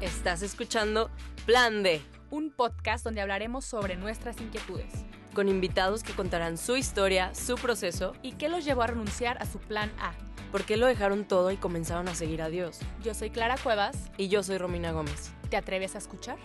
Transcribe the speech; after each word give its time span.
Estás 0.00 0.40
escuchando 0.40 1.10
Plan 1.44 1.82
D, 1.82 2.00
un 2.30 2.50
podcast 2.50 3.04
donde 3.04 3.20
hablaremos 3.20 3.66
sobre 3.66 3.96
nuestras 3.96 4.40
inquietudes 4.40 5.04
con 5.34 5.48
invitados 5.48 6.02
que 6.02 6.12
contarán 6.12 6.58
su 6.58 6.76
historia, 6.76 7.34
su 7.34 7.54
proceso 7.54 8.14
y 8.22 8.32
qué 8.32 8.48
los 8.48 8.64
llevó 8.64 8.82
a 8.82 8.88
renunciar 8.88 9.40
a 9.40 9.46
su 9.46 9.58
plan 9.58 9.92
A. 10.00 10.12
por 10.50 10.64
qué 10.64 10.76
lo 10.76 10.86
dejaron 10.86 11.24
todo 11.24 11.50
y 11.52 11.56
comenzaron 11.56 12.08
a 12.08 12.14
seguir 12.14 12.42
a 12.42 12.48
Dios. 12.48 12.80
Yo 13.04 13.14
soy 13.14 13.30
Clara 13.30 13.56
Cuevas. 13.56 14.10
Y 14.16 14.28
yo 14.28 14.42
soy 14.42 14.58
Romina 14.58 14.90
Gómez. 14.90 15.32
¿Te 15.48 15.56
atreves 15.56 15.94
a 15.94 15.98
escuchar? 15.98 16.38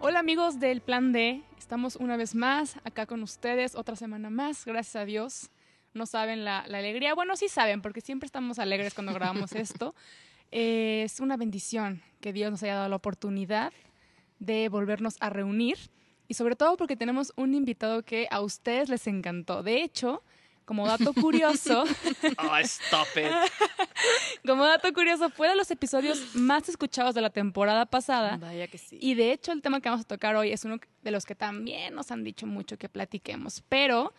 Hola 0.00 0.20
amigos 0.20 0.60
del 0.60 0.82
Plan 0.82 1.12
D, 1.12 1.42
estamos 1.56 1.96
una 1.96 2.16
vez 2.16 2.34
más 2.34 2.76
acá 2.84 3.06
con 3.06 3.22
ustedes, 3.22 3.74
otra 3.74 3.96
semana 3.96 4.28
más, 4.30 4.64
gracias 4.66 4.96
a 4.96 5.04
Dios. 5.04 5.50
No 5.94 6.06
saben 6.06 6.44
la, 6.44 6.64
la 6.68 6.78
alegría, 6.78 7.14
bueno, 7.14 7.34
sí 7.36 7.48
saben, 7.48 7.80
porque 7.80 8.00
siempre 8.00 8.26
estamos 8.26 8.58
alegres 8.58 8.94
cuando 8.94 9.14
grabamos 9.14 9.52
esto. 9.54 9.94
Eh, 10.56 11.02
es 11.02 11.18
una 11.18 11.36
bendición 11.36 12.00
que 12.20 12.32
Dios 12.32 12.48
nos 12.48 12.62
haya 12.62 12.76
dado 12.76 12.88
la 12.88 12.94
oportunidad 12.94 13.72
de 14.38 14.68
volvernos 14.68 15.16
a 15.18 15.28
reunir 15.28 15.76
y 16.28 16.34
sobre 16.34 16.54
todo 16.54 16.76
porque 16.76 16.96
tenemos 16.96 17.32
un 17.34 17.54
invitado 17.54 18.04
que 18.04 18.28
a 18.30 18.40
ustedes 18.40 18.88
les 18.88 19.08
encantó. 19.08 19.64
De 19.64 19.82
hecho, 19.82 20.22
como 20.64 20.86
dato 20.86 21.12
curioso, 21.12 21.82
Oh, 22.38 22.56
stop 22.58 23.08
it. 23.16 23.32
como 24.46 24.64
dato 24.64 24.92
curioso, 24.92 25.28
fue 25.28 25.48
de 25.48 25.56
los 25.56 25.72
episodios 25.72 26.36
más 26.36 26.68
escuchados 26.68 27.16
de 27.16 27.20
la 27.20 27.30
temporada 27.30 27.84
pasada. 27.84 28.36
Vaya 28.36 28.68
que 28.68 28.78
sí. 28.78 28.96
Y 29.00 29.14
de 29.14 29.32
hecho, 29.32 29.50
el 29.50 29.60
tema 29.60 29.80
que 29.80 29.88
vamos 29.88 30.04
a 30.04 30.08
tocar 30.08 30.36
hoy 30.36 30.52
es 30.52 30.64
uno 30.64 30.78
de 31.02 31.10
los 31.10 31.26
que 31.26 31.34
también 31.34 31.96
nos 31.96 32.12
han 32.12 32.22
dicho 32.22 32.46
mucho 32.46 32.78
que 32.78 32.88
platiquemos. 32.88 33.64
Pero, 33.68 34.14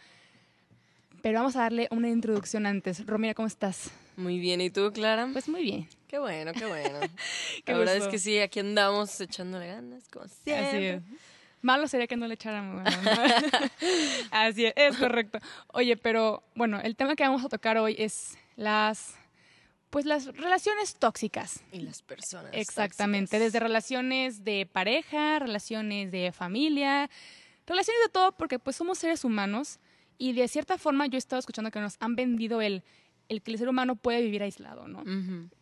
pero 1.26 1.40
vamos 1.40 1.56
a 1.56 1.62
darle 1.62 1.88
una 1.90 2.08
introducción 2.08 2.68
antes. 2.68 3.04
Romina, 3.04 3.34
¿cómo 3.34 3.48
estás? 3.48 3.90
Muy 4.16 4.38
bien, 4.38 4.62
¿y 4.62 4.70
tú, 4.70 4.92
Clara? 4.94 5.28
Pues 5.34 5.50
muy 5.50 5.64
bien. 5.64 5.90
Qué 6.06 6.20
bueno, 6.20 6.54
qué 6.54 6.68
bueno. 6.68 7.00
Qué 7.66 7.72
la 7.72 7.80
verdad 7.80 7.96
gusto. 7.96 8.10
es 8.10 8.12
que 8.12 8.20
sí, 8.20 8.38
aquí 8.38 8.60
andamos 8.60 9.20
echándole 9.20 9.66
ganas, 9.66 10.08
como 10.08 10.28
siempre. 10.28 10.68
Así 10.68 10.86
es. 10.86 11.02
Malo 11.64 11.88
sería 11.88 12.06
que 12.06 12.16
no 12.16 12.28
le 12.28 12.36
echáramos. 12.36 12.84
Así 14.30 14.68
es, 14.68 14.74
es 14.76 14.98
correcto. 14.98 15.40
Oye, 15.74 15.98
pero 15.98 16.44
bueno, 16.54 16.80
el 16.80 16.96
tema 16.96 17.16
que 17.16 17.24
vamos 17.24 17.44
a 17.44 17.50
tocar 17.50 17.80
hoy 17.80 17.96
es 17.98 18.38
las, 18.56 19.16
pues 19.90 20.06
las 20.06 20.28
relaciones 20.28 20.94
tóxicas. 20.94 21.64
Y 21.72 21.80
las 21.80 22.04
personas. 22.04 22.52
Exactamente, 22.54 23.32
tóxicas. 23.32 23.52
desde 23.52 23.60
relaciones 23.62 24.44
de 24.44 24.70
pareja, 24.72 25.40
relaciones 25.40 26.12
de 26.12 26.32
familia, 26.32 27.10
relaciones 27.66 28.04
de 28.04 28.10
todo, 28.12 28.32
porque 28.34 28.60
pues 28.60 28.76
somos 28.76 29.00
seres 29.00 29.24
humanos 29.24 29.80
y 30.18 30.34
de 30.34 30.48
cierta 30.48 30.78
forma 30.78 31.08
yo 31.08 31.16
he 31.16 31.18
estado 31.18 31.40
escuchando 31.40 31.72
que 31.72 31.80
nos 31.80 31.98
han 32.00 32.16
vendido 32.16 32.62
el, 32.62 32.84
el 33.30 33.42
que 33.42 33.52
el 33.52 33.58
ser 33.58 33.70
humano 33.70 33.96
puede 33.96 34.22
vivir 34.22 34.44
aislado, 34.44 34.88
¿no? 34.88 35.04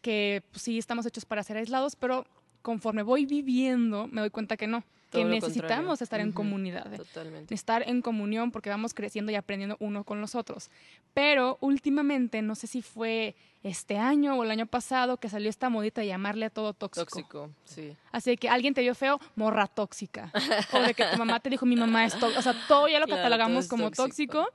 Que 0.01 0.43
pues, 0.51 0.63
sí 0.63 0.77
estamos 0.77 1.05
hechos 1.05 1.25
para 1.25 1.43
ser 1.43 1.57
aislados, 1.57 1.95
pero 1.95 2.25
conforme 2.61 3.03
voy 3.03 3.25
viviendo 3.25 4.07
me 4.07 4.21
doy 4.21 4.29
cuenta 4.29 4.57
que 4.57 4.67
no, 4.67 4.83
que 5.13 5.25
necesitamos 5.25 5.69
contrario. 5.99 6.03
estar 6.03 6.19
en 6.19 6.27
Ujú. 6.29 6.35
comunidad 6.35 6.95
Totalmente. 6.97 7.53
estar 7.55 7.87
en 7.87 8.01
comunión 8.01 8.51
porque 8.51 8.69
vamos 8.69 8.93
creciendo 8.93 9.31
y 9.31 9.35
aprendiendo 9.35 9.77
uno 9.79 10.03
con 10.03 10.19
los 10.21 10.35
otros. 10.35 10.69
Pero 11.13 11.57
últimamente, 11.61 12.41
no 12.41 12.55
sé 12.55 12.67
si 12.67 12.81
fue 12.81 13.35
este 13.63 13.97
año 13.97 14.35
o 14.35 14.43
el 14.43 14.51
año 14.51 14.65
pasado 14.65 15.17
que 15.17 15.29
salió 15.29 15.49
esta 15.49 15.69
modita 15.69 16.01
de 16.01 16.07
llamarle 16.07 16.45
a 16.45 16.49
todo 16.49 16.73
tóxico. 16.73 17.05
Tóxico, 17.05 17.49
sí. 17.63 17.95
Así 18.11 18.35
que 18.35 18.49
alguien 18.49 18.73
te 18.73 18.81
vio 18.81 18.93
feo, 18.95 19.19
morra 19.35 19.67
tóxica. 19.67 20.31
O 20.73 20.79
de 20.81 20.93
que 20.93 21.05
tu 21.05 21.17
mamá 21.17 21.39
te 21.39 21.49
dijo, 21.49 21.65
mi 21.65 21.75
mamá 21.75 22.03
es 22.05 22.13
tóxica. 22.19 22.39
O 22.39 22.41
sea, 22.43 22.55
todo 22.67 22.87
ya 22.89 22.99
lo 22.99 23.05
Claro, 23.13 23.21
catalogamos 23.21 23.67
como 23.67 23.91
tóxico. 23.91 24.43
tóxico. 24.43 24.47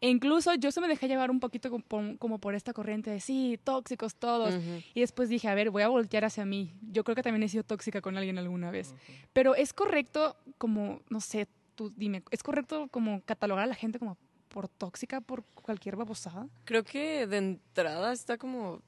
E 0.00 0.08
incluso 0.08 0.54
yo 0.54 0.70
se 0.70 0.80
me 0.80 0.86
dejé 0.88 1.08
llevar 1.08 1.30
un 1.30 1.40
poquito 1.40 1.70
como 1.70 1.84
por, 1.84 2.18
como 2.18 2.38
por 2.38 2.54
esta 2.54 2.72
corriente 2.72 3.10
de 3.10 3.20
sí, 3.20 3.58
tóxicos 3.64 4.14
todos. 4.14 4.54
Y 4.94 5.00
después 5.00 5.28
dije, 5.28 5.48
a 5.48 5.54
ver, 5.54 5.70
voy 5.70 5.82
a 5.82 5.88
voltear 5.88 6.24
hacia 6.24 6.44
mí. 6.44 6.72
Yo 6.92 7.02
creo 7.04 7.16
que 7.16 7.22
también 7.22 7.42
he 7.42 7.48
sido 7.48 7.64
tóxica 7.64 8.00
con 8.00 8.16
alguien 8.16 8.38
alguna 8.38 8.70
vez. 8.70 8.94
Pero 9.32 9.54
es 9.54 9.72
correcto 9.72 10.36
como, 10.56 11.00
no 11.10 11.20
sé, 11.20 11.48
tú 11.74 11.92
dime, 11.96 12.22
¿es 12.30 12.42
correcto 12.42 12.88
como 12.90 13.22
catalogar 13.22 13.64
a 13.64 13.66
la 13.68 13.74
gente 13.74 13.98
como 13.98 14.16
por 14.48 14.68
tóxica 14.68 15.20
por 15.20 15.44
cualquier 15.44 15.96
babosada? 15.96 16.48
Creo 16.64 16.84
que 16.84 17.26
de 17.26 17.36
entrada 17.38 18.12
está 18.12 18.38
como 18.38 18.82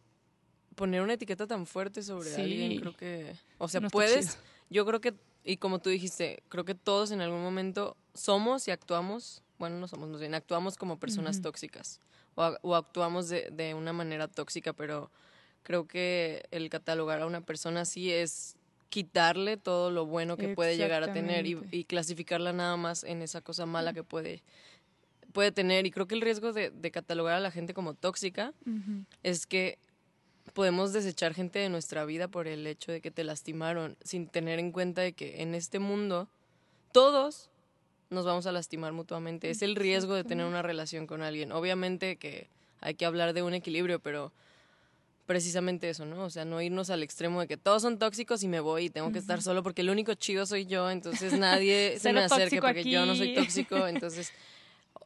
poner 0.74 1.02
una 1.02 1.14
etiqueta 1.14 1.46
tan 1.46 1.66
fuerte 1.66 2.02
sobre 2.02 2.30
Sí. 2.30 2.40
alguien, 2.40 2.80
creo 2.80 2.96
que, 2.96 3.34
o 3.58 3.68
sea, 3.68 3.80
No 3.80 3.90
puedes, 3.90 4.38
yo 4.70 4.86
creo 4.86 5.00
que, 5.00 5.14
y 5.44 5.56
como 5.58 5.80
tú 5.80 5.90
dijiste, 5.90 6.42
creo 6.48 6.64
que 6.64 6.74
todos 6.74 7.10
en 7.10 7.20
algún 7.20 7.42
momento 7.42 7.96
somos 8.14 8.66
y 8.68 8.70
actuamos, 8.70 9.42
bueno, 9.60 9.78
no 9.78 9.86
somos, 9.86 10.08
más 10.08 10.20
bien, 10.20 10.34
actuamos 10.34 10.76
como 10.76 10.98
personas 10.98 11.40
tóxicas 11.40 12.00
o, 12.34 12.74
actuamos 12.74 13.28
de, 13.28 13.50
de 13.52 13.74
una 13.74 13.92
manera 13.92 14.26
tóxica, 14.26 14.72
pero 14.72 15.10
creo 15.62 15.86
que 15.86 16.42
el 16.50 16.68
catalogar 16.70 17.20
a 17.22 17.26
una 17.26 17.40
persona 17.40 17.82
así 17.82 18.10
es 18.10 18.56
quitarle 18.88 19.56
todo 19.56 19.90
lo 19.90 20.04
bueno 20.04 20.36
que 20.36 20.48
puede 20.48 20.76
llegar 20.76 21.02
a 21.04 21.12
tener 21.12 21.46
y, 21.46 21.84
clasificarla 21.84 22.52
nada 22.52 22.76
más 22.76 23.04
en 23.04 23.22
esa 23.22 23.40
cosa 23.40 23.64
mala 23.64 23.92
que 23.92 24.02
puede, 24.02 24.42
puede 25.32 25.52
tener. 25.52 25.86
Y 25.86 25.92
creo 25.92 26.08
que 26.08 26.16
el 26.16 26.20
riesgo 26.20 26.52
de, 26.52 26.70
de 26.70 26.90
catalogar 26.90 27.34
a 27.34 27.40
la 27.40 27.52
gente 27.52 27.72
como 27.72 27.94
tóxica 27.94 28.52
es 29.22 29.46
que 29.46 29.78
podemos 30.54 30.92
desechar 30.92 31.34
gente 31.34 31.60
de 31.60 31.68
nuestra 31.68 32.04
vida 32.04 32.26
por 32.26 32.48
el 32.48 32.66
hecho 32.66 32.90
de 32.90 33.00
que 33.00 33.12
te 33.12 33.22
lastimaron, 33.22 33.96
sin 34.02 34.26
tener 34.26 34.58
en 34.58 34.72
cuenta 34.72 35.02
de 35.02 35.12
que 35.12 35.42
en 35.42 35.54
este 35.54 35.78
mundo 35.78 36.28
todos 36.90 37.50
nos 38.10 38.26
vamos 38.26 38.46
a 38.46 38.52
lastimar 38.52 38.92
mutuamente. 38.92 39.50
Es 39.50 39.62
el 39.62 39.76
riesgo 39.76 40.14
de 40.14 40.24
tener 40.24 40.44
una 40.44 40.62
relación 40.62 41.06
con 41.06 41.22
alguien. 41.22 41.52
Obviamente 41.52 42.16
que 42.16 42.48
hay 42.80 42.94
que 42.94 43.06
hablar 43.06 43.32
de 43.32 43.42
un 43.42 43.54
equilibrio, 43.54 44.00
pero 44.00 44.32
precisamente 45.26 45.88
eso, 45.88 46.04
¿no? 46.06 46.24
O 46.24 46.30
sea, 46.30 46.44
no 46.44 46.60
irnos 46.60 46.90
al 46.90 47.04
extremo 47.04 47.40
de 47.40 47.46
que 47.46 47.56
todos 47.56 47.82
son 47.82 48.00
tóxicos 48.00 48.42
y 48.42 48.48
me 48.48 48.58
voy 48.58 48.86
y 48.86 48.90
tengo 48.90 49.12
que 49.12 49.20
estar 49.20 49.40
solo 49.42 49.62
porque 49.62 49.82
el 49.82 49.90
único 49.90 50.12
chido 50.14 50.44
soy 50.44 50.66
yo, 50.66 50.90
entonces 50.90 51.32
nadie 51.38 52.00
se 52.00 52.12
me 52.12 52.20
acerque 52.20 52.60
porque 52.60 52.82
yo 52.82 53.06
no 53.06 53.14
soy 53.14 53.34
tóxico, 53.34 53.86
entonces... 53.86 54.32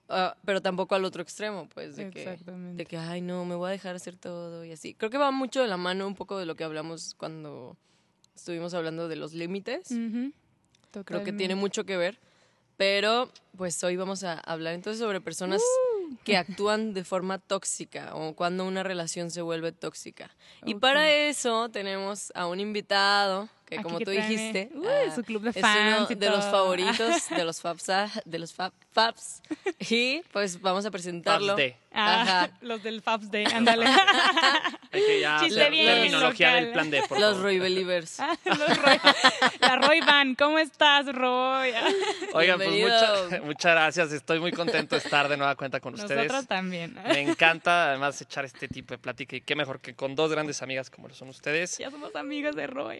ah, 0.08 0.34
pero 0.46 0.62
tampoco 0.62 0.94
al 0.94 1.04
otro 1.04 1.20
extremo, 1.20 1.68
pues, 1.68 1.96
de 1.96 2.08
que 2.08 2.38
de 2.74 2.86
que, 2.86 2.96
ay, 2.96 3.20
no, 3.20 3.44
me 3.44 3.54
voy 3.54 3.68
a 3.68 3.72
dejar 3.72 3.96
hacer 3.96 4.16
todo 4.16 4.64
y 4.64 4.72
así. 4.72 4.94
Creo 4.94 5.10
que 5.10 5.18
va 5.18 5.30
mucho 5.30 5.60
de 5.60 5.68
la 5.68 5.76
mano 5.76 6.06
un 6.06 6.14
poco 6.14 6.38
de 6.38 6.46
lo 6.46 6.54
que 6.54 6.64
hablamos 6.64 7.14
cuando 7.18 7.76
estuvimos 8.34 8.72
hablando 8.72 9.08
de 9.08 9.16
los 9.16 9.34
límites. 9.34 9.88
Creo 11.04 11.22
que 11.22 11.34
tiene 11.34 11.54
mucho 11.54 11.84
que 11.84 11.98
ver. 11.98 12.18
Pero, 12.76 13.30
pues 13.56 13.82
hoy 13.84 13.96
vamos 13.96 14.24
a 14.24 14.34
hablar 14.40 14.74
entonces 14.74 15.00
sobre 15.00 15.20
personas 15.20 15.62
Uh. 15.62 16.16
que 16.24 16.36
actúan 16.36 16.92
de 16.92 17.04
forma 17.04 17.38
tóxica 17.38 18.14
o 18.14 18.34
cuando 18.34 18.64
una 18.66 18.82
relación 18.82 19.30
se 19.30 19.42
vuelve 19.42 19.72
tóxica. 19.72 20.30
Y 20.66 20.74
para 20.74 21.10
eso 21.10 21.68
tenemos 21.70 22.30
a 22.34 22.46
un 22.46 22.60
invitado 22.60 23.48
que, 23.66 23.76
Aquí 23.76 23.82
como 23.82 23.98
que 23.98 24.04
tú 24.04 24.12
trae, 24.12 24.28
dijiste, 24.28 24.70
uy, 24.74 24.86
ah, 24.86 25.14
su 25.14 25.22
club 25.24 25.42
de 25.42 25.50
es 25.50 25.60
fans 25.60 25.96
uno 26.00 26.06
y 26.10 26.14
de 26.14 26.30
los 26.30 26.44
favoritos 26.44 27.28
de 27.30 27.44
los 27.44 27.60
Fabs, 27.60 27.86
de 28.24 28.38
los 28.38 28.52
Fab, 28.52 28.72
Fabs. 28.92 29.42
Y 29.90 30.22
pues 30.32 30.60
vamos 30.60 30.84
a 30.86 30.90
presentarlo. 30.90 31.48
Fabs 31.54 31.56
de. 31.58 31.76
Ah, 31.96 32.22
Ajá. 32.22 32.50
los 32.60 32.82
del 32.82 33.02
Fabs 33.02 33.30
Day, 33.30 33.44
ándale. 33.46 33.86
Hay 33.86 35.00
que 35.06 35.20
ya 35.20 35.38
Chiste 35.40 35.70
bien 35.70 35.86
terminología 35.86 36.48
local. 36.48 36.64
del 36.64 36.72
plan 36.72 36.90
D, 36.90 37.02
por 37.08 37.18
Los 37.20 37.30
favor. 37.30 37.42
Roy 37.44 37.58
Believers. 37.60 38.18
Los 38.44 38.58
Roy- 38.78 39.00
la 39.60 39.76
Roy 39.76 40.00
Van, 40.00 40.34
¿cómo 40.34 40.58
estás, 40.58 41.06
Roy? 41.14 41.72
Oigan, 42.32 42.58
pues 42.58 42.70
mucha- 42.70 43.42
muchas 43.42 43.72
gracias. 43.72 44.12
Estoy 44.12 44.40
muy 44.40 44.52
contento 44.52 44.96
de 44.96 45.02
estar 45.02 45.28
de 45.28 45.36
nueva 45.36 45.54
cuenta 45.54 45.78
con 45.80 45.94
ustedes. 45.94 46.16
Nosotros 46.26 46.46
también. 46.46 46.94
Me 47.06 47.20
encanta 47.20 47.90
además 47.90 48.20
echar 48.20 48.44
este 48.44 48.66
tipo 48.68 48.94
de 48.94 48.98
plática 48.98 49.36
y 49.36 49.40
qué 49.40 49.54
mejor 49.54 49.80
que 49.80 49.94
con 49.94 50.14
dos 50.16 50.30
grandes 50.32 50.62
amigas 50.62 50.90
como 50.90 51.08
lo 51.08 51.14
son 51.14 51.28
ustedes. 51.28 51.78
Ya 51.78 51.90
somos 51.90 52.14
amigos 52.16 52.56
de 52.56 52.66
Roy. 52.66 52.98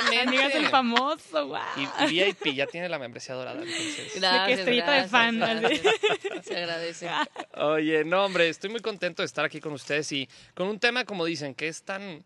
Obviamente. 0.00 0.28
Amigas 0.28 0.52
del 0.54 0.66
famoso, 0.68 1.46
wow. 1.48 1.58
Y, 1.76 2.04
y 2.04 2.06
VIP 2.24 2.54
ya 2.54 2.66
tiene 2.66 2.88
la 2.88 2.98
membresía 2.98 3.34
dorada. 3.34 3.62
Entonces. 3.62 4.12
Gracias, 4.16 4.58
estrellita 4.58 4.90
de 4.92 4.98
gracias, 4.98 5.10
fan, 5.10 5.42
así. 5.42 5.60
gracias. 5.60 6.44
Se 6.46 6.56
agradece. 6.56 7.10
Oye, 7.56 8.04
no, 8.04 8.24
hombre, 8.24 8.48
estoy 8.48 8.70
muy 8.70 8.80
contento 8.80 9.22
de 9.22 9.26
estar 9.26 9.44
aquí 9.44 9.60
con 9.60 9.72
ustedes 9.72 10.10
y 10.12 10.28
con 10.54 10.68
un 10.68 10.78
tema, 10.78 11.04
como 11.04 11.24
dicen, 11.24 11.54
que 11.54 11.68
es 11.68 11.82
tan. 11.82 12.22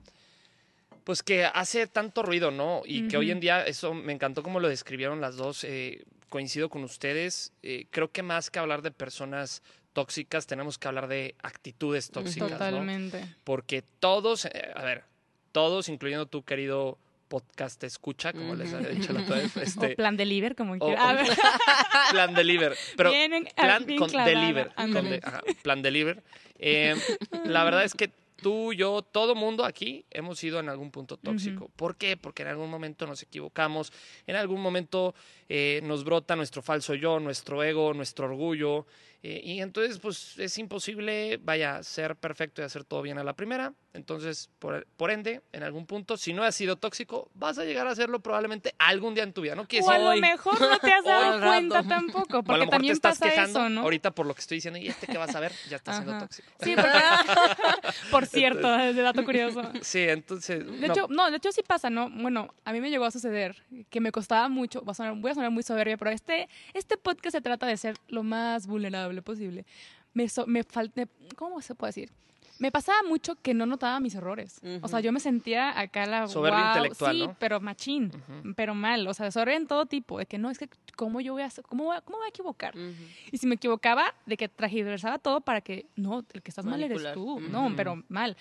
Pues 1.04 1.22
que 1.22 1.44
hace 1.46 1.86
tanto 1.86 2.22
ruido, 2.22 2.50
¿no? 2.50 2.82
Y 2.84 3.08
que 3.08 3.16
hoy 3.16 3.30
en 3.30 3.40
día, 3.40 3.64
eso 3.64 3.94
me 3.94 4.12
encantó 4.12 4.42
como 4.42 4.60
lo 4.60 4.68
describieron 4.68 5.20
las 5.22 5.36
dos. 5.36 5.64
eh, 5.64 6.04
coincido 6.28 6.68
con 6.68 6.84
ustedes. 6.84 7.52
eh, 7.62 7.86
creo 7.90 8.12
que 8.12 8.22
más 8.22 8.50
que 8.50 8.58
hablar 8.58 8.82
de 8.82 8.90
personas 8.90 9.62
tóxicas, 9.94 10.46
tenemos 10.46 10.76
que 10.76 10.86
hablar 10.86 11.08
de 11.08 11.34
actitudes 11.42 12.10
tóxicas, 12.10 12.50
¿no? 12.50 12.58
Totalmente. 12.58 13.34
Porque 13.44 13.82
todos, 13.98 14.44
eh, 14.44 14.70
a 14.74 14.82
ver, 14.84 15.04
todos, 15.52 15.88
incluyendo 15.88 16.26
tu 16.26 16.42
querido 16.44 16.98
podcast 17.28 17.84
escucha, 17.84 18.32
como 18.32 18.54
les 18.54 18.72
había 18.72 18.88
dicho 18.88 19.12
la 19.12 19.22
otra 19.22 19.36
vez, 19.36 19.56
O 19.56 19.60
este, 19.60 19.94
plan 19.96 20.16
deliver, 20.16 20.56
como 20.56 20.74
o- 20.74 20.78
quiera. 20.78 21.10
A 21.10 21.12
o 21.12 21.16
ver, 21.16 21.26
plan 22.10 22.34
deliver. 22.34 22.76
Pero 22.96 23.10
ah, 23.10 23.50
plan 23.54 23.86
bien 23.86 23.98
con 23.98 24.08
clavada, 24.10 24.30
deliver. 24.40 24.68
con 24.74 24.84
ándale. 24.84 25.10
de- 25.10 25.20
ajá, 25.22 25.42
plan 25.62 25.82
deliver. 25.82 26.22
Eh, 26.58 26.96
la 27.44 27.64
verdad 27.64 27.84
es 27.84 27.94
que 27.94 28.10
tú, 28.42 28.72
yo, 28.72 29.02
todo 29.02 29.34
mundo 29.34 29.64
aquí 29.64 30.04
hemos 30.10 30.38
sido 30.38 30.60
en 30.60 30.68
algún 30.68 30.90
punto 30.90 31.16
tóxico. 31.16 31.70
¿Por 31.76 31.96
qué? 31.96 32.16
Porque 32.16 32.42
en 32.42 32.48
algún 32.48 32.70
momento 32.70 33.06
nos 33.06 33.22
equivocamos, 33.22 33.92
en 34.26 34.36
algún 34.36 34.60
momento 34.60 35.14
eh, 35.48 35.80
nos 35.84 36.04
brota 36.04 36.36
nuestro 36.36 36.62
falso 36.62 36.94
yo, 36.94 37.18
nuestro 37.20 37.62
ego, 37.64 37.94
nuestro 37.94 38.26
orgullo. 38.26 38.86
eh, 39.24 39.40
y 39.42 39.60
entonces, 39.60 39.98
pues 39.98 40.38
es 40.38 40.56
imposible, 40.58 41.38
vaya, 41.42 41.82
ser 41.82 42.14
perfecto 42.14 42.62
y 42.62 42.64
hacer 42.64 42.84
todo 42.84 43.02
bien 43.02 43.18
a 43.18 43.24
la 43.24 43.34
primera. 43.34 43.72
Entonces, 43.98 44.48
por, 44.58 44.86
por 44.96 45.10
ende, 45.10 45.42
en 45.52 45.62
algún 45.62 45.84
punto, 45.86 46.16
si 46.16 46.32
no 46.32 46.42
has 46.44 46.54
sido 46.54 46.76
tóxico, 46.76 47.30
vas 47.34 47.58
a 47.58 47.64
llegar 47.64 47.86
a 47.86 47.90
hacerlo 47.90 48.20
probablemente 48.20 48.74
algún 48.78 49.14
día 49.14 49.24
en 49.24 49.32
tu 49.32 49.42
vida. 49.42 49.54
No 49.54 49.66
quiere 49.66 49.84
O 49.84 49.90
a 49.90 49.98
lo 49.98 50.16
mejor 50.16 50.60
no 50.60 50.78
te 50.78 50.92
has 50.92 51.04
dado 51.04 51.40
cuenta 51.46 51.82
tampoco, 51.82 52.38
o 52.38 52.38
a 52.38 52.42
lo 52.42 52.42
porque 52.44 52.52
mejor 52.60 52.66
te 52.66 52.70
también 52.70 52.92
estás 52.94 53.18
pasa 53.18 53.30
quejando 53.30 53.58
eso, 53.60 53.68
¿no? 53.68 53.80
ahorita 53.82 54.10
por 54.12 54.24
lo 54.26 54.34
que 54.34 54.40
estoy 54.40 54.56
diciendo 54.56 54.78
y 54.78 54.88
este 54.88 55.06
que 55.06 55.18
vas 55.18 55.34
a 55.34 55.40
ver 55.40 55.52
ya 55.68 55.76
está 55.76 55.92
siendo 55.94 56.18
tóxico. 56.18 56.48
Sí, 56.62 56.74
porque, 56.74 56.90
por 58.10 58.26
cierto, 58.26 58.68
de 58.76 58.94
dato 58.94 59.24
curioso. 59.24 59.62
Sí, 59.82 60.00
entonces. 60.00 60.64
De 60.64 60.86
no, 60.86 60.92
hecho, 60.94 61.06
no, 61.08 61.30
de 61.30 61.36
hecho 61.36 61.52
sí 61.52 61.62
pasa, 61.66 61.90
¿no? 61.90 62.08
Bueno, 62.10 62.54
a 62.64 62.72
mí 62.72 62.80
me 62.80 62.90
llegó 62.90 63.04
a 63.04 63.10
suceder 63.10 63.62
que 63.90 64.00
me 64.00 64.12
costaba 64.12 64.48
mucho, 64.48 64.84
va 64.84 64.92
a 64.92 64.94
sonar- 64.94 65.16
voy 65.20 65.30
a 65.30 65.34
sonar 65.34 65.50
muy 65.50 65.62
soberbia, 65.62 65.96
pero 65.96 66.10
este, 66.10 66.48
este 66.74 66.96
podcast 66.96 67.34
se 67.34 67.40
trata 67.40 67.66
de 67.66 67.76
ser 67.76 67.96
lo 68.08 68.22
más 68.22 68.66
vulnerable 68.66 69.20
posible. 69.22 69.66
Me, 70.14 70.28
so- 70.28 70.46
me 70.46 70.64
fal- 70.64 70.90
me- 70.94 71.06
¿Cómo 71.36 71.60
se 71.60 71.74
puede 71.74 71.90
decir? 71.90 72.10
Me 72.58 72.72
pasaba 72.72 73.02
mucho 73.08 73.36
que 73.36 73.54
no 73.54 73.66
notaba 73.66 74.00
mis 74.00 74.14
errores. 74.14 74.60
O 74.82 74.88
sea, 74.88 75.00
yo 75.00 75.12
me 75.12 75.20
sentía 75.20 75.78
acá 75.78 76.06
la 76.06 76.26
Soberbia 76.26 76.68
intelectual, 76.68 77.16
sí, 77.16 77.26
¿no? 77.26 77.36
pero 77.38 77.60
machín, 77.60 78.12
pero 78.56 78.74
mal, 78.74 79.06
o 79.06 79.14
sea, 79.14 79.30
soberbia 79.30 79.56
en 79.56 79.66
todo 79.66 79.86
tipo, 79.86 80.18
de 80.18 80.26
que 80.26 80.38
no 80.38 80.50
es 80.50 80.58
que 80.58 80.68
cómo 80.96 81.20
yo 81.20 81.34
voy 81.34 81.42
a 81.42 81.50
cómo 81.62 81.84
voy 81.84 81.96
a, 81.96 82.00
cómo 82.00 82.18
voy 82.18 82.26
a 82.26 82.30
equivocar. 82.30 82.76
Ujú. 82.76 82.94
Y 83.30 83.38
si 83.38 83.46
me 83.46 83.54
equivocaba, 83.54 84.14
de 84.26 84.36
que 84.36 84.48
tragiversaba 84.48 85.18
todo 85.18 85.40
para 85.40 85.60
que, 85.60 85.86
no, 85.96 86.24
el 86.32 86.42
que 86.42 86.50
estás 86.50 86.66
mal 86.66 86.82
eres 86.82 87.12
tú. 87.12 87.40
No, 87.40 87.72
pero 87.76 88.02
mal. 88.08 88.36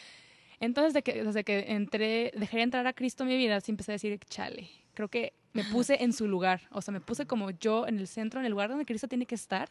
Entonces, 0.59 0.93
de 0.93 1.03
que, 1.03 1.23
desde 1.23 1.43
que 1.43 1.71
entré, 1.73 2.31
dejé 2.35 2.57
de 2.57 2.63
entrar 2.63 2.87
a 2.87 2.93
Cristo 2.93 3.23
en 3.23 3.29
mi 3.29 3.37
vida, 3.37 3.61
sí 3.61 3.71
empecé 3.71 3.91
a 3.91 3.93
decir, 3.93 4.19
chale, 4.27 4.69
creo 4.93 5.07
que 5.07 5.33
me 5.53 5.63
puse 5.65 6.03
en 6.03 6.13
su 6.13 6.27
lugar. 6.27 6.61
O 6.71 6.81
sea, 6.81 6.91
me 6.91 7.01
puse 7.01 7.27
como 7.27 7.51
yo 7.51 7.87
en 7.87 7.99
el 7.99 8.07
centro, 8.07 8.39
en 8.39 8.45
el 8.45 8.51
lugar 8.51 8.69
donde 8.69 8.85
Cristo 8.85 9.07
tiene 9.07 9.25
que 9.25 9.35
estar. 9.35 9.69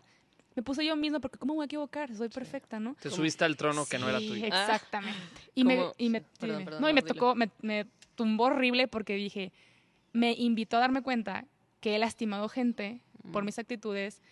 Me 0.57 0.63
puse 0.63 0.85
yo 0.85 0.97
misma, 0.97 1.21
porque 1.21 1.39
¿cómo 1.39 1.53
me 1.53 1.57
voy 1.59 1.65
a 1.65 1.67
equivocar? 1.67 2.15
Soy 2.15 2.31
perfecta, 2.31 2.81
¿no? 2.81 2.95
Te 2.95 3.11
subiste 3.11 3.45
al 3.45 3.57
trono 3.57 3.85
que 3.85 3.99
no 3.99 4.09
era 4.09 4.19
tuyo. 4.19 4.47
Exactamente. 4.47 5.21
Y 5.55 5.65
me, 5.65 5.93
y 5.99 6.09
me, 6.09 6.23
Perdón, 6.23 6.59
dime. 6.59 6.65
perdón, 6.65 6.83
no, 6.83 6.89
y 6.89 6.93
me 6.95 7.03
dile. 7.03 7.15
tocó, 7.15 7.35
me, 7.35 7.51
me 7.61 7.87
tumbó 8.15 8.45
horrible 8.45 8.89
porque 8.89 9.15
dije, 9.17 9.53
me 10.15 10.33
invitó 10.33 10.79
a 10.79 10.81
darme 10.81 11.03
cuenta 11.03 11.45
que 11.81 11.95
he 11.95 11.99
lastimado 11.99 12.49
gente 12.49 13.03
por 13.33 13.45
mis 13.45 13.59
actitudes, 13.59 14.23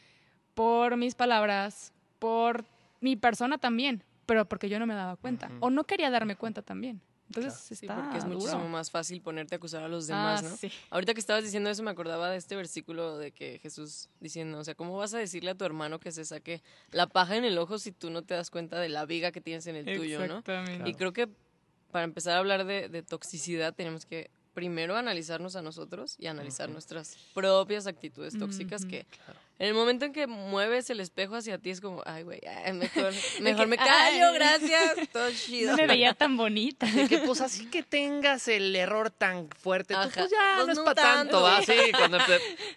por 0.55 0.97
mis 0.97 1.15
palabras, 1.15 1.93
por 2.19 2.65
mi 3.01 3.17
persona 3.17 3.59
también, 3.59 4.03
pero 4.25 4.47
porque 4.49 4.71
yo 4.71 4.79
no 4.79 4.87
me 4.87 4.95
daba 4.95 5.17
cuenta. 5.17 5.51
O 5.61 5.69
no 5.69 5.85
quería 5.85 6.11
darme 6.11 6.37
cuenta 6.37 6.63
también. 6.63 7.03
Entonces 7.29 7.55
Sí, 7.55 7.75
está 7.75 7.95
porque 7.97 8.19
es 8.19 8.25
duro. 8.25 8.37
muchísimo 8.37 8.69
más 8.69 8.91
fácil 8.91 9.21
ponerte 9.21 9.55
a 9.55 9.57
acusar 9.57 9.83
a 9.83 9.89
los 9.89 10.07
demás, 10.07 10.43
Ah, 10.45 10.49
¿no? 10.49 10.57
sí. 10.57 10.71
Ahorita 10.91 11.15
que 11.15 11.21
estabas 11.21 11.43
diciendo 11.45 11.71
eso 11.71 11.83
me 11.83 11.91
acordaba 11.91 12.31
de 12.31 12.37
este 12.37 12.55
versículo 12.57 13.17
de 13.19 13.33
que 13.33 13.59
Jesús 13.61 14.09
diciendo, 14.21 14.59
o 14.59 14.65
sea, 14.65 14.75
¿cómo 14.75 14.97
vas 14.97 15.15
a 15.15 15.19
decirle 15.19 15.51
a 15.51 15.55
tu 15.55 15.65
hermano 15.65 15.99
que 16.01 16.13
se 16.13 16.25
saque 16.25 16.63
la 16.91 17.07
paja 17.07 17.37
en 17.37 17.45
el 17.45 17.57
ojo 17.59 17.79
si 17.79 17.93
tú 17.93 18.11
no 18.11 18.23
te 18.23 18.35
das 18.35 18.51
cuenta 18.51 18.79
de 18.79 18.89
la 18.89 19.05
viga 19.07 19.33
que 19.33 19.41
tienes 19.41 19.67
en 19.67 19.77
el 19.77 19.85
tuyo, 19.97 20.19
¿no? 20.27 20.39
Exactamente. 20.39 20.89
Y 20.91 20.95
creo 20.95 21.13
que 21.13 21.29
para 21.91 22.05
empezar 22.05 22.35
a 22.35 22.39
hablar 22.39 22.65
de, 22.67 22.89
de 22.89 23.03
toxicidad 23.03 23.75
tenemos 23.75 24.05
que 24.05 24.31
primero 24.53 24.97
analizarnos 24.97 25.57
a 25.57 25.63
nosotros 25.63 26.15
y 26.19 26.27
analizar 26.29 26.69
nuestras 26.69 27.17
propias 27.35 27.89
actitudes 27.89 28.39
tóxicas 28.39 28.85
que 28.85 29.05
en 29.59 29.69
el 29.69 29.75
momento 29.75 30.05
en 30.05 30.13
que 30.13 30.27
mueves 30.27 30.91
el 30.91 30.99
espejo 31.01 31.37
hacia 31.37 31.59
ti 31.59 31.71
es 31.71 31.81
como, 31.81 32.03
ay, 32.07 32.25
güey, 32.25 32.41
ay, 32.65 32.73
mejor, 32.73 33.13
mejor 33.41 33.67
me 33.69 33.77
callo, 33.77 34.33
gracias, 34.35 34.95
todo 35.13 35.31
chido. 35.31 35.71
No 35.73 35.77
me 35.77 35.87
veía 35.87 36.13
tan 36.15 36.37
bonita. 36.37 36.87
De 36.87 37.07
que 37.09 37.19
pues 37.19 37.41
así 37.41 37.67
que 37.67 37.83
tengas 37.83 38.49
el 38.49 38.75
error 38.75 39.11
tan 39.11 39.49
fuerte, 39.51 39.95
tú, 39.95 40.01
Ajá. 40.01 40.11
pues 40.15 40.31
ya 40.31 40.55
Pues 40.57 40.67
no 40.67 40.73
es 40.73 40.79
para 40.81 40.95
tanto, 41.03 41.41
tanto. 41.41 41.43
¿va? 41.43 41.63
Sí, 41.63 41.93
cuando 41.97 42.19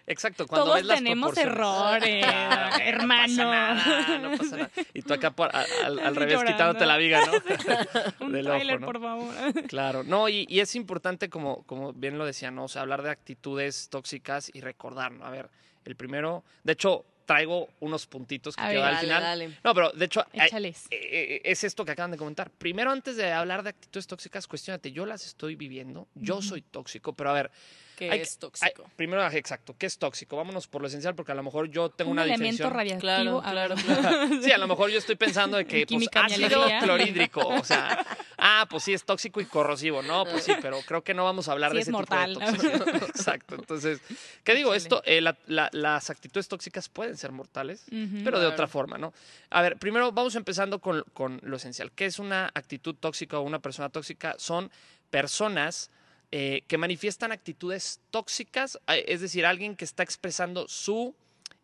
exacto, 0.06 0.45
cuando 0.47 0.65
Todos 0.65 0.77
ves 0.77 0.85
las 0.85 0.97
tenemos 1.00 1.38
errores, 1.38 2.24
Claro, 2.25 2.75
hermano. 2.83 3.27
No 3.27 3.27
pasa 3.27 3.45
nada, 3.45 4.18
no 4.19 4.38
pasa 4.38 4.57
nada. 4.57 4.69
Y 4.94 5.01
tú 5.01 5.13
acá 5.13 5.31
por- 5.31 5.56
al, 5.56 6.15
revés 6.15 6.33
Llorando. 6.35 6.51
quitándote 6.53 6.85
la 6.85 6.97
viga, 6.97 7.21
¿no? 7.25 8.25
Un 8.25 8.31
Del 8.33 8.47
ojo, 8.47 8.56
trailer, 8.56 8.79
¿no? 8.81 8.85
por 8.88 9.01
favor. 9.01 9.33
Claro, 9.68 10.03
no, 10.03 10.29
y, 10.29 10.45
y 10.50 10.59
es 10.59 10.75
importante, 10.75 11.29
como, 11.29 11.63
como 11.63 11.94
bien 11.94 12.18
lo 12.18 12.25
decía, 12.25 12.51
¿no? 12.51 12.65
O 12.65 12.68
sea, 12.68 12.83
hablar 12.83 13.01
de 13.01 13.09
actitudes 13.09 13.89
tóxicas 13.89 14.51
y 14.53 14.62
recordar, 14.62 15.12
¿no? 15.12 15.25
A 15.25 15.29
ver, 15.31 15.50
el 15.88 15.95
primero, 15.95 16.44
de 16.63 16.74
hecho, 16.74 17.06
traigo 17.25 17.68
unos 17.81 18.06
puntitos 18.07 18.56
que 18.56 18.62
dar 18.62 18.94
al 18.94 18.98
final. 18.98 19.22
dale. 19.24 19.57
No, 19.63 19.74
pero 19.74 19.92
de 19.92 20.06
hecho, 20.06 20.22
eh, 20.34 20.45
Échales. 20.45 20.88
eh, 20.92 21.42
es 21.44 21.63
esto 21.63 21.84
que 21.84 21.92
acaban 21.92 22.12
de 22.12 22.18
comentar. 22.18 22.50
Primero, 22.50 22.92
antes 22.92 23.18
de 23.18 23.31
hablar 23.31 23.63
de 23.63 23.69
actitudes 23.69 24.07
tóxicas, 24.07 24.48
cuestionate, 24.48 24.92
yo 24.92 25.06
las 25.06 25.25
estoy 25.25 25.56
viviendo, 25.56 26.07
yo 26.16 26.42
soy 26.42 26.62
tóxico, 26.62 27.13
pero 27.13 27.30
a 27.31 27.34
ver, 27.34 27.51
Que 27.98 28.12
hay- 28.12 28.20
es 28.22 28.34
hay- 28.34 28.40
tóxico. 28.40 28.90
primero, 28.96 29.28
exacto, 29.32 29.76
¿qué 29.78 29.88
es 29.88 29.98
tóxico? 29.98 30.38
Vámonos 30.38 30.68
por 30.68 30.82
lo 30.84 30.88
esencial, 30.88 31.16
porque 31.16 31.32
a 31.32 31.36
lo 31.36 31.42
mejor 31.42 31.68
yo 31.72 31.90
tengo 31.90 32.12
Un 32.12 32.18
una 32.18 32.24
elemento 32.26 32.44
definición. 32.44 32.72
radiactivo. 32.74 33.02
Claro, 33.02 33.38
a 33.44 33.52
claro, 33.52 33.76
ver. 33.76 33.86
claro. 34.30 34.42
Sí, 34.44 34.52
a 34.52 34.58
lo 34.60 34.68
mejor 34.68 34.92
yo 34.92 35.00
estoy 35.00 35.16
pensando 35.16 35.58
de 35.58 35.66
que 35.66 35.86
pues, 35.88 36.08
ácido 36.14 36.64
clorhídrico, 36.84 37.42
o 37.48 37.64
sea, 37.64 38.06
ah, 38.38 38.68
pues 38.70 38.84
sí 38.84 38.94
es 38.94 39.04
tóxico 39.04 39.42
y 39.42 39.46
corrosivo, 39.46 40.04
no, 40.04 40.26
pues 40.26 40.44
sí, 40.44 40.54
pero 40.62 40.80
creo 40.86 41.04
que 41.04 41.16
no 41.16 41.24
vamos 41.24 41.48
a 41.50 41.54
hablar 41.54 41.72
Sí 41.72 41.76
de 41.78 41.82
es 41.82 41.88
ese 41.88 41.92
mortal. 41.92 42.34
tipo 42.36 42.40
de 42.46 42.52
toxicidad. 42.52 43.04
Exacto, 43.10 43.56
entonces, 43.56 44.00
¿qué 44.44 44.54
digo? 44.54 44.76
Esto, 44.76 45.02
eh, 45.04 45.20
la- 45.20 45.36
la- 45.48 45.70
las 45.74 46.12
actitudes 46.12 46.48
tóxicas 46.48 46.90
pueden 46.90 47.18
ser 47.18 47.32
mortales, 47.32 47.84
pero 47.90 48.06
de 48.14 48.24
Claro. 48.46 48.50
otra 48.50 48.68
forma, 48.68 49.00
¿no? 49.00 49.12
A 49.50 49.64
ver, 49.64 49.78
primero 49.78 50.12
vamos 50.12 50.36
empezando 50.36 50.78
con, 50.80 51.04
con 51.14 51.40
lo 51.42 51.58
esencial. 51.58 51.92
¿Qué 51.94 52.06
es 52.06 52.20
una 52.20 52.52
actitud 52.54 52.94
tóxica 52.94 53.40
o 53.40 53.42
una 53.42 53.58
persona 53.58 53.90
tóxica? 53.90 54.36
Son 54.38 54.70
personas 55.10 55.90
eh, 56.31 56.63
que 56.68 56.77
manifiestan 56.77 57.31
actitudes 57.31 58.01
tóxicas, 58.12 58.77
eh, 58.88 59.06
es 59.07 59.21
decir, 59.21 59.45
alguien 59.45 59.75
que 59.75 59.85
está 59.85 60.03
expresando 60.03 60.68
su 60.68 61.15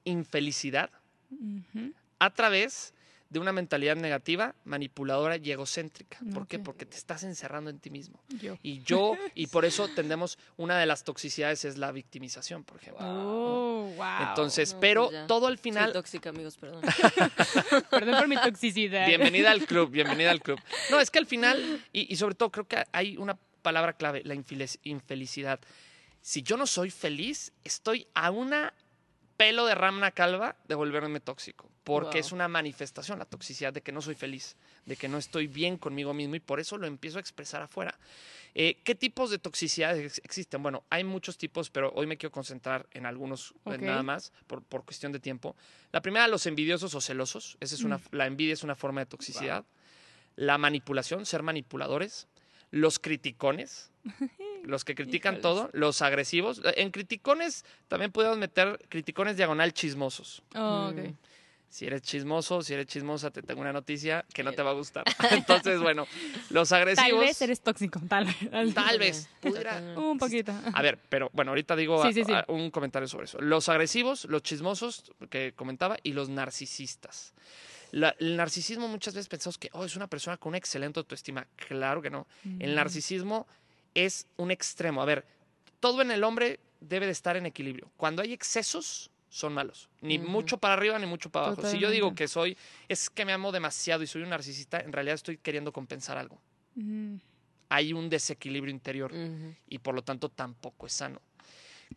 infelicidad 0.06 0.90
a 2.20 2.30
través 2.34 2.94
de 3.30 3.40
una 3.40 3.52
mentalidad 3.52 3.96
negativa, 3.96 4.54
manipuladora 4.64 5.38
y 5.38 5.52
egocéntrica. 5.52 6.20
¿Por 6.36 6.46
qué? 6.48 6.60
Porque 6.60 6.86
te 6.86 6.96
estás 6.98 7.24
encerrando 7.24 7.72
en 7.72 7.80
ti 7.80 7.90
mismo. 7.90 8.22
Yo. 8.40 8.60
Y 8.62 8.84
yo, 8.84 9.18
y 9.34 9.48
por 9.48 9.66
eso 9.66 9.88
tendemos, 9.88 10.38
una 10.56 10.78
de 10.78 10.86
las 10.86 11.04
toxicidades 11.04 11.66
es 11.66 11.80
la 11.80 11.92
victimización, 11.92 12.64
por 12.64 12.78
ejemplo. 12.78 13.04
Oh, 13.04 13.92
wow. 13.98 14.28
Entonces, 14.30 14.76
No, 14.76 14.80
pero 14.80 15.06
pues 15.06 15.14
ya. 15.14 15.26
todo 15.28 15.48
al 15.48 15.58
Soy 15.58 15.64
final, 15.64 15.94
tóxica, 15.94 16.30
amigos, 16.30 16.58
perdón. 16.58 16.84
Perdón 17.90 18.16
por 18.20 18.28
mi 18.28 18.36
toxicidad. 18.38 19.08
bienvenida 19.08 19.50
al 19.50 19.66
club, 19.66 19.90
bienvenida 19.92 20.30
al 20.30 20.40
club. 20.42 20.60
No, 20.92 21.00
es 21.00 21.10
que 21.10 21.18
al 21.18 21.26
final, 21.26 21.84
y, 21.92 22.14
y 22.14 22.16
sobre 22.18 22.36
todo 22.36 22.52
creo 22.52 22.68
que 22.68 22.84
hay 22.92 23.18
una 23.18 23.36
palabra 23.64 23.94
clave, 23.94 24.22
la 24.26 24.36
infelic- 24.36 24.80
infelicidad. 24.84 25.60
Si 26.22 26.44
yo 26.44 26.56
no 26.58 26.68
soy 26.68 26.92
feliz, 26.92 27.52
estoy 27.64 28.06
a 28.14 28.30
una 28.30 28.74
pelo 29.36 29.66
de 29.66 29.74
ramna 29.74 30.12
calva 30.12 30.56
de 30.68 30.76
volverme 30.76 31.20
tóxico, 31.20 31.68
porque 31.84 32.12
Wow. 32.18 32.20
es 32.20 32.32
una 32.32 32.48
manifestación, 32.48 33.18
la 33.18 33.26
toxicidad 33.26 33.74
de 33.74 33.82
que 33.82 33.92
no 33.92 34.00
soy 34.02 34.14
feliz, 34.14 34.56
de 34.86 34.96
que 34.96 35.08
no 35.08 35.18
estoy 35.18 35.48
bien 35.48 35.78
conmigo 35.78 36.14
mismo 36.14 36.36
y 36.36 36.40
por 36.40 36.60
eso 36.60 36.78
lo 36.78 36.86
empiezo 36.86 37.18
a 37.18 37.22
expresar 37.22 37.62
afuera. 37.64 37.98
Eh, 38.54 38.78
¿Qué 38.84 38.94
tipos 38.94 39.32
de 39.32 39.40
toxicidad 39.40 39.98
ex- 39.98 40.22
existen? 40.24 40.62
Bueno, 40.62 40.84
hay 40.92 41.04
muchos 41.04 41.38
tipos, 41.40 41.72
pero 41.72 41.92
hoy 41.96 42.06
me 42.06 42.16
quiero 42.18 42.32
concentrar 42.32 42.88
en 42.92 43.08
algunos 43.08 43.56
eh, 43.66 43.80
nada 43.80 44.04
más, 44.04 44.32
por, 44.46 44.62
por 44.64 44.86
cuestión 44.86 45.12
de 45.12 45.20
tiempo. 45.20 45.56
La 45.92 46.02
primera, 46.04 46.28
los 46.28 46.46
envidiosos 46.46 46.94
o 46.94 47.02
celosos. 47.02 47.58
Esa 47.60 47.74
es 47.74 47.84
una, 47.84 47.98
Mm. 47.98 48.02
La 48.12 48.28
envidia 48.28 48.54
es 48.54 48.64
una 48.64 48.76
forma 48.76 49.02
de 49.02 49.08
toxicidad. 49.08 49.66
La 50.36 50.60
manipulación, 50.60 51.26
ser 51.26 51.42
manipuladores. 51.42 52.28
Los 52.76 52.98
criticones, 52.98 53.92
los 54.64 54.84
que 54.84 54.96
critican 54.96 55.42
todo. 55.42 55.70
Los 55.74 56.02
agresivos. 56.02 56.60
En 56.76 56.90
criticones 56.90 57.66
también 57.88 58.12
podemos 58.12 58.38
meter 58.40 58.80
criticones 58.90 59.38
diagonal 59.38 59.74
chismosos. 59.74 60.42
Oh. 60.56 60.92
Mm. 60.92 61.14
Si 61.70 61.86
eres 61.88 62.02
chismoso, 62.02 62.62
si 62.64 62.74
eres 62.74 62.86
chismosa, 62.88 63.30
te 63.32 63.42
tengo 63.44 63.62
una 63.62 63.74
noticia 63.74 64.26
que 64.34 64.44
no 64.44 64.54
te 64.54 64.62
va 64.64 64.72
a 64.72 64.74
gustar. 64.74 65.04
Entonces, 65.32 65.80
bueno, 65.82 66.08
los 66.50 66.72
agresivos. 66.72 67.10
Tal 67.12 67.20
vez 67.20 67.42
eres 67.44 67.62
tóxico, 67.62 68.00
tal 68.08 68.26
vez. 68.26 68.74
Tal 68.74 68.98
vez. 69.00 69.30
pudiera-. 69.40 69.80
Un 69.96 70.18
poquito. 70.18 70.52
a 70.74 70.82
ver, 70.82 70.98
pero 71.10 71.30
bueno, 71.34 71.52
ahorita 71.52 71.76
digo 71.76 72.02
Sí, 72.04 72.08
a- 72.10 72.14
sí, 72.14 72.24
sí. 72.26 72.32
a- 72.34 72.46
un 72.48 72.72
comentario 72.72 73.08
sobre 73.08 73.26
eso. 73.26 73.40
Los 73.40 73.70
agresivos, 73.70 74.26
los 74.26 74.42
chismosos 74.44 75.12
que 75.30 75.54
comentaba 75.56 75.98
y 76.02 76.14
los 76.14 76.30
narcisistas. 76.30 77.34
La- 77.94 78.16
el 78.20 78.36
narcisismo 78.36 78.88
muchas 78.88 79.14
veces 79.14 79.30
pensamos 79.30 79.58
que 79.60 79.70
oh, 79.74 79.86
es 79.86 79.96
una 79.96 80.08
persona 80.08 80.38
con 80.38 80.50
una 80.50 80.58
excelente 80.58 81.00
autoestima. 81.00 81.46
Claro 81.56 82.02
que 82.02 82.10
no. 82.10 82.26
El 82.60 82.74
narcisismo 82.76 83.48
es 83.94 84.26
un 84.38 84.50
extremo. 84.50 85.02
A 85.02 85.06
ver, 85.06 85.26
todo 85.80 86.02
en 86.02 86.10
el 86.10 86.24
hombre 86.24 86.60
debe 86.82 87.06
de 87.06 87.12
estar 87.12 87.38
en 87.38 87.46
equilibrio. 87.46 87.92
Cuando 87.96 88.24
hay 88.24 88.34
excesos, 88.34 89.12
son 89.30 89.54
malos. 89.54 89.90
Ni 90.02 90.18
mucho 90.18 90.58
para 90.58 90.74
arriba 90.74 90.98
ni 90.98 91.06
mucho 91.06 91.30
para 91.30 91.48
abajo. 91.48 91.68
Si 91.68 91.78
yo 91.80 91.92
digo 91.92 92.16
que 92.16 92.28
soy, 92.28 92.58
es 92.90 93.10
que 93.12 93.26
me 93.26 93.34
amo 93.34 93.52
demasiado 93.52 94.02
y 94.02 94.08
soy 94.08 94.24
un 94.24 94.30
narcisista, 94.30 94.80
en 94.80 94.92
realidad 94.92 95.14
estoy 95.16 95.38
queriendo 95.38 95.72
compensar 95.72 96.18
algo. 96.18 96.42
Mm. 96.76 97.18
Hay 97.70 97.94
un 97.94 98.10
desequilibrio 98.10 98.72
interior 98.72 99.12
y 99.68 99.78
por 99.80 99.94
lo 99.96 100.04
tanto 100.04 100.30
tampoco 100.30 100.88
es 100.88 100.94
sano. 100.94 101.22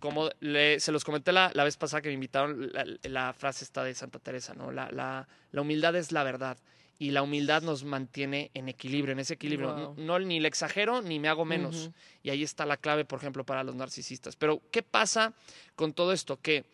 Como 0.00 0.28
le- 0.40 0.78
se 0.80 0.92
los 0.92 1.04
comenté 1.04 1.32
la, 1.32 1.50
la 1.54 1.64
vez 1.64 1.76
pasada 1.76 2.02
que 2.02 2.08
me 2.08 2.14
invitaron, 2.14 2.70
la, 2.72 2.84
la 3.04 3.32
frase 3.32 3.64
está 3.64 3.82
de 3.84 3.94
Santa 3.94 4.18
Teresa, 4.18 4.54
¿no? 4.54 4.70
La, 4.72 4.90
la- 4.90 5.26
la 5.52 5.60
humildad 5.60 5.94
es 5.96 6.12
la 6.12 6.22
verdad. 6.22 6.56
y 6.98 7.10
la 7.10 7.22
humildad 7.22 7.60
nos 7.62 7.84
mantiene 7.84 8.50
en 8.54 8.70
equilibrio, 8.70 9.12
en 9.12 9.18
ese 9.18 9.34
equilibrio. 9.34 9.74
Wow. 9.74 9.94
No, 9.98 10.18
ni 10.18 10.40
le 10.40 10.48
exagero 10.48 11.02
ni 11.02 11.18
me 11.20 11.28
hago 11.28 11.44
menos. 11.44 11.90
Y 12.22 12.30
ahí 12.30 12.42
está 12.42 12.64
la 12.64 12.78
clave, 12.78 13.04
por 13.04 13.18
ejemplo, 13.18 13.44
para 13.44 13.62
los 13.64 13.74
narcisistas. 13.74 14.34
Pero, 14.34 14.62
¿qué 14.70 14.82
pasa 14.82 15.34
con 15.74 15.92
todo 15.92 16.14
esto? 16.14 16.40
Que, 16.40 16.64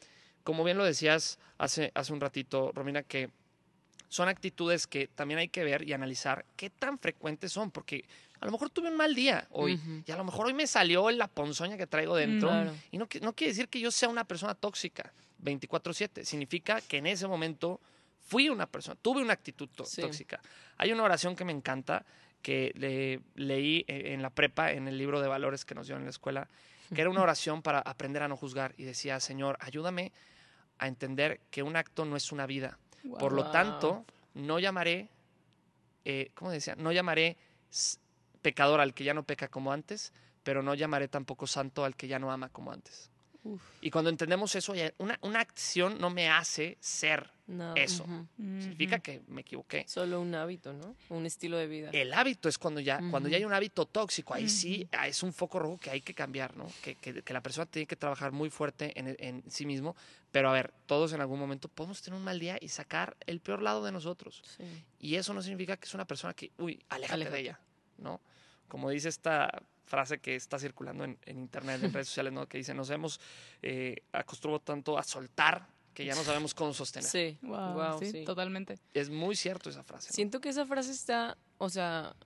como 0.45 0.63
bien 0.63 0.79
lo 0.79 0.85
decías 0.85 1.41
hace, 1.59 1.91
hace 1.97 2.13
un 2.13 2.21
ratito, 2.21 2.71
Romina, 2.73 3.03
que 3.03 3.31
son 4.09 4.29
actitudes 4.29 4.87
que 4.87 5.09
también 5.09 5.39
hay 5.41 5.49
que 5.49 5.65
ver 5.65 5.83
y 5.89 5.93
analizar 5.93 6.45
qué 6.55 6.71
tan 6.71 7.01
frecuentes 7.01 7.51
son, 7.51 7.73
porque 7.73 8.05
a 8.43 8.45
lo 8.45 8.51
mejor 8.53 8.71
tuve 8.71 8.89
un 8.89 8.97
mal 8.97 9.15
día 9.15 9.47
hoy 9.51 9.81
y 10.05 10.11
a 10.11 10.17
lo 10.17 10.25
mejor 10.25 10.47
hoy 10.47 10.53
me 10.53 10.67
salió 10.67 11.09
la 11.13 11.29
ponzoña 11.29 11.77
que 11.77 11.87
traigo 11.87 12.17
dentro 12.17 12.49
Claro. 12.49 12.75
y 12.91 12.99
no, 12.99 13.07
no 13.21 13.33
quiere 13.35 13.53
decir 13.53 13.69
que 13.69 13.79
yo 13.81 13.91
sea 13.93 14.09
una 14.09 14.25
persona 14.25 14.55
tóxica 14.57 15.13
24/7, 15.45 16.25
significa 16.25 16.81
que 16.81 16.99
en 16.99 17.07
ese 17.07 17.27
momento 17.29 17.81
fui 18.27 18.49
una 18.49 18.67
persona, 18.67 18.97
tuve 19.01 19.23
una 19.23 19.33
actitud 19.33 19.69
Sí. 19.85 20.01
tóxica. 20.01 20.41
Hay 20.77 20.93
una 20.93 21.03
oración 21.05 21.37
que 21.37 21.45
me 21.45 21.53
encanta 21.53 22.05
que 22.43 22.73
le- 22.77 23.21
leí 23.37 23.85
eh, 23.87 24.13
en 24.13 24.23
la 24.23 24.31
prepa, 24.31 24.73
en 24.73 24.89
el 24.89 24.99
libro 24.99 25.21
de 25.21 25.29
valores 25.29 25.65
que 25.65 25.75
nos 25.77 25.87
dio 25.87 25.97
en 25.97 26.05
la 26.05 26.11
escuela, 26.11 26.49
que 26.93 27.01
era 27.01 27.11
una 27.11 27.23
oración 27.23 27.63
para 27.63 27.79
aprender 27.79 28.23
a 28.25 28.29
no 28.29 28.37
juzgar 28.37 28.75
y 28.77 28.83
decía, 28.85 29.21
Señor, 29.21 29.57
ayúdame 29.61 30.13
a 30.79 30.89
entender 30.89 31.41
que 31.53 31.63
un 31.63 31.77
acto 31.77 32.05
no 32.05 32.17
es 32.17 32.33
una 32.33 32.47
vida. 32.47 32.79
Por 33.21 33.33
lo 33.33 33.51
tanto, 33.53 34.05
no 34.35 34.59
llamaré, 34.59 35.09
eh, 36.05 36.31
¿cómo 36.35 36.51
decía? 36.51 36.75
No 36.77 36.91
llamaré 36.93 37.37
pecador 38.43 38.81
al 38.81 38.93
que 38.95 39.05
ya 39.05 39.15
no 39.15 39.23
peca 39.25 39.49
como 39.49 39.73
antes, 39.73 40.13
pero 40.43 40.63
no 40.63 40.75
llamaré 40.75 41.09
tampoco 41.09 41.47
santo 41.47 41.85
al 41.85 41.97
que 41.97 42.09
ya 42.09 42.19
no 42.19 42.31
ama 42.33 42.49
como 42.51 42.73
antes. 42.73 43.11
Uf. 43.45 43.61
Y 43.81 43.91
cuando 43.91 44.09
entendemos 44.09 44.55
eso, 44.55 44.73
una, 44.99 45.19
una 45.23 45.41
acción 45.41 45.99
no 45.99 46.11
me 46.11 46.29
hace 46.31 46.77
ser. 46.81 47.31
No, 47.49 47.75
Eso. 47.75 48.07
Significa 48.37 49.01
que 49.01 49.21
me 49.27 49.41
equivoqué. 49.41 49.85
Solo 49.89 50.21
un 50.21 50.33
hábito, 50.37 50.73
¿no? 50.73 50.95
Un 51.09 51.27
estilo 51.27 51.57
de 51.59 51.67
vida. 51.67 51.91
El 51.93 52.15
hábito 52.15 52.49
es 52.49 52.57
cuando 52.57 52.81
ya, 52.81 53.01
cuando 53.11 53.29
ya 53.29 53.37
hay 53.37 53.45
un 53.45 53.53
hábito 53.53 53.85
tóxico, 53.85 54.33
ahí 54.33 54.49
sí 54.49 54.89
ah, 54.93 55.09
es 55.09 55.23
un 55.25 55.33
foco 55.33 55.59
rojo 55.59 55.77
que 55.79 55.91
hay 55.91 56.01
que 56.01 56.15
cambiar, 56.15 56.57
¿no? 56.57 56.67
Que, 56.83 56.95
que- 56.95 57.23
que 57.23 57.33
la 57.35 57.43
persona 57.43 57.67
tiene 57.67 57.87
que 57.87 57.97
trabajar 57.97 58.31
muy 58.31 58.49
fuerte 58.49 58.99
en, 58.99 59.17
en 59.19 59.43
sí 59.51 59.67
mismo. 59.67 59.97
Pero 60.31 60.49
a 60.49 60.53
ver, 60.53 60.73
todos 60.87 61.13
en 61.13 61.21
algún 61.21 61.41
momento 61.41 61.69
podemos 61.69 62.01
tener 62.01 62.17
un 62.17 62.25
mal 62.25 62.39
día 62.39 62.57
y 62.61 62.69
sacar 62.69 63.17
el 63.27 63.41
peor 63.41 63.61
lado 63.61 63.85
de 63.85 63.91
nosotros. 63.93 64.41
Sí. 64.57 64.63
Y 65.01 65.17
eso 65.17 65.35
no 65.35 65.43
significa 65.43 65.77
que 65.77 65.87
es 65.87 65.95
una 65.95 66.07
persona 66.07 66.33
que, 66.33 66.53
uy, 66.59 66.81
aléjate, 66.89 67.15
Aléjate. 67.15 67.37
de 67.37 67.43
ella, 67.43 67.61
¿no? 68.03 68.21
Como 68.69 68.91
dice 68.91 69.09
esta 69.09 69.63
frase 69.85 70.19
que 70.21 70.35
está 70.35 70.59
circulando 70.59 71.05
en, 71.05 71.19
en 71.27 71.39
internet, 71.39 71.83
en 71.83 71.93
redes 71.93 72.09
sociales, 72.09 72.33
¿no? 72.33 72.47
Que 72.49 72.59
dice, 72.59 72.73
nos 72.75 72.89
hemos 72.91 73.21
eh, 73.63 73.97
acostumbrado 74.13 74.61
tanto 74.61 74.99
a 74.99 75.03
soltar 75.03 75.67
que 75.93 76.07
ya 76.07 76.15
no 76.15 76.23
sabemos 76.23 76.55
cómo 76.55 76.73
sostener. 76.73 77.09
Sí. 77.09 77.39
Wow, 77.43 77.75
Wow, 77.75 77.99
sí, 77.99 78.11
sí. 78.11 78.25
totalmente. 78.25 78.79
Es 78.95 79.11
muy 79.11 79.37
cierto 79.37 79.69
esa 79.69 79.83
frase. 79.83 80.09
¿no? 80.09 80.15
Siento 80.15 80.41
que 80.41 80.49
esa 80.49 80.65
frase 80.65 80.91
está, 80.91 81.37
o 81.59 81.69
sea, 81.69 82.17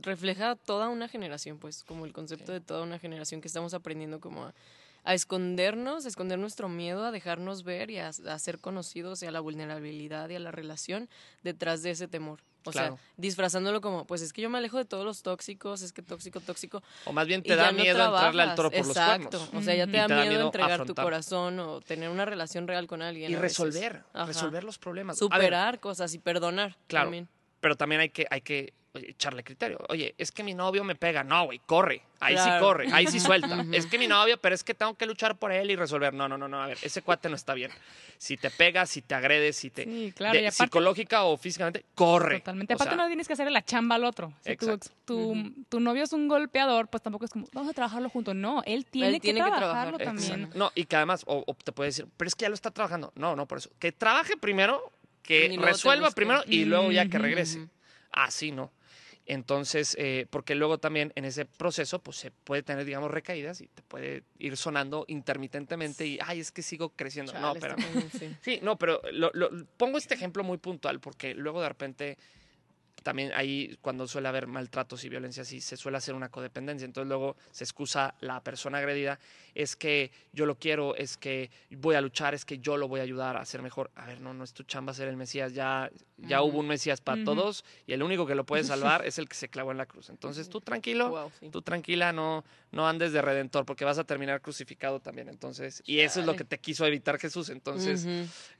refleja 0.00 0.56
toda 0.56 0.88
una 0.88 1.08
generación, 1.08 1.58
pues, 1.58 1.84
como 1.84 2.06
el 2.06 2.12
concepto 2.14 2.46
Sí. 2.46 2.52
de 2.52 2.60
toda 2.60 2.82
una 2.82 2.98
generación 2.98 3.40
que 3.42 3.48
estamos 3.48 3.74
aprendiendo 3.74 4.18
como 4.20 4.46
a, 4.46 4.54
a 5.04 5.14
escondernos, 5.14 6.04
a 6.04 6.08
esconder 6.08 6.38
nuestro 6.38 6.68
miedo, 6.68 7.04
a 7.04 7.10
dejarnos 7.10 7.64
ver 7.64 7.90
y 7.90 7.98
a, 7.98 8.08
a 8.08 8.38
ser 8.38 8.58
conocidos 8.60 9.22
y 9.22 9.26
a 9.26 9.30
la 9.30 9.40
vulnerabilidad 9.40 10.28
y 10.30 10.34
a 10.36 10.38
la 10.38 10.50
relación 10.52 11.08
detrás 11.42 11.82
de 11.82 11.90
ese 11.90 12.08
temor. 12.08 12.40
O 12.64 12.70
Claro. 12.70 12.94
sea, 12.96 13.04
disfrazándolo 13.16 13.80
como, 13.80 14.06
pues 14.06 14.22
es 14.22 14.32
que 14.32 14.40
yo 14.40 14.48
me 14.48 14.58
alejo 14.58 14.78
de 14.78 14.84
todos 14.84 15.04
los 15.04 15.22
tóxicos, 15.22 15.82
es 15.82 15.92
que 15.92 16.00
tóxico, 16.00 16.38
tóxico. 16.38 16.80
O 17.06 17.12
más 17.12 17.26
bien 17.26 17.40
y 17.44 17.48
te 17.48 17.56
da 17.56 17.72
no 17.72 17.78
miedo 17.82 18.04
entrarle 18.04 18.42
al 18.44 18.54
toro 18.54 18.70
por 18.70 18.78
Exacto. 18.78 19.38
los 19.38 19.48
cuernos. 19.48 19.62
O 19.62 19.64
sea, 19.64 19.74
ya 19.74 19.86
te 19.86 19.96
da, 19.96 20.06
te 20.06 20.14
da 20.14 20.24
miedo, 20.26 20.46
entregar 20.46 20.76
tu 20.78 20.82
afrontar. 20.82 21.04
corazón 21.04 21.58
o 21.58 21.80
tener 21.80 22.08
una 22.08 22.24
relación 22.24 22.68
real 22.68 22.86
con 22.86 23.02
alguien. 23.02 23.32
Y 23.32 23.34
resolver, 23.34 24.04
resolver 24.14 24.62
los 24.62 24.78
problemas. 24.78 25.16
Ver, 25.18 25.28
Superar 25.28 25.80
cosas 25.80 26.14
y 26.14 26.20
perdonar. 26.20 26.76
Claro. 26.86 27.06
También. 27.06 27.28
pero 27.58 27.74
también 27.76 28.00
hay 28.02 28.10
que, 28.10 28.26
hay 28.30 28.42
que 28.42 28.74
echarle 28.94 29.42
criterio. 29.42 29.78
Oye, 29.88 30.14
es 30.18 30.30
que 30.32 30.42
mi 30.42 30.54
novio 30.54 30.84
me 30.84 30.94
pega. 30.94 31.24
No, 31.24 31.44
güey, 31.46 31.60
corre. 31.64 32.02
Ahí 32.20 32.36
sí 32.38 32.48
corre, 32.60 32.92
ahí 32.92 33.06
sí 33.06 33.18
suelta. 33.20 33.64
Es 33.72 33.86
que 33.86 33.98
mi 33.98 34.06
novio, 34.06 34.38
pero 34.38 34.54
es 34.54 34.62
que 34.62 34.74
tengo 34.74 34.94
que 34.94 35.06
luchar 35.06 35.36
por 35.38 35.50
él 35.50 35.70
y 35.70 35.76
resolver. 35.76 36.12
No, 36.14 36.28
no, 36.28 36.36
no, 36.38 36.46
no. 36.48 36.62
A 36.62 36.66
ver, 36.66 36.78
ese 36.82 37.02
cuate 37.02 37.28
no 37.28 37.34
está 37.36 37.54
bien. 37.54 37.70
Si 38.18 38.36
te 38.36 38.50
pegas, 38.50 38.90
si 38.90 39.02
te 39.02 39.14
agredes, 39.14 39.56
si 39.56 39.70
te. 39.70 39.84
Sí, 39.84 40.12
claro. 40.14 40.34
de- 40.34 40.42
y 40.42 40.46
aparte, 40.46 40.64
psicológica 40.64 41.24
o 41.24 41.36
físicamente, 41.36 41.84
corre. 41.94 42.38
Totalmente. 42.40 42.74
O 42.74 42.76
Aparte 42.76 42.94
sea, 42.94 43.02
no 43.02 43.06
tienes 43.08 43.26
que 43.26 43.32
hacerle 43.32 43.50
la 43.52 43.64
chamba 43.64 43.96
al 43.96 44.04
otro. 44.04 44.32
Si 44.44 44.56
tu, 44.56 44.66
Exacto. 44.66 44.90
tu, 45.04 45.52
tu 45.68 45.80
novio 45.80 46.04
es 46.04 46.12
un 46.12 46.28
golpeador, 46.28 46.86
pues 46.88 47.02
tampoco 47.02 47.24
es 47.24 47.30
como, 47.32 47.48
vamos 47.52 47.70
a 47.70 47.74
trabajarlo 47.74 48.08
juntos. 48.10 48.34
No, 48.36 48.62
él 48.66 48.84
tiene, 48.84 49.18
tiene 49.18 49.40
que 49.40 49.44
que 49.44 49.50
trabajar. 49.50 49.58
trabajarlo 49.58 49.98
también. 49.98 50.50
No, 50.54 50.70
y 50.76 50.84
que 50.84 50.94
además, 50.96 51.24
o, 51.26 51.42
o 51.46 51.54
te 51.54 51.72
puede 51.72 51.88
decir, 51.88 52.06
pero 52.16 52.28
es 52.28 52.34
que 52.36 52.42
ya 52.42 52.48
lo 52.50 52.54
está 52.54 52.70
trabajando. 52.70 53.12
No, 53.16 53.34
no, 53.34 53.46
por 53.46 53.58
eso. 53.58 53.70
Que 53.80 53.90
trabaje 53.90 54.36
primero, 54.36 54.92
que 55.22 55.56
resuelva 55.60 56.10
primero 56.12 56.42
y 56.46 56.64
luego 56.66 56.92
ya 56.92 57.06
que 57.08 57.18
regrese. 57.18 57.66
Así 58.12 58.52
no. 58.52 58.70
Entonces, 59.26 59.96
eh, 60.00 60.26
porque 60.30 60.54
luego 60.54 60.78
también 60.78 61.12
en 61.14 61.24
ese 61.24 61.44
proceso, 61.44 62.00
pues 62.00 62.16
se 62.16 62.30
puede 62.32 62.62
tener, 62.62 62.84
digamos, 62.84 63.10
recaídas 63.10 63.60
y 63.60 63.68
te 63.68 63.82
puede 63.82 64.24
ir 64.38 64.56
sonando 64.56 65.04
intermitentemente 65.08 66.06
y, 66.06 66.18
ay, 66.24 66.40
es 66.40 66.50
que 66.50 66.62
sigo 66.62 66.90
creciendo. 66.90 67.32
no, 67.34 67.54
pero. 67.54 67.76
sí. 68.18 68.34
Sí, 68.42 68.58
no, 68.62 68.76
pero 68.76 69.00
lo- 69.12 69.30
lo- 69.34 69.50
pongo 69.76 69.98
este 69.98 70.14
ejemplo 70.14 70.42
muy 70.42 70.58
puntual 70.58 70.98
porque 71.00 71.34
luego 71.34 71.62
de 71.62 71.68
repente 71.68 72.18
también 73.02 73.32
ahí 73.34 73.76
cuando 73.82 74.06
suele 74.08 74.28
haber 74.28 74.46
maltratos 74.46 75.04
y 75.04 75.08
violencia 75.08 75.42
así 75.42 75.60
se 75.60 75.76
suele 75.76 75.98
hacer 75.98 76.14
una 76.14 76.28
codependencia. 76.30 76.84
Entonces 76.84 77.08
luego 77.08 77.36
se 77.50 77.64
excusa 77.64 78.14
la 78.20 78.42
persona 78.42 78.78
agredida, 78.78 79.18
es 79.54 79.76
que 79.76 80.10
yo 80.32 80.46
lo 80.46 80.58
quiero, 80.58 80.94
es 80.96 81.16
que 81.16 81.50
voy 81.70 81.94
a 81.94 82.00
luchar, 82.00 82.34
es 82.34 82.44
que 82.44 82.58
yo 82.58 82.76
lo 82.76 82.88
voy 82.88 83.00
a 83.00 83.02
ayudar 83.02 83.36
a 83.36 83.44
ser 83.44 83.62
mejor. 83.62 83.90
A 83.94 84.06
ver, 84.06 84.20
no, 84.20 84.32
no 84.32 84.44
es 84.44 84.52
tu 84.52 84.62
chamba 84.62 84.94
ser 84.94 85.08
el 85.08 85.16
Mesías, 85.16 85.52
ya, 85.52 85.90
ya 86.16 86.42
hubo 86.42 86.58
un 86.60 86.68
Mesías 86.68 87.00
para 87.00 87.22
todos 87.24 87.64
y 87.86 87.92
el 87.92 88.02
único 88.02 88.26
que 88.26 88.34
lo 88.34 88.44
puede 88.44 88.64
salvar 88.64 89.04
es 89.06 89.18
el 89.18 89.28
que 89.28 89.34
se 89.34 89.48
clavó 89.48 89.72
en 89.72 89.78
la 89.78 89.86
cruz. 89.86 90.08
Entonces 90.10 90.48
tú 90.48 90.60
tranquilo, 90.60 91.10
Wow, 91.10 91.32
sí. 91.40 91.48
tú 91.50 91.62
tranquila, 91.62 92.12
no, 92.12 92.44
no 92.72 92.88
andes 92.88 93.12
de 93.12 93.22
redentor 93.22 93.64
porque 93.64 93.84
vas 93.84 93.98
a 93.98 94.04
terminar 94.04 94.40
crucificado 94.40 94.98
también. 95.00 95.28
Entonces, 95.28 95.82
y 95.86 96.00
eso 96.00 96.20
es 96.20 96.26
lo 96.26 96.34
que 96.36 96.44
te 96.44 96.58
quiso 96.58 96.84
evitar 96.86 97.18
Jesús. 97.18 97.48
Entonces, 97.50 98.06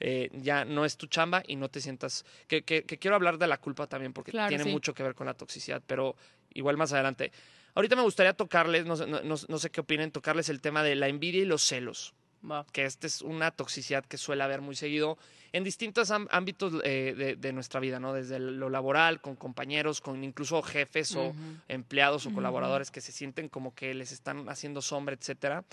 eh, 0.00 0.30
ya 0.34 0.64
no 0.64 0.84
es 0.84 0.96
tu 0.96 1.06
chamba 1.06 1.42
y 1.46 1.56
no 1.56 1.68
te 1.68 1.80
sientas... 1.80 2.24
Que, 2.46 2.62
que- 2.62 2.84
que 2.84 2.98
quiero 2.98 3.16
hablar 3.16 3.38
de 3.38 3.46
la 3.46 3.56
culpa 3.58 3.86
también 3.86 4.12
porque 4.12 4.30
Claro, 4.30 4.48
tiene 4.48 4.64
sí. 4.64 4.70
mucho 4.70 4.94
que 4.94 5.02
ver 5.02 5.14
con 5.14 5.26
la 5.26 5.34
toxicidad, 5.34 5.82
pero 5.86 6.14
igual 6.54 6.76
más 6.76 6.92
adelante. 6.92 7.32
Ahorita 7.74 7.96
me 7.96 8.02
gustaría 8.02 8.34
tocarles, 8.34 8.84
no 8.84 8.96
sé, 8.96 9.06
no- 9.06 9.22
no- 9.22 9.36
no 9.48 9.58
sé 9.58 9.70
qué 9.70 9.80
opinen, 9.80 10.10
tocarles 10.12 10.48
el 10.50 10.60
tema 10.60 10.82
de 10.82 10.94
la 10.94 11.08
envidia 11.08 11.40
y 11.40 11.46
los 11.46 11.62
celos, 11.62 12.12
Va. 12.48 12.66
que 12.72 12.84
esta 12.84 13.06
es 13.06 13.22
una 13.22 13.52
toxicidad 13.52 14.04
que 14.04 14.18
suele 14.18 14.42
haber 14.42 14.60
muy 14.60 14.74
seguido 14.74 15.16
en 15.52 15.64
distintos 15.64 16.10
ámbitos 16.10 16.74
eh, 16.82 17.14
de, 17.16 17.36
de 17.36 17.52
nuestra 17.52 17.78
vida, 17.78 18.00
¿no? 18.00 18.12
Desde 18.12 18.38
lo 18.38 18.68
laboral, 18.70 19.20
con 19.20 19.36
compañeros, 19.36 20.00
con 20.00 20.24
incluso 20.24 20.60
jefes 20.62 21.14
o 21.14 21.34
empleados 21.68 22.26
o 22.26 22.32
colaboradores 22.32 22.90
que 22.90 23.00
se 23.00 23.12
sienten 23.12 23.48
como 23.48 23.74
que 23.74 23.94
les 23.94 24.12
están 24.12 24.48
haciendo 24.48 24.82
sombra, 24.82 25.14
etcétera. 25.14 25.64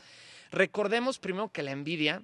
Recordemos 0.52 1.18
primero 1.18 1.52
que 1.52 1.64
la 1.64 1.72
envidia, 1.72 2.22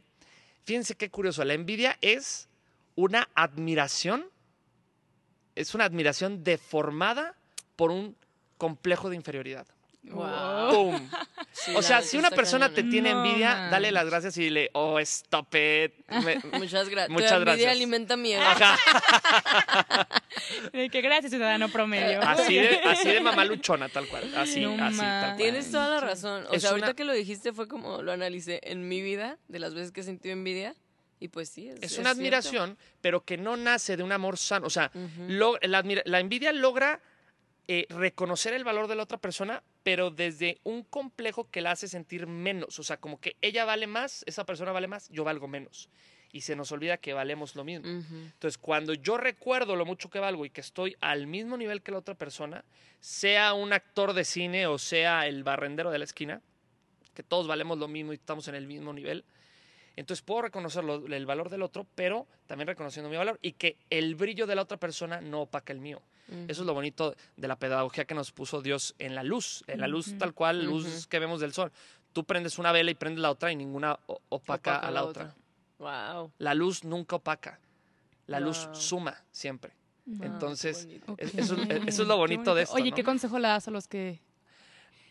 fíjense 0.65 0.95
qué 0.95 1.09
curioso, 1.09 1.43
la 1.45 1.53
envidia 1.53 1.97
es 2.01 2.49
una 2.95 3.29
admiración, 3.35 4.25
es 5.55 5.73
una 5.75 5.85
admiración 5.85 6.43
deformada 6.43 7.35
por 7.75 7.91
un 7.91 8.15
complejo 8.57 9.09
de 9.09 9.15
inferioridad. 9.15 9.67
Wow. 10.11 10.69
¡Pum! 10.71 11.09
Sí, 11.57 11.71
O 11.73 11.81
sea, 11.81 12.01
si 12.01 12.17
una 12.17 12.31
persona 12.31 12.69
te 12.73 12.83
tiene 12.83 13.13
No 13.13 13.25
envidia, 13.25 13.69
dale 13.71 13.89
las 13.89 14.05
gracias 14.07 14.37
y 14.37 14.41
dile, 14.43 14.69
oh, 14.73 14.99
stop 14.99 15.55
it. 15.55 15.93
Me- 16.23 16.35
Muchas 16.59 16.89
gracias. 16.89 17.09
Muchas 17.09 17.29
Tu 17.29 17.35
envidia 17.37 17.53
gracias. 17.53 17.71
alimenta 17.71 18.17
mi 18.17 18.33
ego. 18.33 18.43
Ajá, 18.43 18.77
que 20.91 21.01
gracias, 21.01 21.31
ciudadano 21.31 21.69
promedio. 21.69 22.21
así 22.21 22.55
de, 22.55 22.79
así 22.83 23.09
de 23.09 23.19
mamá 23.21 23.45
luchona, 23.45 23.87
tal 23.89 24.05
cual. 24.07 24.31
Así, 24.35 24.59
No 24.61 24.73
así, 24.83 24.97
tal 24.97 25.21
cual. 25.21 25.37
Tienes 25.37 25.71
toda 25.71 25.87
la 25.89 25.99
razón. 26.01 26.45
O 26.49 26.53
Es 26.53 26.61
sea, 26.61 26.71
ahorita 26.71 26.87
una- 26.89 26.95
que 26.95 27.05
lo 27.05 27.13
dijiste 27.13 27.53
fue 27.53 27.67
como 27.69 28.01
lo 28.01 28.11
analicé 28.11 28.59
en 28.63 28.85
mi 28.87 29.01
vida, 29.01 29.37
de 29.47 29.59
las 29.59 29.73
veces 29.73 29.91
que 29.93 30.01
he 30.01 30.03
sentido 30.03 30.33
envidia. 30.33 30.75
Y 31.21 31.29
pues 31.29 31.47
sí, 31.49 31.69
es, 31.69 31.77
Es 31.77 31.83
es 31.93 31.97
una 31.99 32.09
cierto. 32.09 32.19
admiración, 32.19 32.77
pero 32.99 33.23
que 33.23 33.37
no 33.37 33.55
nace 33.55 33.95
de 33.95 34.03
un 34.03 34.11
amor 34.11 34.37
sano. 34.37 34.67
O 34.67 34.69
sea, 34.69 34.91
lo- 35.29 35.57
la 35.61 36.19
envidia 36.19 36.51
logra 36.51 36.99
eh, 37.67 37.87
reconocer 37.89 38.53
el 38.53 38.63
valor 38.65 38.87
de 38.87 38.95
la 38.95 39.03
otra 39.03 39.17
persona, 39.17 39.63
pero 39.85 40.09
desde 40.09 40.59
un 40.63 40.81
complejo 40.81 41.51
que 41.51 41.61
la 41.61 41.69
hace 41.69 41.87
sentir 41.87 42.25
menos. 42.25 42.79
O 42.79 42.83
sea, 42.83 42.97
como 42.97 43.21
que 43.21 43.37
ella 43.39 43.65
vale 43.65 43.85
más, 43.85 44.23
esa 44.25 44.43
persona 44.43 44.71
vale 44.71 44.87
más, 44.87 45.07
yo 45.09 45.23
valgo 45.23 45.47
menos. 45.47 45.89
Y 46.31 46.41
se 46.41 46.55
nos 46.55 46.71
olvida 46.71 46.97
que 46.97 47.13
valemos 47.13 47.55
lo 47.55 47.63
mismo. 47.63 47.87
Ujú. 47.87 48.15
Entonces, 48.15 48.57
cuando 48.57 48.95
yo 48.95 49.17
recuerdo 49.17 49.75
lo 49.75 49.85
mucho 49.85 50.09
que 50.09 50.17
valgo 50.17 50.43
y 50.43 50.49
que 50.49 50.61
estoy 50.61 50.95
al 51.01 51.27
mismo 51.27 51.55
nivel 51.55 51.83
que 51.83 51.91
la 51.91 51.99
otra 51.99 52.15
persona, 52.15 52.65
sea 52.99 53.53
un 53.53 53.73
actor 53.73 54.13
de 54.13 54.25
cine 54.25 54.65
o 54.65 54.79
sea 54.79 55.27
el 55.27 55.43
barrendero 55.43 55.91
de 55.91 55.99
la 55.99 56.05
esquina, 56.05 56.41
que 57.13 57.21
todos 57.21 57.47
valemos 57.47 57.77
lo 57.77 57.87
mismo 57.87 58.11
y 58.11 58.15
estamos 58.15 58.47
en 58.47 58.55
el 58.55 58.65
mismo 58.65 58.91
nivel, 58.91 59.23
entonces 59.95 60.21
puedo 60.23 60.41
reconocer 60.43 60.83
lo- 60.83 61.05
el 61.05 61.25
valor 61.25 61.49
del 61.49 61.61
otro, 61.61 61.85
pero 61.95 62.27
también 62.47 62.67
reconociendo 62.67 63.09
mi 63.09 63.17
valor 63.17 63.39
y 63.41 63.53
que 63.53 63.77
el 63.89 64.15
brillo 64.15 64.45
de 64.47 64.55
la 64.55 64.61
otra 64.63 64.77
persona 64.77 65.21
no 65.21 65.41
opaca 65.43 65.71
el 65.73 65.79
mío. 65.79 66.01
Eso 66.47 66.61
es 66.63 66.65
lo 66.65 66.73
bonito 66.73 67.15
de 67.37 67.47
la 67.47 67.55
pedagogía 67.55 68.05
que 68.05 68.15
nos 68.15 68.31
puso 68.31 68.61
Dios 68.63 68.95
en 68.97 69.13
la 69.13 69.21
luz, 69.21 69.63
en 69.67 69.79
la 69.79 69.87
luz 69.87 70.17
tal 70.17 70.33
cual, 70.33 70.65
luz 70.65 71.05
que 71.05 71.19
vemos 71.19 71.39
del 71.39 71.53
sol. 71.53 71.71
Tú 72.13 72.23
prendes 72.23 72.57
una 72.57 72.71
vela 72.71 72.89
y 72.89 72.95
prendes 72.95 73.21
la 73.21 73.29
otra 73.29 73.51
y 73.51 73.55
ninguna 73.55 73.99
opaca, 74.07 74.25
Opaca 74.29 74.79
a 74.79 74.89
la 74.91 75.03
otra. 75.03 75.35
Wow. 75.77 76.31
La 76.39 76.53
luz 76.55 76.83
nunca 76.83 77.17
opaca. 77.17 77.59
La 78.27 78.39
luz 78.39 78.67
suma 78.73 79.15
siempre. 79.31 79.73
Wow, 80.07 80.23
Entonces, 80.25 80.87
eso, 81.17 81.55
es- 81.57 81.69
eso 81.69 81.87
es 81.87 81.95
Qué 81.97 82.03
lo 82.05 82.17
bonito 82.17 82.55
de 82.55 82.63
esto. 82.63 82.75
Oye, 82.75 82.89
¿no? 82.89 82.95
¿qué 82.95 83.03
consejo 83.03 83.37
le 83.37 83.47
das 83.49 83.67
a 83.67 83.71
los 83.71 83.87
que 83.87 84.19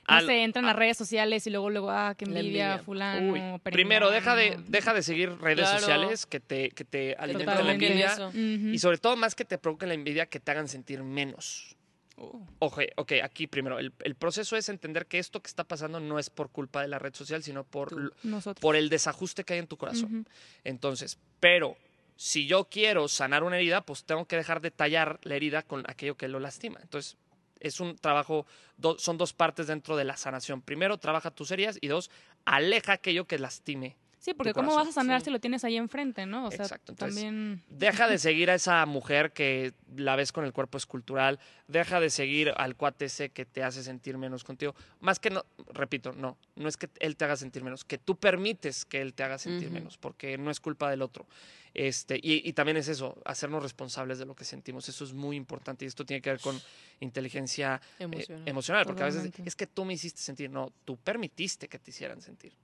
no 0.08 0.14
Al- 0.14 0.26
sé, 0.26 0.42
entran 0.44 0.64
a 0.66 0.72
redes 0.72 0.96
sociales 0.96 1.46
y 1.46 1.50
luego, 1.50 1.70
luego, 1.70 1.90
ah, 1.90 2.14
qué 2.16 2.26
La 2.26 2.40
envidia, 2.40 2.64
envidia. 2.72 2.84
fulano, 2.84 3.32
Uy, 3.32 3.58
primero, 3.62 4.10
deja 4.10 4.34
de, 4.36 4.58
deja 4.68 4.92
de 4.94 5.02
seguir 5.02 5.30
redes 5.38 5.64
Claro. 5.64 5.78
sociales 5.78 6.26
que 6.26 6.40
te, 6.40 6.70
que 6.70 6.84
te 6.84 7.14
alimenten 7.18 7.66
la 7.66 7.72
envidia. 7.72 8.30
Y 8.34 8.78
sobre 8.78 8.98
todo, 8.98 9.16
más 9.16 9.34
que 9.34 9.44
te 9.44 9.58
provoquen 9.58 9.88
la 9.88 9.94
envidia, 9.94 10.26
que 10.26 10.40
te 10.40 10.50
hagan 10.50 10.68
sentir 10.68 11.02
menos. 11.02 11.76
Oh. 12.16 12.46
Ojo, 12.60 12.80
ok, 12.96 13.12
aquí 13.24 13.48
primero, 13.48 13.80
el, 13.80 13.92
el 14.04 14.14
proceso 14.14 14.56
es 14.56 14.68
entender 14.68 15.06
que 15.06 15.18
esto 15.18 15.42
que 15.42 15.48
está 15.48 15.64
pasando 15.64 15.98
no 15.98 16.20
es 16.20 16.30
por 16.30 16.48
culpa 16.50 16.80
de 16.80 16.86
la 16.86 17.00
red 17.00 17.12
social, 17.12 17.42
sino 17.42 17.64
por, 17.64 18.14
por 18.60 18.76
el 18.76 18.88
desajuste 18.88 19.42
que 19.42 19.54
hay 19.54 19.58
en 19.58 19.66
tu 19.66 19.76
corazón. 19.76 20.28
Entonces, 20.62 21.18
pero 21.40 21.76
si 22.16 22.46
yo 22.46 22.66
quiero 22.70 23.08
sanar 23.08 23.42
una 23.42 23.56
herida, 23.56 23.80
pues 23.84 24.04
tengo 24.04 24.26
que 24.26 24.36
dejar 24.36 24.60
de 24.60 24.70
tallar 24.70 25.18
la 25.24 25.34
herida 25.34 25.62
con 25.62 25.82
aquello 25.90 26.16
que 26.16 26.28
lo 26.28 26.38
lastima. 26.38 26.78
Entonces, 26.82 27.16
es 27.60 27.80
un 27.80 27.96
trabajo, 27.96 28.46
do- 28.76 28.98
son 28.98 29.18
dos 29.18 29.32
partes 29.32 29.66
dentro 29.66 29.96
de 29.96 30.04
la 30.04 30.16
sanación. 30.16 30.62
Primero, 30.62 30.98
trabaja 30.98 31.30
tus 31.30 31.50
heridas 31.50 31.78
y 31.80 31.88
dos, 31.88 32.10
aleja 32.44 32.92
aquello 32.94 33.26
que 33.26 33.38
lastime. 33.38 33.96
Sí, 34.24 34.32
porque 34.32 34.54
¿cómo 34.54 34.74
vas 34.74 34.88
a 34.88 34.92
sanar 34.92 35.20
Sí. 35.20 35.26
si 35.26 35.30
lo 35.30 35.38
tienes 35.38 35.64
ahí 35.64 35.76
enfrente, 35.76 36.24
no? 36.24 36.46
O 36.46 36.50
sea, 36.50 36.64
Exacto, 36.64 36.92
entonces, 36.92 37.22
también... 37.22 37.62
Deja 37.68 38.08
de 38.08 38.16
seguir 38.18 38.48
a 38.50 38.54
esa 38.54 38.86
mujer 38.86 39.32
que 39.32 39.74
la 39.94 40.16
ves 40.16 40.32
con 40.32 40.46
el 40.46 40.54
cuerpo 40.54 40.78
escultural. 40.78 41.38
Deja 41.68 42.00
de 42.00 42.08
seguir 42.08 42.50
al 42.56 42.74
cuate 42.74 43.04
ese 43.04 43.28
que 43.28 43.44
te 43.44 43.62
hace 43.62 43.82
sentir 43.82 44.16
menos 44.16 44.42
contigo. 44.42 44.74
Más 45.00 45.18
que 45.20 45.28
no, 45.28 45.44
repito, 45.74 46.12
no, 46.14 46.38
no 46.56 46.68
es 46.70 46.78
que 46.78 46.88
él 47.00 47.16
te 47.18 47.26
haga 47.26 47.36
sentir 47.36 47.62
menos, 47.62 47.84
que 47.84 47.98
tú 47.98 48.16
permites 48.16 48.86
que 48.86 49.02
él 49.02 49.12
te 49.12 49.24
haga 49.24 49.36
sentir 49.36 49.70
menos, 49.70 49.98
porque 49.98 50.38
no 50.38 50.50
es 50.50 50.58
culpa 50.58 50.88
del 50.88 51.02
otro. 51.02 51.26
Este, 51.74 52.16
y, 52.16 52.48
y 52.48 52.54
también 52.54 52.78
es 52.78 52.88
eso, 52.88 53.20
hacernos 53.26 53.62
responsables 53.62 54.18
de 54.18 54.24
lo 54.24 54.34
que 54.34 54.44
sentimos. 54.44 54.88
Eso 54.88 55.04
es 55.04 55.12
muy 55.12 55.36
importante 55.36 55.84
y 55.84 55.88
esto 55.88 56.06
tiene 56.06 56.22
que 56.22 56.30
ver 56.30 56.40
con 56.40 56.58
inteligencia 57.00 57.78
eh, 57.98 58.04
Emocional. 58.46 58.86
porque 58.86 59.02
a 59.02 59.06
veces 59.06 59.30
es 59.44 59.54
que 59.54 59.66
tú 59.66 59.84
me 59.84 59.92
hiciste 59.92 60.22
sentir, 60.22 60.48
no, 60.48 60.72
tú 60.86 60.96
permitiste 60.96 61.68
que 61.68 61.78
te 61.78 61.90
hicieran 61.90 62.22
sentir. 62.22 62.54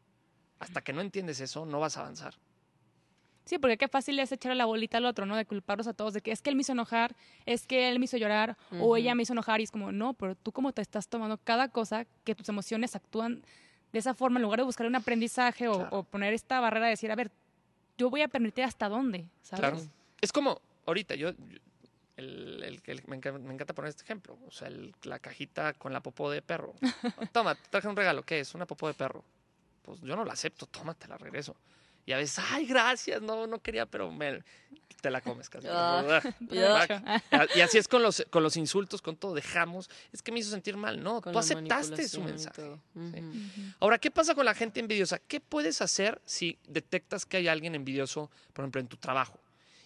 Hasta 0.61 0.81
que 0.83 0.93
no 0.93 1.01
entiendes 1.01 1.41
eso, 1.41 1.67
no 1.67 1.81
vas 1.81 1.97
a 1.97 2.01
avanzar. 2.03 2.35
Sí, 3.47 3.59
porque 3.59 3.79
qué 3.79 3.89
fácil 3.89 4.19
es 4.21 4.31
echarle 4.31 4.55
la 4.55 4.67
bolita 4.67 4.99
al 4.99 5.07
otro, 5.07 5.27
¿no? 5.27 5.35
De 5.35 5.45
culparlos 5.45 5.89
a 5.89 5.95
todos, 5.95 6.15
de 6.15 6.21
que 6.21 6.31
es 6.31 6.41
que 6.41 6.51
él 6.51 6.57
me 6.57 6.61
hizo 6.63 6.73
enojar, 6.73 7.17
es 7.47 7.67
que 7.67 7.89
él 7.89 7.99
me 7.99 8.05
hizo 8.05 8.17
llorar, 8.17 8.57
o 8.79 8.97
ella 8.97 9.15
me 9.17 9.25
hizo 9.25 9.33
enojar, 9.33 9.61
y 9.61 9.65
es 9.65 9.73
como, 9.73 9.91
no, 9.91 10.13
pero 10.15 10.37
tú 10.37 10.53
como 10.53 10.73
te 10.73 10.83
estás 10.83 11.09
tomando 11.09 11.37
cada 11.39 11.69
cosa, 11.69 12.07
que 12.25 12.35
tus 12.37 12.49
emociones 12.49 12.95
actúan 12.95 13.43
de 13.93 13.99
esa 13.99 14.15
forma, 14.15 14.39
en 14.39 14.43
lugar 14.45 14.61
de 14.61 14.65
buscar 14.67 14.87
un 14.87 14.95
aprendizaje 14.95 15.67
o, 15.67 15.73
Claro. 15.73 15.89
o 15.99 16.03
poner 16.05 16.33
esta 16.33 16.61
barrera 16.61 16.85
de 16.87 16.91
decir, 16.91 17.11
a 17.11 17.17
ver, 17.17 17.33
yo 17.99 18.09
voy 18.09 18.23
a 18.23 18.29
permitir 18.29 18.63
hasta 18.63 18.89
dónde, 18.89 19.27
¿sabes? 19.43 19.61
Claro. 19.61 19.81
Es 20.21 20.31
como 20.31 20.61
ahorita, 20.87 21.17
yo, 21.17 21.31
yo- 21.31 21.59
el, 22.17 22.63
el- 22.63 22.83
el- 22.85 23.03
me, 23.09 23.17
encanta, 23.17 23.39
me 23.41 23.53
encanta 23.55 23.75
poner 23.75 23.89
este 23.89 24.03
ejemplo. 24.05 24.39
O 24.47 24.51
sea, 24.51 24.69
la 25.05 25.19
cajita 25.19 25.73
con 25.73 25.93
la 25.95 26.01
popó 26.03 26.31
de 26.31 26.43
perro. 26.43 26.75
Toma, 27.33 27.55
traje 27.71 27.89
un 27.89 27.97
regalo. 27.97 28.23
¿Qué 28.23 28.41
es? 28.41 28.55
Una 28.55 28.67
popó 28.67 28.87
de 28.87 28.95
perro. 28.95 29.25
Pues 29.83 30.01
yo 30.03 30.17
no 30.17 30.25
la 30.25 30.33
acepto, 30.35 30.67
toma, 30.67 30.95
te 30.95 31.09
la 31.09 31.17
regreso. 31.19 31.57
Y 32.07 32.13
a 32.13 32.17
veces, 32.17 32.43
ay, 32.51 32.67
gracias, 32.67 33.21
no, 33.23 33.47
no 33.47 33.61
quería, 33.61 33.87
pero 33.87 34.11
me- 34.11 34.43
te 35.01 35.11
la 35.11 35.21
comes 35.21 35.49
casi. 35.49 35.67
Ah. 35.71 36.31
Y 37.55 37.61
así 37.61 37.79
es 37.79 37.89
con 37.89 38.03
los, 38.03 38.25
con 38.31 38.43
los 38.43 38.57
insultos, 38.57 39.01
con 39.01 39.17
todo, 39.17 39.35
dejamos. 39.35 39.89
Es 40.13 40.21
que 40.23 40.33
me 40.33 40.41
hizo 40.41 40.51
sentir 40.51 40.77
mal. 40.77 41.03
No, 41.03 41.21
Con 41.23 41.33
tú 41.33 41.39
aceptaste 41.39 42.07
su 42.09 42.23
mensaje. 42.23 42.63
Sí. 42.95 43.75
Ahora, 43.81 43.99
¿qué 43.99 44.11
pasa 44.11 44.35
con 44.35 44.45
la 44.45 44.55
gente 44.55 44.81
envidiosa? 44.81 45.19
¿Qué 45.19 45.41
puedes 45.41 45.81
hacer 45.83 46.21
si 46.25 46.59
detectas 46.67 47.25
que 47.27 47.39
hay 47.39 47.49
alguien 47.49 47.75
envidioso, 47.75 48.31
por 48.53 48.65
ejemplo, 48.65 48.81
en 48.81 48.89
tu 48.89 48.97
trabajo 48.97 49.39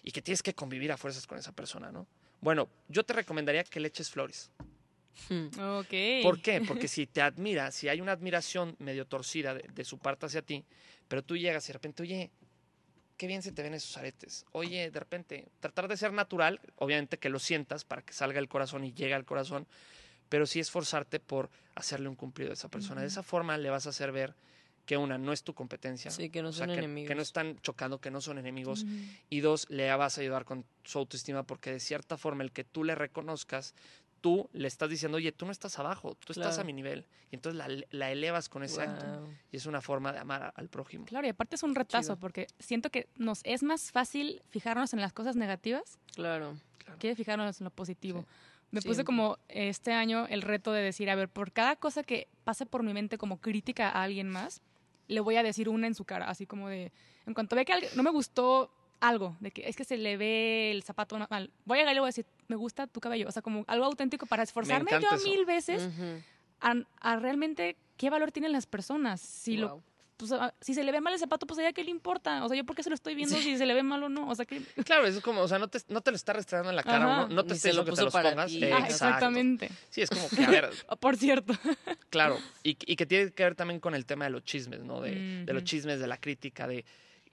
y 0.03 0.11
que 0.11 0.21
tienes 0.21 0.43
que 0.43 0.53
convivir 0.53 0.91
a 0.91 0.97
fuerzas 0.97 1.25
con 1.27 1.37
esa 1.37 1.51
persona, 1.53 1.91
¿no? 1.91 2.07
Bueno, 2.41 2.67
yo 2.89 3.03
te 3.03 3.13
recomendaría 3.13 3.63
que 3.63 3.79
le 3.79 3.87
eches 3.87 4.09
flores. 4.09 4.51
Hmm. 5.29 5.47
Ok. 5.79 6.23
¿Por 6.23 6.41
qué? 6.41 6.61
Porque 6.67 6.87
si 6.87 7.07
te 7.07 7.21
admira, 7.21 7.71
si 7.71 7.87
hay 7.89 8.01
una 8.01 8.11
admiración 8.11 8.75
medio 8.79 9.05
torcida 9.05 9.53
de, 9.53 9.67
de 9.73 9.85
su 9.85 9.97
parte 9.97 10.25
hacia 10.25 10.41
ti, 10.41 10.65
pero 11.07 11.23
tú 11.23 11.37
llegas 11.37 11.65
y 11.65 11.67
de 11.67 11.73
repente, 11.73 12.03
oye, 12.03 12.31
qué 13.17 13.27
bien 13.27 13.41
se 13.41 13.51
te 13.51 13.63
ven 13.63 13.73
esos 13.73 13.97
aretes. 13.97 14.45
Oye, 14.51 14.91
de 14.91 14.99
repente, 14.99 15.47
tratar 15.59 15.87
de 15.87 15.97
ser 15.97 16.13
natural, 16.13 16.59
obviamente 16.75 17.17
que 17.17 17.29
lo 17.29 17.39
sientas 17.39 17.85
para 17.85 18.01
que 18.01 18.13
salga 18.13 18.39
el 18.39 18.47
corazón 18.47 18.83
y 18.83 18.93
llegue 18.93 19.13
al 19.13 19.25
corazón, 19.25 19.67
pero 20.29 20.45
sí 20.45 20.59
esforzarte 20.59 21.19
por 21.19 21.49
hacerle 21.75 22.09
un 22.09 22.15
cumplido 22.15 22.51
a 22.51 22.53
esa 22.53 22.69
persona. 22.69 23.01
De 23.01 23.07
esa 23.07 23.23
forma 23.23 23.57
le 23.57 23.69
vas 23.69 23.85
a 23.85 23.89
hacer 23.89 24.11
ver 24.11 24.35
que 24.85 24.97
una, 24.97 25.17
no 25.17 25.33
es 25.33 25.43
tu 25.43 25.53
competencia. 25.53 26.11
Sí, 26.11 26.29
que 26.29 26.41
no 26.41 26.49
o 26.49 26.51
sea, 26.51 26.67
son 26.67 26.75
que, 26.75 26.79
enemigos. 26.79 27.07
que 27.07 27.15
no 27.15 27.21
están 27.21 27.59
chocando, 27.61 27.99
que 27.99 28.11
no 28.11 28.21
son 28.21 28.37
enemigos. 28.37 28.85
Y 29.29 29.39
dos, 29.39 29.67
le 29.69 29.93
vas 29.95 30.17
a 30.17 30.21
ayudar 30.21 30.45
con 30.45 30.65
su 30.83 30.99
autoestima 30.99 31.43
porque 31.43 31.71
de 31.71 31.79
cierta 31.79 32.17
forma 32.17 32.43
el 32.43 32.51
que 32.51 32.63
tú 32.63 32.83
le 32.83 32.93
reconozcas, 32.93 33.73
tú 34.25 34.49
le 34.53 34.67
estás 34.67 34.89
diciendo, 34.89 35.17
oye, 35.17 35.31
tú 35.31 35.45
no 35.45 35.51
estás 35.51 35.77
abajo, 35.77 36.15
tú 36.15 36.33
estás 36.33 36.47
a 36.47 36.49
Claro. 36.55 36.65
mi 36.65 36.73
nivel. 36.73 37.05
Y 37.29 37.35
entonces 37.35 37.59
la, 37.59 37.67
la 37.91 38.11
elevas 38.11 38.49
con 38.49 38.63
ese 38.63 38.81
acto. 38.81 39.05
Guau. 39.05 39.27
Y 39.51 39.57
es 39.57 39.67
una 39.67 39.81
forma 39.81 40.11
de 40.11 40.17
amar 40.17 40.41
a- 40.41 40.49
al 40.49 40.67
prójimo. 40.67 41.05
Claro, 41.05 41.27
y 41.27 41.29
aparte 41.29 41.57
es 41.57 41.61
un 41.61 41.75
retazo, 41.75 42.13
Chido. 42.13 42.19
porque 42.19 42.47
siento 42.57 42.89
que 42.89 43.07
nos 43.17 43.41
es 43.43 43.61
más 43.61 43.91
fácil 43.91 44.41
fijarnos 44.49 44.93
en 44.93 45.01
las 45.01 45.13
cosas 45.13 45.35
negativas 45.35 45.99
Claro. 46.15 46.55
que 46.97 47.15
fijarnos 47.15 47.61
en 47.61 47.65
lo 47.65 47.69
positivo. 47.69 48.21
Sí. 48.21 48.25
Me 48.71 48.81
puse 48.81 48.95
Siempre. 48.95 49.05
como 49.05 49.37
este 49.47 49.93
año 49.93 50.25
el 50.27 50.41
reto 50.41 50.71
de 50.71 50.81
decir, 50.81 51.07
a 51.11 51.15
ver, 51.15 51.29
por 51.29 51.51
cada 51.51 51.75
cosa 51.75 52.01
que 52.01 52.27
pase 52.45 52.65
por 52.65 52.81
mi 52.81 52.93
mente 52.93 53.19
como 53.19 53.39
crítica 53.39 53.89
a 53.91 54.01
alguien 54.01 54.27
más, 54.27 54.59
le 55.07 55.19
voy 55.19 55.35
a 55.35 55.43
decir 55.43 55.69
una 55.69 55.85
en 55.85 55.93
su 55.93 56.03
cara, 56.03 56.27
así 56.29 56.47
como 56.47 56.67
de, 56.67 56.91
en 57.27 57.35
cuanto 57.35 57.55
ve 57.55 57.63
que 57.63 57.73
alguien- 57.73 57.91
no 57.95 58.01
me 58.01 58.09
gustó 58.09 58.71
algo, 59.07 59.35
de 59.39 59.51
que 59.51 59.67
es 59.67 59.75
que 59.75 59.83
se 59.83 59.97
le 59.97 60.17
ve 60.17 60.71
el 60.71 60.83
zapato 60.83 61.17
mal, 61.29 61.51
voy 61.65 61.77
a 61.77 61.81
llegar 61.81 61.93
y 61.93 61.95
le 61.95 61.99
voy 62.01 62.07
a 62.07 62.09
decir, 62.09 62.25
me 62.47 62.55
gusta 62.55 62.87
tu 62.87 62.99
cabello, 62.99 63.27
o 63.27 63.31
sea, 63.31 63.41
como 63.41 63.63
algo 63.67 63.85
auténtico 63.85 64.25
para 64.25 64.43
esforzarme 64.43 64.91
yo 64.91 65.15
eso. 65.15 65.27
mil 65.27 65.45
veces 65.45 65.83
Ujú. 65.87 66.21
a, 66.61 66.73
a 67.01 67.15
realmente 67.17 67.75
qué 67.97 68.09
valor 68.09 68.31
tienen 68.31 68.51
las 68.51 68.65
personas. 68.65 69.21
Si 69.21 69.57
lo 69.57 69.67
Guau. 69.69 69.83
pues, 70.17 70.31
ah, 70.33 70.53
si 70.61 70.73
se 70.73 70.83
le 70.83 70.91
ve 70.91 71.01
mal 71.01 71.13
el 71.13 71.19
zapato, 71.19 71.45
pues 71.45 71.57
a 71.59 71.61
ella 71.61 71.73
qué 71.73 71.83
le 71.83 71.91
importa. 71.91 72.43
O 72.43 72.47
sea, 72.47 72.55
yo 72.57 72.65
por 72.65 72.75
qué 72.75 72.83
se 72.83 72.89
lo 72.89 72.95
estoy 72.95 73.15
viendo 73.15 73.35
si 73.37 73.57
se 73.57 73.65
le 73.65 73.73
ve 73.73 73.83
mal 73.83 74.01
o 74.03 74.09
no. 74.09 74.29
O 74.29 74.35
sea, 74.35 74.45
que 74.45 74.61
Claro, 74.85 75.05
eso 75.05 75.17
es 75.19 75.23
como, 75.23 75.41
o 75.41 75.47
sea, 75.47 75.59
no 75.59 75.67
te, 75.67 75.79
no 75.89 76.01
te 76.01 76.11
lo 76.11 76.15
está 76.17 76.33
restregando 76.33 76.69
en 76.71 76.75
la 76.77 76.83
cara, 76.83 77.05
Ajá. 77.05 77.27
no, 77.27 77.35
no 77.35 77.45
te 77.45 77.53
está 77.53 77.69
lo 77.73 77.83
diciendo 77.83 77.85
que 77.85 77.91
te 77.91 78.01
los 78.03 78.13
pongas. 78.13 78.51
Eh, 78.53 78.71
Ah, 78.73 78.85
exactamente. 78.87 79.69
Sí, 79.89 80.01
es 80.01 80.09
como 80.09 80.27
que, 80.29 80.43
a 80.43 80.49
ver, 80.49 80.69
Por 80.99 81.17
cierto. 81.17 81.53
Claro, 82.09 82.37
y, 82.63 82.77
y 82.85 82.95
que 82.95 83.05
tiene 83.05 83.31
que 83.31 83.43
ver 83.43 83.55
también 83.55 83.79
con 83.79 83.93
el 83.95 84.05
tema 84.05 84.25
de 84.25 84.31
los 84.31 84.43
chismes, 84.43 84.81
¿no? 84.83 85.01
De, 85.01 85.43
de 85.45 85.53
los 85.53 85.63
chismes, 85.63 85.99
de 85.99 86.07
la 86.07 86.17
crítica, 86.17 86.67
de... 86.67 86.85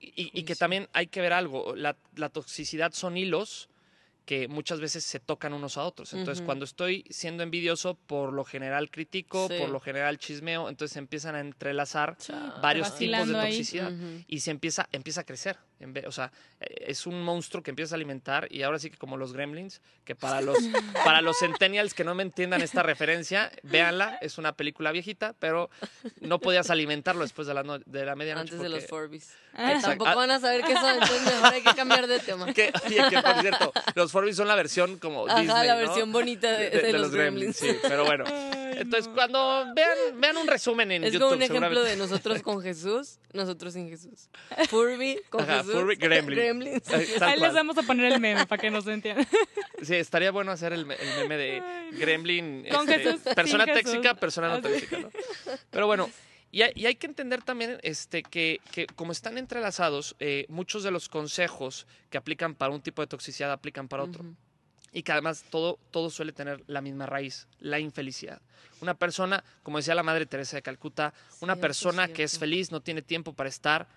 Y, 0.05 0.31
y 0.35 0.43
que 0.43 0.57
también 0.57 0.89
hay 0.93 1.07
que 1.07 1.21
ver 1.21 1.33
algo, 1.33 1.77
la, 1.77 1.97
la 2.17 2.29
toxicidad 2.29 2.93
son 2.93 3.17
hilos 3.17 3.69
que 4.25 4.47
muchas 4.49 4.79
veces 4.81 5.05
se 5.05 5.19
tocan 5.21 5.53
unos 5.53 5.77
a 5.77 5.83
otros. 5.85 6.13
Entonces, 6.13 6.45
cuando 6.45 6.65
estoy 6.65 7.05
siendo 7.11 7.43
envidioso, 7.43 7.95
por 8.07 8.33
lo 8.33 8.45
general 8.45 8.89
critico, 8.91 9.49
Sí. 9.49 9.55
por 9.59 9.69
lo 9.71 9.81
general 9.81 10.17
chismeo, 10.19 10.69
entonces 10.69 10.93
se 10.93 10.99
empiezan 11.01 11.35
a 11.35 11.41
entrelazar 11.41 12.17
varios 12.61 12.97
tipos 12.97 13.27
de 13.29 13.35
toxicidad 13.35 13.93
y 14.29 14.41
se 14.41 14.51
empieza, 14.53 14.89
empieza 14.93 15.23
a 15.23 15.25
crecer. 15.25 15.59
En 15.81 15.93
vez- 15.93 16.07
o 16.07 16.13
sea, 16.13 16.31
eh, 16.61 16.85
es 16.89 17.07
un 17.07 17.23
monstruo 17.23 17.63
que 17.63 17.71
empieza 17.71 17.95
a 17.95 17.97
alimentar 17.97 18.47
y 18.51 18.63
ahora 18.63 18.79
sí 18.79 18.89
que 18.91 18.97
como 18.97 19.17
los 19.17 19.33
gremlins, 19.33 19.81
que 20.05 20.15
para 20.15 20.41
los, 20.41 20.57
para 21.05 21.21
los 21.23 21.39
centennials 21.39 21.93
que 21.95 22.05
no 22.05 22.15
me 22.15 22.23
entiendan 22.23 22.63
esta 22.63 22.83
referencia, 22.85 23.51
véanla, 23.65 24.17
es 24.21 24.39
una 24.39 24.53
película 24.53 24.93
viejita, 24.93 25.35
pero 25.41 25.71
no 26.21 26.39
podías 26.39 26.71
alimentarlo 26.71 27.23
después 27.23 27.49
de 27.49 27.55
la, 27.55 27.63
no- 27.65 27.79
de 27.81 28.05
la 28.05 28.15
medianoche. 28.15 28.53
Antes 28.55 28.61
de 28.61 28.69
los 28.69 28.87
Forbis. 28.87 29.33
Ah. 29.55 29.79
Tampoco 29.83 30.15
van 30.15 30.31
a 30.31 30.39
saber 30.41 30.63
qué 30.63 30.75
son, 30.75 30.95
entonces 30.95 31.25
mejor 31.25 31.53
hay 31.53 31.63
que 31.63 31.75
cambiar 31.75 32.07
de 32.07 32.19
tema. 32.21 32.53
Que, 32.53 32.73
oye, 32.87 33.01
que 33.11 33.21
por 33.21 33.41
cierto, 33.41 33.73
los 33.97 34.13
Forbis 34.13 34.37
son 34.37 34.49
la 34.49 34.55
versión 34.55 34.99
como 34.99 35.27
Ajá, 35.27 35.41
Disney, 35.41 35.67
la 35.67 35.75
¿no? 35.75 35.81
versión 35.81 36.13
bonita 36.13 36.53
de, 36.53 36.71
de 36.71 36.93
los, 36.93 37.11
Gremlins. 37.11 37.57
Sí, 37.57 37.77
pero 37.83 38.05
bueno. 38.05 38.25
Entonces, 38.83 39.09
no. 39.09 39.15
cuando 39.15 39.67
vean, 39.75 40.21
vean 40.21 40.37
un 40.37 40.47
resumen 40.47 40.93
en 40.93 41.05
Es 41.05 41.13
YouTube, 41.13 41.29
como 41.31 41.37
un 41.37 41.43
ejemplo 41.43 41.83
de 41.83 41.97
nosotros 41.97 42.43
con 42.43 42.61
Jesús, 42.63 43.19
nosotros 43.33 43.73
sin 43.73 43.89
Jesús. 43.89 44.29
Furby 44.69 45.21
con 45.31 45.43
Ajá, 45.43 45.59
Jesús. 45.59 45.73
Furby, 45.75 45.97
Gremlin. 45.97 46.39
Gremlins. 46.39 46.89
Ahí 47.23 47.39
les 47.41 47.55
vamos 47.55 47.79
a 47.79 47.83
poner 47.83 48.13
el 48.13 48.21
meme 48.21 48.47
para 48.47 48.61
que 48.61 48.71
nos 48.71 48.87
entiendan. 48.87 49.27
Sí, 49.83 49.97
estaría 49.97 50.31
bueno 50.31 50.53
hacer 50.53 50.73
el, 50.73 50.87
me- 50.87 50.95
el 50.95 51.09
meme 51.23 51.37
de. 51.37 51.63
Gremlin. 51.99 52.65
Con 52.71 52.89
este, 52.89 53.03
Jesús, 53.03 53.21
Persona 53.35 53.65
Jesús. 53.65 53.83
tóxica, 53.83 54.15
persona 54.15 54.49
no 54.49 54.61
tóxica, 54.61 54.99
¿no? 55.01 55.11
Pero 55.71 55.87
bueno, 55.89 56.09
y 56.53 56.63
hay, 56.63 56.71
y 56.77 56.87
hay 56.87 56.95
que 56.95 57.09
entender 57.09 57.43
también 57.43 57.79
este, 57.83 58.23
que, 58.23 58.61
que 58.71 58.87
como 58.87 59.11
están 59.11 59.39
entrelazados, 59.39 60.15
eh, 60.21 60.47
muchos 60.49 60.85
de 60.85 60.93
los 60.93 61.09
consejos 61.09 61.89
que 62.11 62.19
aplican 62.19 62.55
para 62.55 62.73
un 62.73 62.81
tipo 62.81 63.03
de 63.03 63.09
toxicidad 63.09 63.51
aplican 63.51 63.89
para 63.89 64.05
otro. 64.05 64.25
Y 64.93 65.03
que 65.03 65.13
además 65.13 65.45
todo, 65.51 65.79
todo 65.91 66.11
suele 66.11 66.33
tener 66.33 66.63
la 66.67 66.83
misma 66.83 67.07
raíz, 67.07 67.49
la 67.61 67.79
infelicidad. 67.79 68.43
Una 68.81 68.95
persona, 68.95 69.43
como 69.63 69.79
decía 69.79 69.95
la 69.95 70.03
Madre 70.03 70.27
Teresa 70.27 70.57
de 70.57 70.63
Calcuta, 70.63 71.15
una 71.41 71.55
Cierto, 71.55 71.61
persona 71.61 72.09
que 72.09 72.25
es 72.25 72.39
feliz 72.39 72.71
no 72.71 72.81
tiene 72.81 73.01
tiempo 73.01 73.33
para 73.33 73.49
estar 73.49 73.89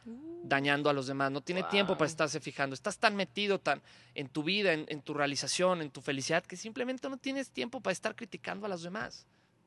dañando 0.43 0.89
a 0.89 0.93
los 0.93 1.07
demás, 1.07 1.31
no 1.31 1.41
tiene 1.41 1.63
tiempo 1.63 1.97
para 1.97 2.07
estarse 2.07 2.39
fijando. 2.39 2.73
Estás 2.73 2.97
tan 2.97 3.15
metido 3.15 3.59
tan 3.59 3.81
en 4.13 4.29
tu 4.29 4.43
vida, 4.43 4.73
en, 4.73 4.85
en 4.87 5.01
tu 5.01 5.13
realización, 5.13 5.81
en 5.81 5.89
tu 5.89 6.01
felicidad, 6.01 6.45
que 6.45 6.55
simplemente 6.55 7.09
no 7.09 7.17
tienes 7.17 7.49
tiempo 7.49 7.81
para 7.81 7.91
estar 7.91 8.15
criticando 8.15 8.65
a 8.65 8.69
los 8.69 8.83
demás. 8.83 9.25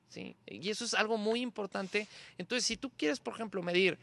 ¿sí? 0.09 0.37
Y 0.47 0.71
eso 0.71 0.85
es 0.85 0.95
algo 0.95 1.19
muy 1.19 1.41
importante. 1.41 2.09
Entonces, 2.39 2.65
si 2.65 2.77
tú 2.77 2.91
quieres, 2.91 3.21
por 3.21 3.35
ejemplo, 3.35 3.63
medir 3.63 3.99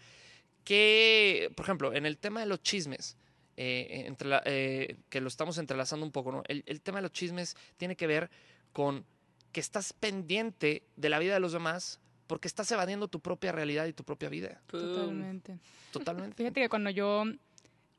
que, 0.63 1.51
por 1.55 1.65
ejemplo, 1.65 1.93
en 1.93 2.05
el 2.05 2.17
tema 2.17 2.39
de 2.39 2.45
los 2.47 2.61
chismes, 2.61 3.17
eh, 3.57 4.03
entre 4.07 4.27
la- 4.29 4.41
eh, 4.45 4.97
que 5.09 5.21
lo 5.21 5.27
estamos 5.27 5.57
entrelazando 5.57 6.05
un 6.05 6.11
poco, 6.11 6.31
¿no? 6.31 6.43
El, 6.47 6.63
el 6.67 6.81
tema 6.81 6.97
de 6.99 7.03
los 7.03 7.11
chismes 7.11 7.55
tiene 7.77 7.95
que 7.95 8.07
ver 8.07 8.29
con 8.73 9.05
que 9.51 9.59
estás 9.61 9.93
pendiente 9.93 10.83
de 10.97 11.09
la 11.09 11.19
vida 11.19 11.33
de 11.33 11.39
los 11.39 11.53
demás 11.53 11.99
porque 12.27 12.47
estás 12.47 12.69
evadiendo 12.71 13.07
tu 13.07 13.19
propia 13.21 13.51
realidad 13.51 13.85
y 13.85 13.93
tu 13.93 14.03
propia 14.03 14.29
vida. 14.29 14.61
Totalmente. 14.67 15.59
Totalmente. 15.91 16.35
Fíjate 16.35 16.59
que 16.61 16.69
cuando 16.69 16.89
yo, 16.89 17.23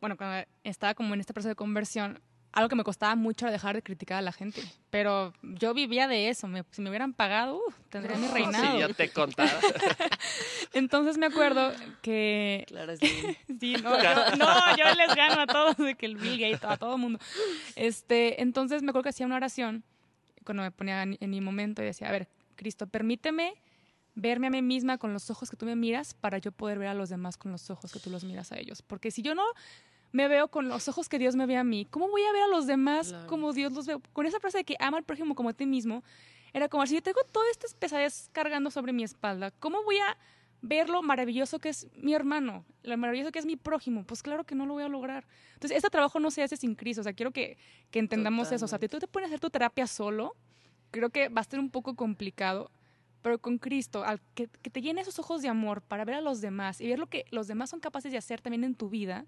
bueno, 0.01 0.17
cuando 0.17 0.47
estaba 0.65 0.95
como 0.95 1.15
en 1.15 1.21
este 1.21 1.33
proceso 1.33 1.49
de 1.51 1.55
conversión, 1.57 2.21
algo 2.57 2.69
que 2.71 2.75
me 2.77 2.85
costaba 2.85 3.15
mucho 3.17 3.47
dejar 3.47 3.77
de 3.77 3.83
criticar 3.83 4.17
a 4.19 4.23
la 4.23 4.33
gente. 4.33 4.63
Pero 4.91 5.33
yo 5.43 5.75
vivía 5.75 6.09
de 6.09 6.31
eso. 6.31 6.49
me- 6.49 6.65
si 6.71 6.81
me 6.83 6.89
hubieran 6.89 7.13
pagado, 7.13 7.57
uh, 7.59 7.73
tendría 7.91 8.17
mi 8.17 8.27
reinado. 8.29 8.73
Sí, 8.73 8.79
ya 8.81 8.89
te 8.95 9.11
contaba. 9.11 9.51
Entonces 10.73 11.19
me 11.19 11.27
acuerdo 11.27 11.73
que 12.03 12.65
Clara 12.69 12.97
Slim. 12.97 13.35
Sí, 13.61 13.75
no, 13.83 14.03
yo, 14.03 14.37
no, 14.37 14.77
yo 14.77 14.85
les 14.95 15.15
gano 15.15 15.43
a 15.43 15.47
todos, 15.47 15.77
de 15.77 15.95
que 15.95 16.07
el 16.07 16.17
Bill 16.17 16.39
Gates, 16.39 16.65
a 16.65 16.77
todo 16.77 16.95
el 16.95 17.01
mundo. 17.01 17.19
Este, 17.75 18.41
entonces 18.43 18.83
me 18.83 18.91
acuerdo 18.91 19.05
que 19.05 19.09
hacía 19.11 19.27
una 19.27 19.37
oración 19.37 19.85
cuando 20.45 20.63
me 20.63 20.71
ponía 20.71 21.03
en, 21.03 21.17
en 21.21 21.31
mi 21.31 21.41
momento 21.41 21.83
y 21.83 21.87
decía, 21.87 22.09
a 22.09 22.13
ver, 22.13 22.29
Cristo, 22.57 22.87
permíteme 22.87 23.55
verme 24.15 24.47
a 24.47 24.51
mí 24.51 24.63
misma 24.63 24.97
con 24.97 25.13
los 25.13 25.29
ojos 25.29 25.51
que 25.51 25.59
tú 25.59 25.67
me 25.67 25.77
miras 25.77 26.15
para 26.15 26.39
yo 26.39 26.51
poder 26.53 26.79
ver 26.79 26.89
a 26.89 26.95
los 26.95 27.11
demás 27.11 27.37
con 27.37 27.53
los 27.53 27.69
ojos 27.69 27.93
que 27.93 28.01
tú 28.01 28.09
los 28.09 28.25
miras 28.25 28.51
a 28.51 28.57
ellos. 28.59 28.81
Porque 28.81 29.11
si 29.11 29.21
yo 29.21 29.35
no 29.35 29.45
me 30.13 30.29
veo 30.29 30.49
con 30.49 30.69
los 30.69 30.89
ojos 30.89 31.09
que 31.09 31.19
Dios 31.19 31.37
me 31.37 31.47
ve 31.47 31.57
a 31.57 31.65
mí, 31.65 31.87
¿cómo 31.91 32.09
voy 32.09 32.23
a 32.23 32.33
ver 32.33 32.43
a 32.43 32.49
los 32.49 32.67
demás 32.67 33.09
Claro. 33.09 33.27
como 33.27 33.53
Dios 33.53 33.73
los 33.73 33.87
ve? 33.87 33.99
Con 34.13 34.27
esa 34.27 34.41
frase 34.41 34.59
de 34.59 34.65
que 34.65 34.77
ama 34.81 34.99
al 34.99 35.05
prójimo 35.05 35.35
como 35.35 35.51
a 35.51 35.53
ti 35.53 35.67
mismo, 35.67 36.03
era 36.53 36.69
como 36.69 36.87
si 36.87 36.95
yo 36.95 37.03
tengo 37.03 37.21
todas 37.33 37.51
estas 37.51 37.75
pesadez 37.75 38.31
cargando 38.33 38.71
sobre 38.71 38.93
mi 38.93 39.03
espalda, 39.05 39.51
¿cómo 39.51 39.83
voy 39.85 39.99
a 39.99 40.17
ver 40.63 40.89
lo 40.89 41.03
maravilloso 41.03 41.59
que 41.59 41.69
es 41.69 41.87
mi 41.95 42.15
hermano, 42.15 42.65
lo 42.83 42.97
maravilloso 42.97 43.31
que 43.31 43.39
es 43.39 43.47
mi 43.47 43.57
prójimo, 43.57 44.05
pues 44.05 44.23
claro 44.23 44.45
que 44.45 44.55
no 44.55 44.67
lo 44.67 44.73
voy 44.75 44.83
a 44.85 44.89
lograr. 44.89 45.27
Entonces, 45.55 45.77
este 45.77 45.91
trabajo 45.91 46.19
no 46.19 46.31
se 46.31 46.43
hace 46.43 46.57
sin 46.57 46.75
Cristo, 46.75 47.03
o 47.03 47.05
sea, 47.05 47.13
quiero 47.13 47.31
que, 47.31 47.57
que 47.91 47.99
entendamos 47.99 48.51
eso. 48.53 48.65
O 48.65 48.69
sea, 48.69 48.79
tú 48.79 48.99
te 48.99 49.07
pones 49.07 49.27
a 49.27 49.31
hacer 49.31 49.41
tu 49.41 49.51
terapia 49.51 49.87
solo, 49.87 50.35
creo 50.91 51.11
que 51.11 51.29
va 51.29 51.43
a 51.43 51.45
ser 51.45 51.61
un 51.61 51.71
poco 51.71 51.95
complicado, 51.95 52.71
pero 53.23 53.39
con 53.39 53.59
Cristo, 53.59 54.03
al 54.05 54.21
que, 54.35 54.49
que 54.49 54.71
te 54.71 54.81
llene 54.81 55.03
esos 55.03 55.19
ojos 55.19 55.43
de 55.43 55.49
amor 55.49 55.83
para 55.83 56.05
ver 56.05 56.17
a 56.17 56.21
los 56.21 56.41
demás 56.41 56.81
y 56.81 56.89
ver 56.89 56.99
lo 56.99 57.07
que 57.07 57.27
los 57.31 57.47
demás 57.49 57.71
son 57.71 57.81
capaces 57.81 58.11
de 58.11 58.19
hacer 58.19 58.41
también 58.41 58.65
en 58.65 58.75
tu 58.75 58.89
vida, 58.89 59.27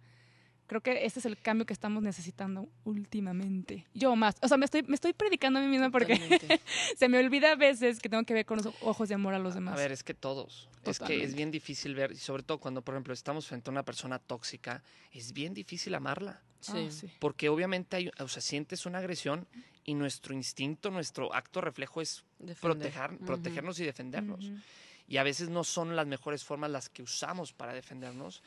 creo 0.69 0.81
que 0.81 1.05
ese 1.05 1.19
es 1.19 1.27
el 1.27 1.37
cambio 1.37 1.67
que 1.67 1.73
estamos 1.73 2.03
necesitando 2.03 2.69
últimamente. 2.85 3.87
Yo 3.95 4.15
más, 4.15 4.37
o 4.43 4.49
sea, 4.49 4.57
me 4.57 4.65
estoy, 4.67 4.83
me 4.85 4.95
estoy 4.95 5.13
predicando 5.15 5.59
a 5.59 5.63
mí 5.63 5.69
misma 5.69 5.91
porque 5.91 6.15
Totalmente. 6.17 6.61
se 6.97 7.09
me 7.09 7.19
olvida 7.19 7.53
a 7.53 7.57
veces 7.57 7.99
que 7.99 8.09
tengo 8.09 8.23
que 8.25 8.35
ver 8.35 8.47
con 8.47 8.59
los 8.59 8.67
ojos 8.83 9.09
de 9.09 9.15
amor 9.17 9.35
a 9.35 9.39
los 9.39 9.55
demás. 9.55 9.75
A 9.75 9.77
ver, 9.77 9.91
es 9.93 10.05
que 10.05 10.15
todos. 10.15 10.69
Es 10.85 10.85
que 10.85 10.91
es 10.93 10.99
Totalmente. 10.99 11.37
bien 11.37 11.51
difícil 11.51 11.95
ver, 11.95 12.13
y 12.13 12.17
sobre 12.17 12.43
todo 12.45 12.59
cuando, 12.59 12.83
por 12.83 12.95
ejemplo, 12.95 13.13
estamos 13.15 13.47
frente 13.47 13.71
a 13.71 13.73
una 13.73 13.85
persona 13.85 14.19
tóxica, 14.19 14.83
es 15.13 15.33
bien 15.33 15.55
difícil 15.55 15.95
amarla. 15.95 16.41
Ah, 16.43 16.45
Sí. 16.61 16.91
sí. 16.91 17.11
Porque 17.19 17.49
obviamente 17.49 17.97
hay, 17.97 18.11
o 18.19 18.29
sea, 18.29 18.43
sientes 18.43 18.85
una 18.87 18.99
agresión 18.99 19.47
y 19.85 19.95
nuestro 19.95 20.35
instinto, 20.35 20.91
nuestro 20.91 21.35
acto 21.35 21.61
reflejo 21.61 22.01
es 22.01 22.25
Defender. 22.39 22.59
proteger, 22.61 23.13
Ujú. 23.15 23.25
protegernos 23.25 23.81
y 23.81 23.85
defendernos. 23.85 24.45
Ujú. 24.45 24.59
Y 25.07 25.17
a 25.17 25.23
veces 25.23 25.49
no 25.49 25.65
son 25.65 25.97
las 25.97 26.07
mejores 26.07 26.45
formas 26.45 26.71
las 26.71 26.91
que 26.91 27.03
usamos 27.03 27.53
para 27.55 27.73
defendernos, 27.73 28.43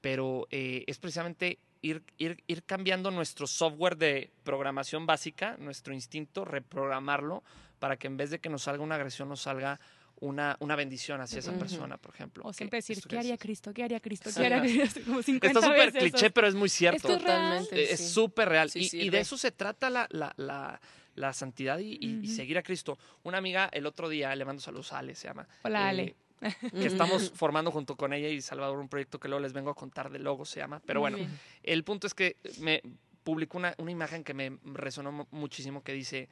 pero 0.00 0.46
eh, 0.50 0.84
es 0.86 0.98
precisamente 0.98 1.58
ir, 1.82 2.02
ir, 2.18 2.42
ir 2.46 2.62
cambiando 2.64 3.10
nuestro 3.10 3.46
software 3.46 3.96
de 3.96 4.30
programación 4.44 5.06
básica, 5.06 5.56
nuestro 5.58 5.94
instinto, 5.94 6.44
reprogramarlo 6.44 7.42
para 7.78 7.96
que 7.96 8.06
en 8.06 8.16
vez 8.16 8.30
de 8.30 8.38
que 8.38 8.48
nos 8.48 8.62
salga 8.62 8.82
una 8.82 8.96
agresión, 8.96 9.28
nos 9.28 9.40
salga 9.42 9.80
una, 10.20 10.56
una 10.60 10.76
bendición 10.76 11.20
hacia 11.22 11.38
esa 11.38 11.50
Ujú. 11.52 11.60
persona, 11.60 11.96
por 11.96 12.14
ejemplo. 12.14 12.44
O 12.44 12.52
siempre 12.52 12.76
decir, 12.78 13.02
¿qué 13.08 13.18
haría. 13.18 13.38
Cristo? 13.38 13.72
¿Qué 13.72 13.82
haría 13.84 14.00
Cristo? 14.00 14.28
¿Qué 14.36 14.44
haría 14.44 14.60
Cristo? 14.60 15.00
Como 15.06 15.22
50 15.22 15.46
Está 15.46 15.66
súper 15.66 15.92
cliché, 15.92 16.30
pero 16.30 16.46
es 16.46 16.54
muy 16.54 16.68
cierto. 16.68 16.96
Esto 16.96 17.14
es 17.14 17.22
real. 17.22 17.40
Totalmente. 17.40 17.92
Es 17.92 18.00
sí. 18.00 18.08
súper 18.10 18.48
real. 18.50 18.70
Sí, 18.70 18.90
y, 18.92 19.06
y 19.06 19.10
de 19.10 19.20
eso 19.20 19.38
se 19.38 19.50
trata 19.50 19.88
la, 19.88 20.06
la, 20.10 20.34
la, 20.36 20.78
la 21.14 21.32
santidad 21.32 21.78
y, 21.78 21.92
y- 21.94 21.98
y 22.22 22.26
Ujú. 22.26 22.34
seguir 22.36 22.58
a 22.58 22.62
Cristo. 22.62 22.98
Una 23.22 23.38
amiga 23.38 23.70
el 23.72 23.86
otro 23.86 24.10
día, 24.10 24.34
le 24.36 24.44
mando 24.44 24.60
saludos 24.60 24.92
a 24.92 24.98
Ale, 24.98 25.14
se 25.14 25.28
llama. 25.28 25.48
Hola, 25.62 25.84
eh, 25.86 25.88
Ale. 25.88 26.16
Que 26.40 26.86
estamos 26.86 27.30
formando 27.34 27.70
junto 27.70 27.96
con 27.96 28.12
ella 28.12 28.28
y 28.28 28.40
Salvador 28.40 28.78
un 28.78 28.88
proyecto 28.88 29.18
que 29.20 29.28
luego 29.28 29.40
les 29.42 29.52
vengo 29.52 29.70
a 29.70 29.74
contar 29.74 30.10
de 30.10 30.18
Logo 30.18 30.44
se 30.44 30.60
llama. 30.60 30.80
Pero 30.86 31.00
bueno, 31.00 31.18
el 31.62 31.84
punto 31.84 32.06
es 32.06 32.14
que 32.14 32.36
me 32.58 32.82
publicó 33.22 33.58
una, 33.58 33.74
una 33.78 33.90
imagen 33.90 34.24
que 34.24 34.32
me 34.34 34.58
resonó 34.64 35.12
mu- 35.12 35.26
muchísimo 35.30 35.82
que 35.82 35.92
dice, 35.92 36.28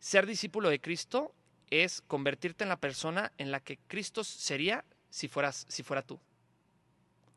ser 0.00 0.26
discípulo 0.26 0.68
de 0.68 0.80
Cristo 0.80 1.32
es 1.70 2.02
convertirte 2.02 2.64
en 2.64 2.68
la 2.68 2.76
persona 2.80 3.32
en 3.38 3.50
la 3.50 3.60
que 3.60 3.78
Cristo 3.86 4.24
sería 4.24 4.84
si 5.10 5.28
fueras 5.28 5.64
si 5.68 5.82
fuera 5.82 6.02
tú. 6.02 6.18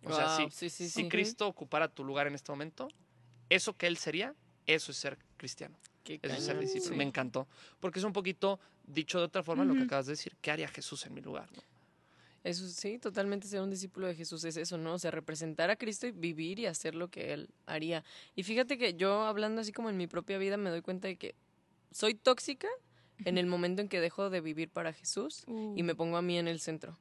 O 0.03 0.13
sea, 0.13 0.35
si, 0.35 0.49
sí, 0.51 0.69
sí, 0.69 0.89
si 0.89 1.03
sí. 1.03 1.09
Cristo 1.09 1.47
ocupara 1.47 1.87
tu 1.87 2.03
lugar 2.03 2.27
en 2.27 2.35
este 2.35 2.51
momento, 2.51 2.87
eso 3.49 3.73
que 3.75 3.87
él 3.87 3.97
sería, 3.97 4.33
eso 4.67 4.91
es 4.91 4.97
ser 4.97 5.17
cristiano. 5.37 5.75
Qué 6.03 6.19
Eso 6.21 6.35
es 6.35 6.43
ser 6.43 6.59
discípulo. 6.59 6.95
Me 6.95 7.03
encantó. 7.03 7.47
Porque 7.79 7.97
es 7.99 8.05
un 8.05 8.13
poquito, 8.13 8.59
dicho 8.85 9.17
de 9.17 9.25
otra 9.25 9.41
forma, 9.41 9.65
lo 9.65 9.73
que 9.73 9.81
acabas 9.83 10.05
de 10.05 10.11
decir. 10.13 10.35
¿Qué 10.41 10.51
haría 10.51 10.67
Jesús 10.67 11.03
en 11.07 11.15
mi 11.15 11.21
lugar? 11.21 11.51
no? 11.51 11.61
Eso 12.45 12.67
sí, 12.67 12.99
totalmente 12.99 13.47
ser 13.47 13.61
un 13.61 13.71
discípulo 13.71 14.05
de 14.05 14.13
Jesús 14.13 14.43
es 14.43 14.55
eso, 14.55 14.77
¿no? 14.77 14.93
O 14.93 14.99
sea, 14.99 15.09
representar 15.09 15.71
a 15.71 15.75
Cristo 15.77 16.05
y 16.05 16.11
vivir 16.11 16.59
y 16.59 16.67
hacer 16.67 16.93
lo 16.93 17.07
que 17.09 17.33
Él 17.33 17.49
haría. 17.65 18.03
Y 18.35 18.43
fíjate 18.43 18.77
que 18.77 18.93
yo 18.93 19.23
hablando 19.23 19.61
así 19.61 19.71
como 19.71 19.89
en 19.89 19.97
mi 19.97 20.05
propia 20.05 20.37
vida 20.37 20.55
me 20.55 20.69
doy 20.69 20.83
cuenta 20.83 21.07
de 21.07 21.15
que 21.15 21.33
soy 21.89 22.13
tóxica 22.13 22.67
en 23.23 23.39
el 23.39 23.47
momento 23.47 23.81
en 23.81 23.87
que 23.87 23.99
dejo 23.99 24.29
de 24.29 24.41
vivir 24.41 24.69
para 24.69 24.93
Jesús 24.93 25.43
y 25.75 25.81
me 25.81 25.93
Uh, 25.93 25.95
pongo 25.95 26.17
a 26.17 26.21
mí 26.21 26.37
en 26.37 26.47
el 26.47 26.59
centro. 26.59 26.99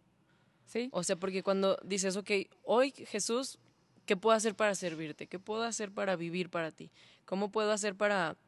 ¿Sí? 0.64 0.88
O 0.92 1.02
sea, 1.02 1.16
porque 1.16 1.42
cuando 1.42 1.78
dices, 1.84 2.16
ok, 2.16 2.30
hoy 2.62 2.92
Jesús, 2.92 3.58
¿qué 4.06 4.16
puedo 4.16 4.34
hacer 4.34 4.54
para 4.54 4.74
servirte? 4.74 5.26
¿Qué 5.26 5.38
puedo 5.38 5.64
hacer 5.64 5.92
para 5.92 6.16
vivir 6.16 6.48
para 6.48 6.70
ti? 6.70 6.90
¿Cómo 7.26 7.50
puedo 7.50 7.70
hacer 7.70 7.96
para, 7.96 8.38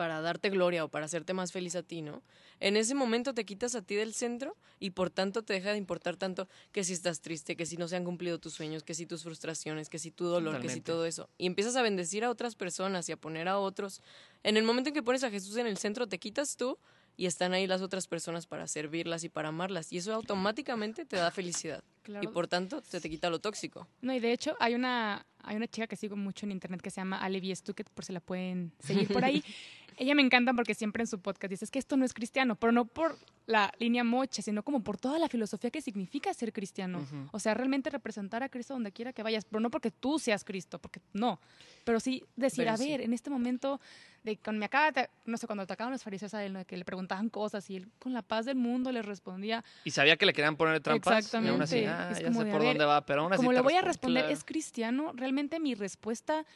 para 0.00 0.22
darte 0.22 0.48
gloria 0.48 0.82
o 0.82 0.88
para 0.88 1.04
hacerte 1.04 1.34
más 1.34 1.52
feliz 1.52 1.76
a 1.76 1.82
ti, 1.82 2.00
no? 2.00 2.22
En 2.58 2.78
ese 2.78 2.94
momento 2.94 3.34
te 3.34 3.44
quitas 3.44 3.74
a 3.74 3.82
ti 3.82 3.96
del 3.96 4.14
centro 4.14 4.56
y 4.78 4.92
por 4.92 5.10
tanto 5.10 5.42
te 5.42 5.52
deja 5.52 5.72
de 5.72 5.76
importar 5.76 6.16
tanto 6.16 6.48
que 6.72 6.84
si 6.84 6.94
estás 6.94 7.20
triste, 7.20 7.54
que 7.54 7.66
si 7.66 7.76
no 7.76 7.86
se 7.86 7.96
han 7.96 8.04
cumplido 8.06 8.38
tus 8.38 8.54
sueños, 8.54 8.82
que 8.82 8.94
si 8.94 9.04
tus 9.04 9.24
frustraciones, 9.24 9.90
que 9.90 9.98
si 9.98 10.10
tu 10.10 10.24
dolor, 10.24 10.58
que 10.62 10.70
si 10.70 10.80
todo 10.80 11.04
eso. 11.04 11.28
Y 11.36 11.44
empiezas 11.44 11.76
a 11.76 11.82
bendecir 11.82 12.24
a 12.24 12.30
otras 12.30 12.54
personas 12.54 13.10
y 13.10 13.12
a 13.12 13.18
poner 13.18 13.46
a 13.46 13.58
otros. 13.58 14.00
En 14.42 14.56
el 14.56 14.64
momento 14.64 14.88
en 14.88 14.94
que 14.94 15.02
pones 15.02 15.22
a 15.22 15.30
Jesús 15.30 15.58
en 15.58 15.66
el 15.66 15.76
centro, 15.76 16.06
te 16.06 16.18
quitas 16.18 16.56
tú 16.56 16.78
y 17.20 17.26
están 17.26 17.52
ahí 17.52 17.66
las 17.66 17.82
otras 17.82 18.06
personas 18.06 18.46
para 18.46 18.66
servirlas 18.66 19.24
y 19.24 19.28
para 19.28 19.48
amarlas. 19.48 19.92
Y 19.92 19.98
eso 19.98 20.14
automáticamente 20.14 21.04
te 21.04 21.16
da 21.16 21.30
felicidad. 21.30 21.84
Claro. 22.02 22.24
Y 22.24 22.32
por 22.32 22.48
tanto, 22.48 22.80
se 22.80 22.98
te 22.98 23.10
quita 23.10 23.28
lo 23.28 23.40
tóxico. 23.40 23.86
No, 24.00 24.14
y 24.14 24.20
de 24.20 24.32
hecho 24.32 24.56
hay 24.58 24.74
una, 24.74 25.26
hay 25.42 25.56
una 25.56 25.68
chica 25.68 25.86
que 25.86 25.96
sigo 25.96 26.16
mucho 26.16 26.46
en 26.46 26.52
internet 26.52 26.80
que 26.80 26.90
se 26.90 27.02
llama 27.02 27.18
Ale 27.18 27.40
Biestuket, 27.40 27.90
por 27.90 28.06
si 28.06 28.14
la 28.14 28.20
pueden 28.20 28.72
seguir 28.78 29.08
por 29.08 29.22
ahí. 29.22 29.44
Ella 30.00 30.14
me 30.14 30.22
encanta 30.22 30.54
porque 30.54 30.74
siempre 30.74 31.02
en 31.02 31.06
su 31.06 31.20
podcast 31.20 31.50
dice 31.50 31.66
"Es 31.66 31.70
que 31.70 31.78
esto 31.78 31.94
no 31.98 32.06
es 32.06 32.14
cristiano, 32.14 32.56
pero 32.56 32.72
no 32.72 32.86
por 32.86 33.18
la 33.46 33.70
línea 33.78 34.02
moche, 34.02 34.40
sino 34.40 34.62
como 34.62 34.82
por 34.82 34.96
toda 34.96 35.18
la 35.18 35.28
filosofía 35.28 35.70
que 35.70 35.82
significa 35.82 36.32
ser 36.32 36.54
cristiano. 36.54 37.06
O 37.32 37.38
sea, 37.38 37.52
realmente 37.52 37.90
representar 37.90 38.42
a 38.42 38.48
Cristo 38.48 38.72
donde 38.72 38.92
quiera 38.92 39.12
que 39.12 39.22
vayas, 39.22 39.44
pero 39.44 39.60
no 39.60 39.70
porque 39.70 39.90
tú 39.90 40.18
seas 40.18 40.42
Cristo, 40.42 40.78
porque 40.78 41.00
no. 41.12 41.38
Pero 41.84 42.00
sí 42.00 42.24
decir, 42.34 42.64
Pero 42.64 42.72
a 42.72 42.76
sí. 42.78 42.88
ver, 42.88 43.02
en 43.02 43.12
este 43.12 43.28
momento, 43.28 43.78
de 44.24 44.38
cuando 44.38 44.58
me 44.60 44.66
acaba, 44.66 44.90
de- 44.92 45.10
no 45.26 45.36
sé, 45.36 45.46
cuando 45.46 45.64
atacaban 45.64 45.92
los 45.92 46.02
fariseos 46.02 46.32
a 46.32 46.42
él, 46.44 46.54
¿no? 46.54 46.64
que 46.64 46.76
le 46.78 46.84
preguntaban 46.86 47.28
cosas 47.28 47.68
y 47.68 47.76
él 47.76 47.88
con 47.98 48.14
la 48.14 48.22
paz 48.22 48.46
del 48.46 48.56
mundo 48.56 48.90
les 48.92 49.04
respondía, 49.04 49.62
Y 49.84 49.90
sabía 49.90 50.16
que 50.16 50.24
le 50.24 50.32
querían 50.32 50.56
poner 50.56 50.80
trampas. 50.80 51.30
Y 51.34 51.36
aún 51.36 51.60
así, 51.60 51.78
Exactamente. 51.80 51.88
ah, 51.88 52.10
Es 52.12 52.18
ya 52.20 52.24
como 52.28 52.40
sé 52.40 52.44
de, 52.46 52.50
por 52.52 52.60
ver, 52.60 52.68
dónde 52.70 52.84
va, 52.86 53.04
pero 53.04 53.22
aún 53.22 53.32
así 53.34 53.38
como 53.40 53.52
le 53.52 53.60
voy 53.60 53.74
a 53.74 53.82
responde. 53.82 54.20
responder, 54.20 54.22
Claro. 54.24 54.34
¿es 54.38 54.44
cristiano? 54.44 55.12
¿Realmente 55.14 55.60
mi 55.60 55.74
respuesta 55.74 56.46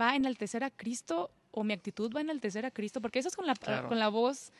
va 0.00 0.10
a 0.12 0.16
enaltecer 0.16 0.62
a 0.64 0.70
Cristo 0.70 1.30
o 1.56 1.64
mi 1.64 1.72
actitud 1.72 2.12
va 2.14 2.20
a 2.20 2.22
enaltecer 2.22 2.66
a 2.66 2.70
Cristo? 2.70 3.00
Porque 3.00 3.18
eso 3.18 3.28
es 3.28 3.36
con 3.36 3.46
la, 3.46 3.54
Claro. 3.54 3.88
con 3.88 3.98
la 3.98 4.08
voz. 4.08 4.52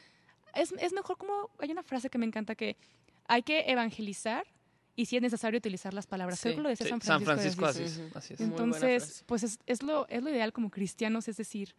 Es, 0.54 0.72
es 0.80 0.92
mejor 0.94 1.18
como, 1.18 1.50
hay 1.59 1.70
una 1.70 1.82
frase 1.82 2.09
que 2.09 2.16
me 2.18 2.24
encanta 2.26 2.54
que 2.54 2.76
hay 3.28 3.42
que 3.42 3.61
evangelizar 3.70 4.46
y 4.94 5.04
si 5.04 5.16
es 5.16 5.22
necesario 5.22 5.59
utilizar 5.59 5.92
las 5.92 6.06
palabras. 6.06 6.40
Creo 6.40 6.52
Sí, 6.52 6.56
que 6.56 6.62
lo 6.62 6.68
decía 6.70 6.87
Sí, 6.87 6.90
San 7.02 7.22
Francisco. 7.22 7.64
de 7.64 7.70
así 7.70 7.82
Asís. 7.82 7.92
es, 7.98 8.06
Ujú. 8.06 8.18
así 8.18 8.35
es. 8.35 8.40
Muy 8.40 8.48
buena 8.50 8.64
Entonces, 8.64 9.24
pues 9.26 9.42
es, 9.42 9.59
es 9.66 9.82
lo, 9.82 10.09
es 10.09 10.22
lo 10.22 10.30
ideal 10.30 10.52
como 10.54 10.70
cristianos, 10.70 11.28
es 11.28 11.37
decir, 11.37 11.74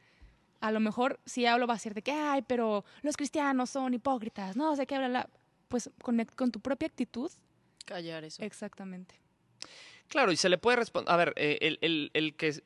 a 0.60 0.71
lo 0.71 0.80
mejor 0.80 1.19
si 1.25 1.45
hablo 1.47 1.65
va 1.65 1.73
a 1.73 1.80
ser 1.80 1.95
de 1.95 2.03
que, 2.03 2.12
ay, 2.12 2.43
pero 2.47 2.86
los 3.01 3.17
cristianos 3.17 3.71
son 3.71 3.93
hipócritas, 3.95 4.56
no 4.56 4.75
sé 4.75 4.86
qué, 4.86 4.97
bla, 4.99 5.08
bla. 5.08 5.30
Pues 5.67 5.89
con, 6.03 6.23
con 6.36 6.51
tu 6.51 6.60
propia 6.60 6.88
actitud, 6.88 7.32
Callar 7.86 8.23
eso. 8.23 8.43
exactamente. 8.43 9.15
Claro, 10.08 10.32
y 10.32 10.38
se 10.38 10.47
le 10.49 10.58
puede 10.58 10.77
responder. 10.77 11.12
A 11.12 11.17
ver, 11.17 11.34
eh, 11.36 11.58
el, 11.62 11.80
el- 11.82 12.12
el 12.13 12.36
que 12.36 12.62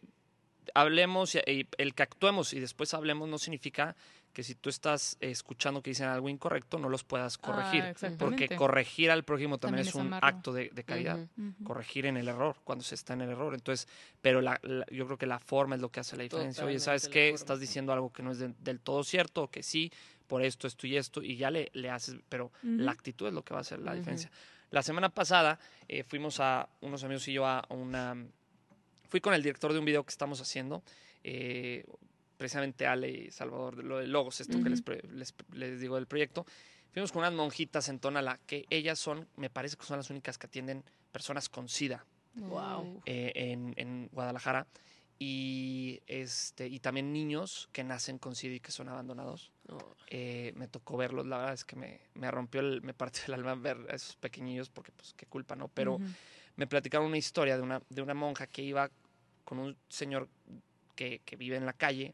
hablemos 0.74 1.36
y 1.36 1.67
el 1.78 1.93
que 1.95 2.04
actuemos 2.04 2.54
y 2.54 2.60
después 2.60 2.93
hablemos 2.93 3.28
no 3.30 3.38
significa 3.38 3.95
que 4.34 4.43
si 4.43 4.56
tú 4.56 4.69
estás 4.69 5.17
escuchando 5.19 5.82
que 5.82 5.89
dicen 5.89 6.08
algo 6.08 6.30
incorrecto 6.30 6.80
no 6.80 6.88
los 6.88 7.04
puedas 7.04 7.38
corregir. 7.38 7.84
Ah, 7.84 7.89
exactamente. 7.89 8.24
porque 8.47 8.56
corregir 8.56 9.12
al 9.12 9.24
prójimo 9.26 9.58
también, 9.58 9.84
También 9.86 9.89
es 9.89 9.95
un 9.95 10.08
amarlo. 10.13 10.28
acto 10.38 10.54
de, 10.54 10.69
de 10.69 10.84
caridad. 10.86 11.28
Corregir 11.65 12.06
en 12.06 12.15
el 12.15 12.30
error, 12.30 12.56
cuando 12.63 12.84
se 12.86 12.95
está 12.95 13.13
en 13.13 13.21
el 13.21 13.30
error. 13.32 13.54
Entonces, 13.54 13.89
pero 14.21 14.39
la- 14.39 14.58
la- 14.63 14.86
yo 14.89 15.06
creo 15.06 15.17
que 15.17 15.26
la 15.26 15.39
forma 15.39 15.76
es 15.76 15.82
lo 15.82 15.89
que 15.91 16.00
hace 16.00 16.15
la 16.15 16.24
diferencia. 16.24 16.63
Oye, 16.63 16.80
¿sabes 16.80 17.02
Totalmente 17.04 17.19
qué? 17.32 17.32
forma. 17.32 17.41
Estás 17.43 17.60
diciendo 17.60 17.91
algo 17.91 18.13
que 18.13 18.24
no 18.24 18.32
es 18.32 18.39
de- 18.39 18.54
del 18.60 18.80
todo 18.80 19.04
cierto, 19.04 19.43
o 19.43 19.52
que 19.52 19.63
sí, 19.63 19.91
por 20.28 20.41
esto, 20.43 20.65
esto 20.65 20.88
y 20.88 20.95
esto, 20.95 21.21
y 21.21 21.36
ya 21.36 21.52
le, 21.52 21.69
le 21.74 21.89
haces, 21.89 22.15
pero 22.30 22.54
la 22.63 22.91
actitud 22.93 23.28
es 23.28 23.34
lo 23.34 23.43
que 23.43 23.54
va 23.54 23.58
a 23.60 23.62
hacer 23.62 23.80
la 23.80 23.93
diferencia. 23.93 24.32
La 24.69 24.82
semana 24.82 25.10
pasada 25.10 25.60
eh, 25.89 26.04
fuimos 26.04 26.39
a, 26.39 26.69
unos 26.80 27.04
amigos 27.04 27.28
y 27.28 27.34
yo, 27.34 27.45
a 27.45 27.65
una 27.67 28.15
fui 29.12 29.19
con 29.19 29.34
el 29.34 29.43
director 29.43 29.74
de 29.74 29.80
un 29.80 29.86
video 29.86 30.04
que 30.06 30.10
estamos 30.10 30.39
haciendo, 30.41 30.82
eh, 31.24 31.84
precisamente 32.38 32.88
Ale 32.88 33.12
y 33.12 33.30
Salvador, 33.32 33.76
de 33.76 33.84
lo 33.84 33.97
de 34.00 34.08
Logos, 34.08 34.39
esto 34.41 34.63
que 34.63 34.69
les, 34.69 34.82
les, 35.12 35.36
les 35.54 35.80
digo 35.80 35.95
del 35.95 36.08
proyecto. 36.08 36.45
Fuimos 36.93 37.12
con 37.12 37.19
unas 37.19 37.34
monjitas 37.34 37.89
en 37.89 38.00
Tonalá, 38.00 38.39
que 38.47 38.65
ellas 38.69 38.97
son, 38.97 39.28
me 39.36 39.50
parece 39.50 39.76
que 39.78 39.86
son 39.86 39.97
las 39.97 40.10
únicas 40.10 40.38
que 40.38 40.47
atienden 40.47 40.84
personas 41.12 41.50
con 41.50 41.67
SIDA 41.69 42.06
Wow. 42.36 43.02
eh, 43.06 43.34
en, 43.36 43.74
en 43.76 44.08
Guadalajara. 44.12 44.65
Y, 45.19 46.02
este, 46.08 46.67
y 46.67 46.80
también 46.80 47.13
niños 47.13 47.69
que 47.71 47.84
nacen 47.84 48.17
con 48.17 48.34
SIDA 48.34 48.56
y 48.56 48.60
que 48.60 48.71
son 48.71 48.89
abandonados. 48.89 49.52
Oh, 49.69 49.78
Eh, 50.08 50.52
me 50.56 50.67
tocó 50.67 50.97
verlos, 50.97 51.28
la 51.28 51.38
verdad 51.38 51.54
es 51.54 51.63
que 51.63 51.76
me, 51.76 52.02
me 52.15 52.32
rompió, 52.32 52.62
el, 52.62 52.82
me 52.82 52.93
partió 52.93 53.24
el 53.28 53.34
alma 53.36 53.54
ver 53.56 53.78
a 53.89 53.95
esos 53.95 54.15
pequeñillos 54.15 54.69
porque 54.69 54.91
pues 54.91 55.13
qué 55.15 55.26
culpa, 55.28 55.56
¿no? 55.56 55.67
Pero 55.67 56.00
me 56.56 56.65
platicaron 56.67 57.06
una 57.08 57.17
historia 57.17 57.56
de 57.56 57.62
una, 57.62 57.82
de 57.89 58.02
una 58.02 58.13
monja 58.15 58.47
que 58.47 58.63
iba 58.63 58.89
con 59.43 59.60
un 59.60 59.77
señor 59.89 60.27
que, 60.95 61.21
que 61.25 61.36
vive 61.36 61.58
en 61.58 61.65
la 61.65 61.73
calle 61.73 62.13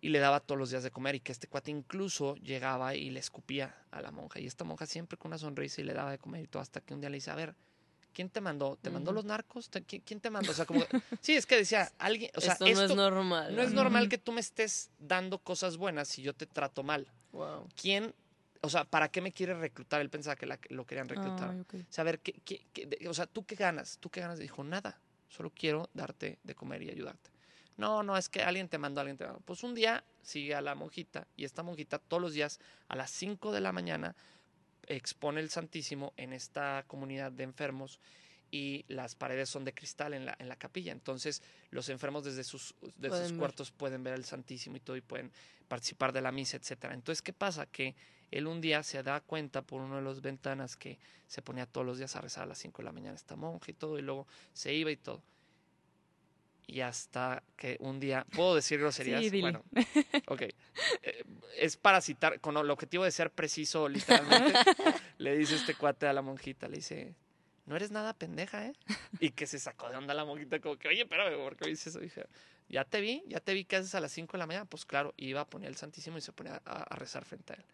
y 0.00 0.10
le 0.10 0.18
daba 0.18 0.40
todos 0.40 0.58
los 0.58 0.70
días 0.70 0.82
de 0.82 0.90
comer 0.90 1.14
y 1.14 1.20
que 1.20 1.32
este 1.32 1.46
cuate 1.46 1.70
incluso 1.70 2.34
llegaba 2.36 2.94
y 2.94 3.10
le 3.10 3.20
escupía 3.20 3.74
a 3.90 4.02
la 4.02 4.10
monja. 4.10 4.38
Y 4.40 4.46
esta 4.46 4.64
monja 4.64 4.84
siempre 4.86 5.16
con 5.16 5.30
una 5.30 5.38
sonrisa 5.38 5.80
y 5.80 5.84
le 5.84 5.94
daba 5.94 6.10
de 6.10 6.18
comer 6.18 6.44
y 6.44 6.46
todo 6.46 6.60
hasta 6.62 6.80
que 6.80 6.92
un 6.92 7.00
día 7.00 7.08
le 7.08 7.16
dice, 7.16 7.30
a 7.30 7.34
ver, 7.34 7.54
¿quién 8.12 8.28
te 8.28 8.40
mandó? 8.42 8.76
¿Te 8.82 8.90
mandó 8.90 9.12
los 9.12 9.24
narcos? 9.24 9.70
¿Te- 9.70 9.82
¿Quién, 9.82 10.02
quién 10.04 10.20
te 10.20 10.28
mandó? 10.28 10.50
O 10.50 10.54
sea, 10.54 10.66
como... 10.66 10.84
sí, 11.20 11.34
es 11.34 11.46
que 11.46 11.56
decía, 11.56 11.90
alguien... 11.98 12.30
O 12.36 12.40
sea, 12.42 12.52
esto, 12.52 12.66
esto, 12.66 12.80
no 12.80 12.84
es 12.86 12.96
normal. 12.96 13.56
no 13.56 13.62
es 13.62 13.72
normal 13.72 14.08
que 14.10 14.18
tú 14.18 14.32
me 14.32 14.40
estés 14.40 14.90
dando 14.98 15.38
cosas 15.38 15.78
buenas 15.78 16.08
si 16.08 16.20
yo 16.22 16.34
te 16.34 16.44
trato 16.46 16.82
mal. 16.82 17.10
Wow. 17.32 17.66
¿Quién, 17.74 18.14
o 18.60 18.68
sea, 18.68 18.84
para 18.84 19.08
qué 19.08 19.20
me 19.22 19.32
quiere 19.32 19.54
reclutar? 19.54 20.02
Él 20.02 20.10
pensaba 20.10 20.36
que 20.36 20.44
la- 20.46 20.60
lo 20.68 20.84
querían 20.84 21.08
reclutar. 21.08 21.50
Ay, 21.50 21.60
ok. 21.60 21.74
O 21.76 21.92
sea, 21.92 22.02
a 22.02 22.04
ver, 22.04 22.20
¿qué, 22.20 22.34
qué- 22.44 22.66
qué- 22.74 23.08
o 23.08 23.14
sea, 23.14 23.26
¿tú 23.26 23.44
qué 23.46 23.54
ganas? 23.54 23.96
¿Tú 24.00 24.10
qué 24.10 24.20
ganas? 24.20 24.38
Dijo, 24.38 24.62
nada, 24.64 25.00
solo 25.34 25.50
quiero 25.50 25.90
darte 25.94 26.38
de 26.42 26.54
comer 26.54 26.82
y 26.82 26.90
ayudarte. 26.90 27.30
No, 27.76 28.02
no, 28.02 28.16
es 28.16 28.28
que 28.28 28.42
alguien 28.42 28.68
te 28.68 28.78
mandó, 28.78 29.00
alguien 29.00 29.16
te 29.16 29.24
mandó. 29.24 29.40
Pues 29.40 29.64
un 29.64 29.74
día 29.74 30.04
sigue 30.22 30.54
a 30.54 30.60
la 30.60 30.74
monjita 30.74 31.26
y 31.36 31.44
esta 31.44 31.62
monjita 31.62 31.98
todos 31.98 32.22
los 32.22 32.32
días 32.32 32.60
a 32.88 32.94
las 32.94 33.10
5 33.10 33.52
de 33.52 33.60
la 33.60 33.72
mañana 33.72 34.14
expone 34.86 35.40
el 35.40 35.50
Santísimo 35.50 36.12
en 36.16 36.32
esta 36.32 36.84
comunidad 36.86 37.32
de 37.32 37.42
enfermos 37.42 37.98
y 38.50 38.84
las 38.86 39.16
paredes 39.16 39.48
son 39.48 39.64
de 39.64 39.74
cristal 39.74 40.14
en 40.14 40.26
la, 40.26 40.36
en 40.38 40.48
la 40.48 40.56
capilla. 40.56 40.92
Entonces 40.92 41.42
los 41.70 41.88
enfermos 41.88 42.22
desde 42.22 42.44
sus, 42.44 42.76
de 42.96 43.08
Pueden 43.08 43.28
sus 43.28 43.38
cuartos 43.38 43.72
pueden 43.72 44.04
ver 44.04 44.14
el 44.14 44.24
Santísimo 44.24 44.76
y 44.76 44.80
todo 44.80 44.96
y 44.96 45.00
pueden 45.00 45.32
participar 45.66 46.12
de 46.12 46.20
la 46.20 46.30
misa, 46.30 46.56
etcétera. 46.56 46.94
Entonces, 46.94 47.22
¿qué 47.22 47.32
pasa? 47.32 47.66
Que 47.66 47.96
él 48.34 48.48
un 48.48 48.60
día 48.60 48.82
se 48.82 49.00
da 49.04 49.20
cuenta 49.20 49.62
por 49.62 49.80
una 49.80 49.96
de 49.96 50.02
las 50.02 50.20
ventanas 50.20 50.76
que 50.76 50.98
se 51.28 51.40
ponía 51.40 51.66
todos 51.66 51.86
los 51.86 51.98
días 51.98 52.16
a 52.16 52.20
rezar 52.20 52.42
a 52.42 52.46
las 52.46 52.58
5 52.58 52.78
de 52.78 52.84
la 52.84 52.90
mañana 52.90 53.14
esta 53.14 53.36
monja 53.36 53.70
y 53.70 53.74
todo, 53.74 53.96
y 53.96 54.02
luego 54.02 54.26
se 54.52 54.74
iba 54.74 54.90
y 54.90 54.96
todo. 54.96 55.22
Y 56.66 56.80
hasta 56.80 57.44
que 57.56 57.76
un 57.78 58.00
día, 58.00 58.26
¿puedo 58.34 58.56
decir 58.56 58.80
groserías? 58.80 59.22
Sí. 59.24 59.40
Bueno, 59.40 59.62
ok. 60.26 60.42
Eh, 60.42 61.24
es 61.58 61.76
para 61.76 62.00
citar, 62.00 62.40
con 62.40 62.56
el 62.56 62.68
objetivo 62.70 63.04
de 63.04 63.12
ser 63.12 63.30
preciso, 63.30 63.88
literalmente, 63.88 64.52
le 65.18 65.36
dice 65.36 65.54
este 65.54 65.76
cuate 65.76 66.08
a 66.08 66.12
la 66.12 66.22
monjita, 66.22 66.66
le 66.66 66.78
dice, 66.78 67.14
no 67.66 67.76
eres 67.76 67.92
nada 67.92 68.14
pendeja, 68.14 68.66
¿eh? 68.66 68.72
Y 69.20 69.30
que 69.30 69.46
se 69.46 69.60
sacó 69.60 69.90
de 69.90 69.96
onda 69.96 70.12
la 70.12 70.24
monjita, 70.24 70.58
como 70.58 70.76
que, 70.76 70.88
oye, 70.88 71.02
espérame, 71.02 71.36
¿por 71.36 71.56
qué 71.56 71.66
me 71.66 71.70
dices 71.70 71.88
eso? 71.88 72.00
dije, 72.00 72.26
ya 72.68 72.84
te 72.84 73.00
vi, 73.00 73.22
ya 73.28 73.38
te 73.38 73.54
vi 73.54 73.64
que 73.64 73.76
haces 73.76 73.94
a 73.94 74.00
las 74.00 74.10
5 74.10 74.32
de 74.32 74.38
la 74.38 74.46
mañana. 74.46 74.64
Pues 74.64 74.84
claro, 74.84 75.14
iba 75.18 75.42
a 75.42 75.46
poner 75.46 75.68
el 75.68 75.76
Santísimo 75.76 76.18
y 76.18 76.20
se 76.20 76.32
ponía 76.32 76.60
a, 76.64 76.82
a 76.82 76.96
rezar 76.96 77.24
frente 77.24 77.52
a 77.52 77.56
él. 77.56 77.64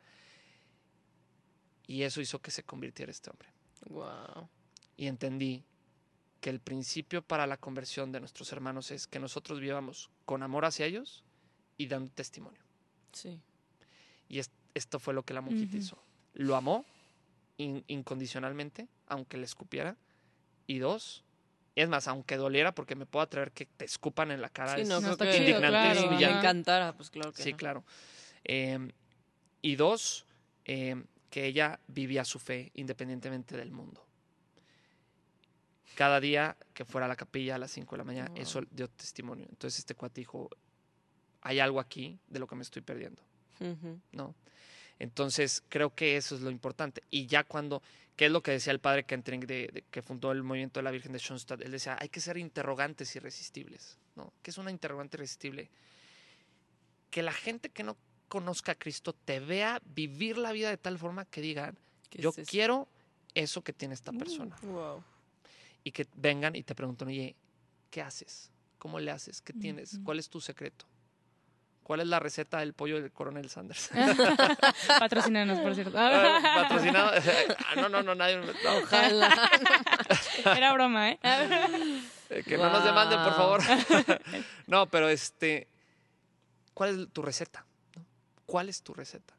Y 1.91 2.05
eso 2.05 2.21
hizo 2.21 2.39
que 2.41 2.53
se 2.53 2.63
convirtiera 2.63 3.11
este 3.11 3.31
hombre. 3.31 3.49
Wow. 3.89 4.49
Y 4.97 5.09
entendí 5.09 5.65
que 6.41 6.51
el 6.51 6.61
principio 6.61 7.21
para 7.21 7.49
la 7.49 7.57
conversión 7.57 8.13
de 8.13 8.21
nuestros 8.21 8.53
hermanos 8.53 8.93
es 8.93 9.09
que 9.09 9.19
nosotros 9.19 9.59
vivamos 9.59 10.09
con 10.25 10.45
amor 10.45 10.65
hacia 10.67 10.87
ellos 10.87 11.25
y 11.79 11.89
dando 11.89 12.13
testimonio. 12.13 12.61
Sí. 13.13 13.41
Y 14.29 14.39
es- 14.39 14.53
esto 14.75 15.01
fue 15.01 15.15
lo 15.15 15.25
que 15.25 15.35
la 15.35 15.41
monjita 15.41 15.77
hizo. 15.77 16.01
Lo 16.35 16.55
amó 16.55 16.85
in- 17.57 17.83
incondicionalmente, 17.89 18.87
aunque 19.09 19.37
le 19.37 19.45
escupiera. 19.45 19.97
Y 20.69 20.79
dos, 20.79 21.25
es 21.75 21.89
más, 21.89 22.07
aunque 22.07 22.37
doliera, 22.37 22.73
porque 22.73 22.95
me 22.95 23.05
puedo 23.07 23.25
atrever 23.25 23.51
que 23.51 23.67
te 23.67 23.85
escupan 23.85 24.31
en 24.31 24.41
la 24.41 24.49
cara. 24.49 24.77
Sí, 24.77 24.83
es- 24.83 24.89
no, 24.89 24.99
está 24.99 25.25
chido, 25.25 25.37
indignante, 25.39 25.69
claro, 25.69 25.91
es 25.93 25.99
si 25.99 26.07
humillante. 26.07 26.35
me 26.35 26.39
encantara, 26.41 26.93
pues 26.97 27.11
claro 27.11 27.33
que 27.33 27.43
Sí, 27.43 27.51
no. 27.51 27.57
claro. 27.57 27.85
Em, 28.45 28.93
y 29.61 29.75
dos, 29.75 30.25
em, 30.65 31.05
que 31.31 31.47
ella 31.47 31.79
vivía 31.87 32.25
su 32.25 32.39
fe 32.39 32.71
independientemente 32.75 33.57
del 33.57 33.71
mundo. 33.71 34.05
Cada 35.95 36.21
día 36.21 36.57
que 36.73 36.85
fuera 36.85 37.07
a 37.07 37.09
la 37.09 37.17
capilla 37.17 37.57
a 37.57 37.59
las 37.59 37.71
5 37.73 37.95
de 37.95 37.99
la 37.99 38.05
mañana, 38.05 38.29
Wow. 38.31 38.39
eso 38.39 38.63
dio 38.71 38.89
testimonio. 38.89 39.47
Entonces 39.49 39.81
este 39.81 39.95
cuate 39.95 40.21
dijo, 40.21 40.49
hay 41.43 41.59
algo 41.61 41.81
aquí 41.81 42.19
de 42.29 42.39
lo 42.39 42.47
que 42.47 42.55
me 42.57 42.63
estoy 42.63 42.83
perdiendo. 42.83 43.23
¿no? 44.13 44.35
Entonces, 44.99 45.63
creo 45.69 45.95
que 45.95 46.17
eso 46.17 46.35
es 46.35 46.41
lo 46.41 46.51
importante. 46.51 47.03
Y 47.11 47.27
ya 47.27 47.45
cuando, 47.45 47.83
¿qué 48.17 48.27
es 48.27 48.33
lo 48.33 48.43
que 48.43 48.53
decía 48.53 48.73
el 48.73 48.81
padre 48.81 49.05
Kentring 49.05 49.41
de, 49.41 49.69
de- 49.73 49.85
que 49.91 50.01
fundó 50.03 50.33
el 50.33 50.43
movimiento 50.43 50.79
de 50.81 50.85
la 50.85 50.91
Virgen 50.91 51.13
de 51.13 51.19
Schoenstatt? 51.19 51.61
Él 51.61 51.71
decía, 51.73 51.97
hay 52.01 52.09
que 52.09 52.21
ser 52.21 52.39
interrogantes 52.39 53.15
irresistibles, 53.17 53.99
¿no? 54.17 54.33
¿Qué 54.43 54.51
es 54.51 54.57
una 54.59 54.71
interrogante 54.71 55.17
irresistible? 55.19 55.69
Que 57.11 57.23
la 57.23 57.33
gente 57.33 57.69
que 57.69 57.83
no 57.83 57.97
conozca 58.31 58.73
a 58.73 58.75
Cristo 58.77 59.13
te 59.13 59.41
vea 59.41 59.83
vivir 59.85 60.39
la 60.39 60.53
vida 60.53 60.71
de 60.71 60.79
tal 60.79 60.99
forma 60.99 61.25
que 61.27 61.41
digan, 61.41 61.77
¿Qué 62.09 62.23
yo 62.23 62.33
es 62.35 62.49
quiero 62.49 62.89
eso 63.35 63.63
que 63.63 63.73
tiene 63.73 63.93
esta 63.95 64.13
persona. 64.13 64.57
Wow. 64.63 65.03
Y 65.85 65.91
que 65.91 66.07
vengan 66.15 66.55
y 66.55 66.63
te 66.63 66.75
pregunten, 66.75 67.09
oye, 67.09 67.35
¿qué 67.91 68.01
haces? 68.01 68.51
¿Cómo 68.79 69.01
le 69.01 69.11
haces? 69.11 69.43
¿Qué 69.43 69.53
tienes? 69.53 69.95
Ujú. 69.95 70.05
¿Cuál 70.05 70.19
es 70.21 70.31
tu 70.31 70.41
secreto? 70.41 70.87
¿Cuál 71.83 72.01
es 72.01 72.07
la 72.07 72.21
receta 72.21 72.61
del 72.61 72.73
pollo 72.73 73.03
del 73.03 73.11
coronel 73.11 73.51
Sanders? 73.51 73.91
Patrocínanos, 75.01 75.59
por 75.59 75.75
cierto. 75.75 75.93
Patrocinado. 76.55 77.11
Ah, 77.67 77.75
no, 77.77 77.89
no, 77.89 78.03
no, 78.03 78.15
nadie. 78.15 78.37
no, 78.37 78.47
Ojalá. 78.83 79.51
Era 80.57 80.73
broma, 80.73 81.11
¿eh? 81.11 81.19
eh, 82.31 82.45
que 82.47 82.57
no 82.57 82.71
nos 82.71 82.85
demanden, 82.85 83.23
por 83.25 83.35
favor. 83.35 83.63
no, 84.69 84.87
pero 84.87 85.09
este. 85.09 85.67
¿Cuál 86.75 87.01
es 87.01 87.13
tu 87.13 87.23
receta? 87.23 87.65
¿Cuál 88.51 88.69
es 88.69 88.83
tu 88.83 88.93
receta? 88.95 89.37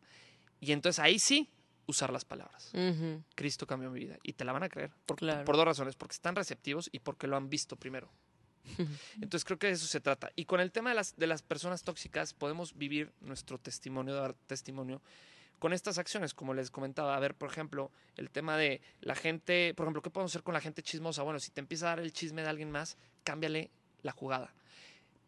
Y 0.62 0.72
entonces 0.72 1.00
ahí 1.00 1.20
sí 1.20 1.50
usar 1.86 2.14
las 2.14 2.24
palabras. 2.24 2.72
Ujú. 2.74 3.22
Cristo 3.36 3.68
cambió 3.68 3.90
mi 3.92 4.00
vida. 4.00 4.18
Y 4.24 4.34
te 4.34 4.46
la 4.46 4.54
van 4.54 4.64
a 4.64 4.70
creer. 4.70 4.92
Por, 5.06 5.18
Claro. 5.18 5.44
por 5.44 5.58
dos 5.58 5.66
razones. 5.66 5.96
Porque 5.96 6.14
están 6.14 6.36
receptivos 6.36 6.90
y 6.94 7.00
porque 7.00 7.28
lo 7.28 7.36
han 7.36 7.50
visto 7.50 7.76
primero. 7.76 8.10
Entonces 9.16 9.44
creo 9.44 9.60
que 9.60 9.68
de 9.68 9.74
eso 9.74 9.88
se 9.88 10.00
trata. 10.00 10.32
Y 10.36 10.46
con 10.46 10.62
el 10.62 10.72
tema 10.72 10.92
de 10.92 10.96
las, 10.96 11.16
de 11.18 11.28
las 11.28 11.42
personas 11.42 11.84
tóxicas 11.84 12.34
podemos 12.34 12.78
vivir 12.78 13.12
nuestro 13.20 13.58
testimonio, 13.58 14.14
dar 14.16 14.34
testimonio 14.48 15.02
con 15.60 15.74
estas 15.74 15.98
acciones, 15.98 16.34
como 16.34 16.54
les 16.54 16.72
comentaba. 16.72 17.16
A 17.16 17.20
ver, 17.20 17.36
por 17.36 17.50
ejemplo, 17.52 17.92
el 18.16 18.30
tema 18.30 18.56
de 18.58 18.82
la 19.02 19.16
gente, 19.16 19.74
por 19.76 19.86
ejemplo, 19.86 20.02
¿qué 20.02 20.10
podemos 20.10 20.32
hacer 20.32 20.44
con 20.44 20.54
la 20.54 20.62
gente 20.62 20.82
chismosa? 20.84 21.24
Bueno, 21.24 21.40
si 21.40 21.52
te 21.52 21.60
empieza 21.60 21.88
a 21.88 21.90
dar 21.90 22.00
el 22.00 22.14
chisme 22.14 22.42
de 22.44 22.48
alguien 22.50 22.72
más, 22.72 22.98
cámbiale 23.24 23.70
la 24.04 24.12
jugada. 24.12 24.54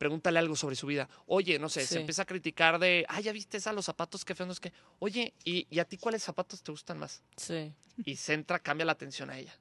Pregúntale 0.03 0.37
algo 0.37 0.53
sobre 0.57 0.75
su 0.75 0.85
vida. 0.85 1.07
Oye, 1.27 1.57
no 1.59 1.69
sé, 1.69 1.79
Sí. 1.87 1.93
se 1.93 1.99
empieza 2.01 2.23
a 2.23 2.25
criticar 2.25 2.77
de, 2.77 3.05
ah, 3.07 3.21
ya 3.21 3.31
viste 3.31 3.55
esa, 3.55 3.71
los 3.71 3.85
zapatos, 3.85 4.25
qué 4.25 4.35
feos, 4.35 4.47
no 4.47 4.51
es 4.51 4.59
que, 4.59 4.73
oye, 4.99 5.33
¿y, 5.45 5.65
¿y 5.69 5.79
a 5.79 5.85
ti 5.85 5.95
cuáles 5.97 6.21
zapatos 6.21 6.61
te 6.61 6.71
gustan 6.73 6.99
más? 6.99 7.23
Sí. 7.37 7.71
y 8.03 8.17
centra, 8.17 8.59
cambia 8.59 8.85
la 8.85 8.91
atención 8.91 9.29
a 9.29 9.37
ella. 9.39 9.57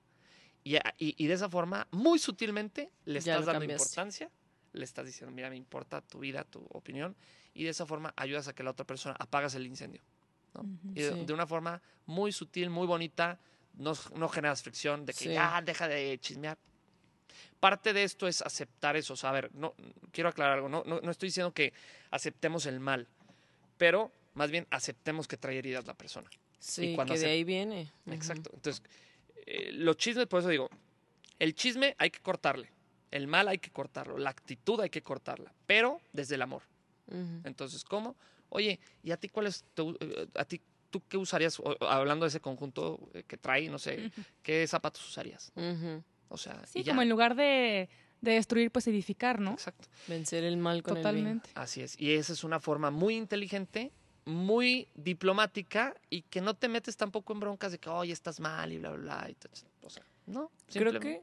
Y, 0.64 0.74
y- 0.98 1.14
y 1.16 1.26
de 1.28 1.34
esa 1.34 1.48
forma, 1.48 1.86
muy 1.92 2.18
sutilmente, 2.18 2.90
le 3.04 3.20
Ya 3.20 3.34
estás 3.34 3.46
dando 3.46 3.60
cambiaste. 3.60 3.84
importancia, 3.84 4.30
le 4.72 4.84
estás 4.84 5.06
diciendo, 5.06 5.32
mira, 5.32 5.48
me 5.48 5.54
importa 5.56 6.00
tu 6.00 6.18
vida, 6.18 6.42
tu 6.42 6.66
opinión, 6.70 7.14
y 7.54 7.62
de 7.62 7.70
esa 7.70 7.86
forma 7.86 8.12
ayudas 8.16 8.48
a 8.48 8.52
que 8.52 8.64
la 8.64 8.72
otra 8.72 8.84
persona 8.84 9.14
apagas 9.20 9.54
el 9.54 9.64
incendio. 9.64 10.02
¿no? 10.54 10.62
Ujú. 10.62 10.78
Y 10.96 11.02
de, 11.02 11.12
Sí. 11.12 11.24
de 11.24 11.32
una 11.32 11.46
forma 11.46 11.80
muy 12.06 12.32
sutil, 12.32 12.68
muy 12.68 12.88
bonita, 12.88 13.38
no, 13.74 13.92
no 14.16 14.28
generas 14.28 14.60
fricción 14.60 15.06
de 15.06 15.12
que 15.12 15.20
Sí. 15.24 15.32
ya 15.34 15.62
deja 15.62 15.86
de 15.86 16.18
chismear. 16.20 16.58
Parte 17.62 17.92
de 17.92 18.02
esto 18.02 18.26
es 18.26 18.42
aceptar 18.42 18.96
eso. 18.96 19.12
O 19.14 19.16
sea, 19.16 19.30
a 19.30 19.34
ver, 19.34 19.54
no, 19.54 19.72
quiero 20.10 20.28
aclarar 20.28 20.54
algo. 20.56 20.68
No, 20.68 20.82
no, 20.84 21.00
no 21.00 21.10
estoy 21.12 21.28
diciendo 21.28 21.52
que 21.54 21.72
aceptemos 22.10 22.66
el 22.66 22.80
mal, 22.80 23.06
pero 23.78 24.10
más 24.34 24.50
bien 24.50 24.66
aceptemos 24.70 25.28
que 25.28 25.36
trae 25.36 25.58
heridas 25.58 25.86
la 25.86 25.94
persona. 25.94 26.28
Sí, 26.58 26.96
cuando 26.96 27.14
que 27.14 27.20
de 27.20 27.26
ahí 27.26 27.44
viene. 27.44 27.92
Exacto. 28.10 28.50
Entonces, 28.52 28.82
eh, 29.46 29.70
los 29.74 29.96
chismes, 29.96 30.26
por 30.26 30.40
eso 30.40 30.48
digo, 30.48 30.68
el 31.38 31.54
chisme 31.54 31.94
hay 31.98 32.10
que 32.10 32.18
cortarle, 32.18 32.68
el 33.12 33.28
mal 33.28 33.46
hay 33.46 33.58
que 33.58 33.70
cortarlo, 33.70 34.18
la 34.18 34.30
actitud 34.30 34.80
hay 34.80 34.90
que 34.90 35.02
cortarla, 35.02 35.54
pero 35.64 36.00
desde 36.12 36.34
el 36.34 36.42
amor. 36.42 36.62
Entonces, 37.44 37.84
¿cómo? 37.84 38.16
Oye, 38.48 38.80
¿y 39.04 39.12
a 39.12 39.16
ti 39.16 39.28
cuál 39.28 39.46
es 39.46 39.64
tu- 39.74 39.96
eh, 40.00 40.26
a 40.34 40.44
ti 40.44 40.60
tú 40.90 41.00
qué 41.08 41.16
usarías 41.16 41.62
hablando 41.80 42.24
de 42.24 42.28
ese 42.30 42.40
conjunto 42.40 42.98
eh, 43.14 43.22
que 43.22 43.36
trae, 43.36 43.68
no 43.68 43.78
sé, 43.78 44.10
qué 44.42 44.66
zapatos 44.66 45.06
usarías? 45.08 45.52
Ujú. 45.54 46.02
O 46.32 46.38
sea, 46.38 46.64
Sí, 46.66 46.80
y 46.80 46.82
ya. 46.82 46.92
como 46.92 47.02
en 47.02 47.08
lugar 47.08 47.34
de, 47.34 47.88
de 48.20 48.32
destruir, 48.32 48.70
pues 48.70 48.86
edificar, 48.86 49.40
¿no? 49.40 49.52
Exacto. 49.52 49.88
Vencer 50.08 50.44
el 50.44 50.56
mal 50.56 50.82
con 50.82 50.96
el 50.96 51.02
Totalmente. 51.02 51.50
Así 51.54 51.82
es. 51.82 51.98
Y 52.00 52.12
esa 52.14 52.32
es 52.32 52.42
una 52.44 52.58
forma 52.60 52.90
muy 52.90 53.16
inteligente, 53.16 53.92
muy 54.24 54.88
diplomática 54.94 55.94
y 56.10 56.22
que 56.22 56.40
no 56.40 56.54
te 56.54 56.68
metes 56.68 56.96
tampoco 56.96 57.32
en 57.32 57.40
broncas 57.40 57.72
de 57.72 57.78
que, 57.78 57.88
oye, 57.90 58.12
estás 58.12 58.40
mal 58.40 58.72
y 58.72 58.78
bla, 58.78 58.90
bla, 58.90 58.98
bla. 59.18 59.30
y 59.30 59.34
tal. 59.34 59.50
o 59.82 59.90
sea, 59.90 60.04
no. 60.26 60.50
Creo 60.72 60.98
que 61.00 61.22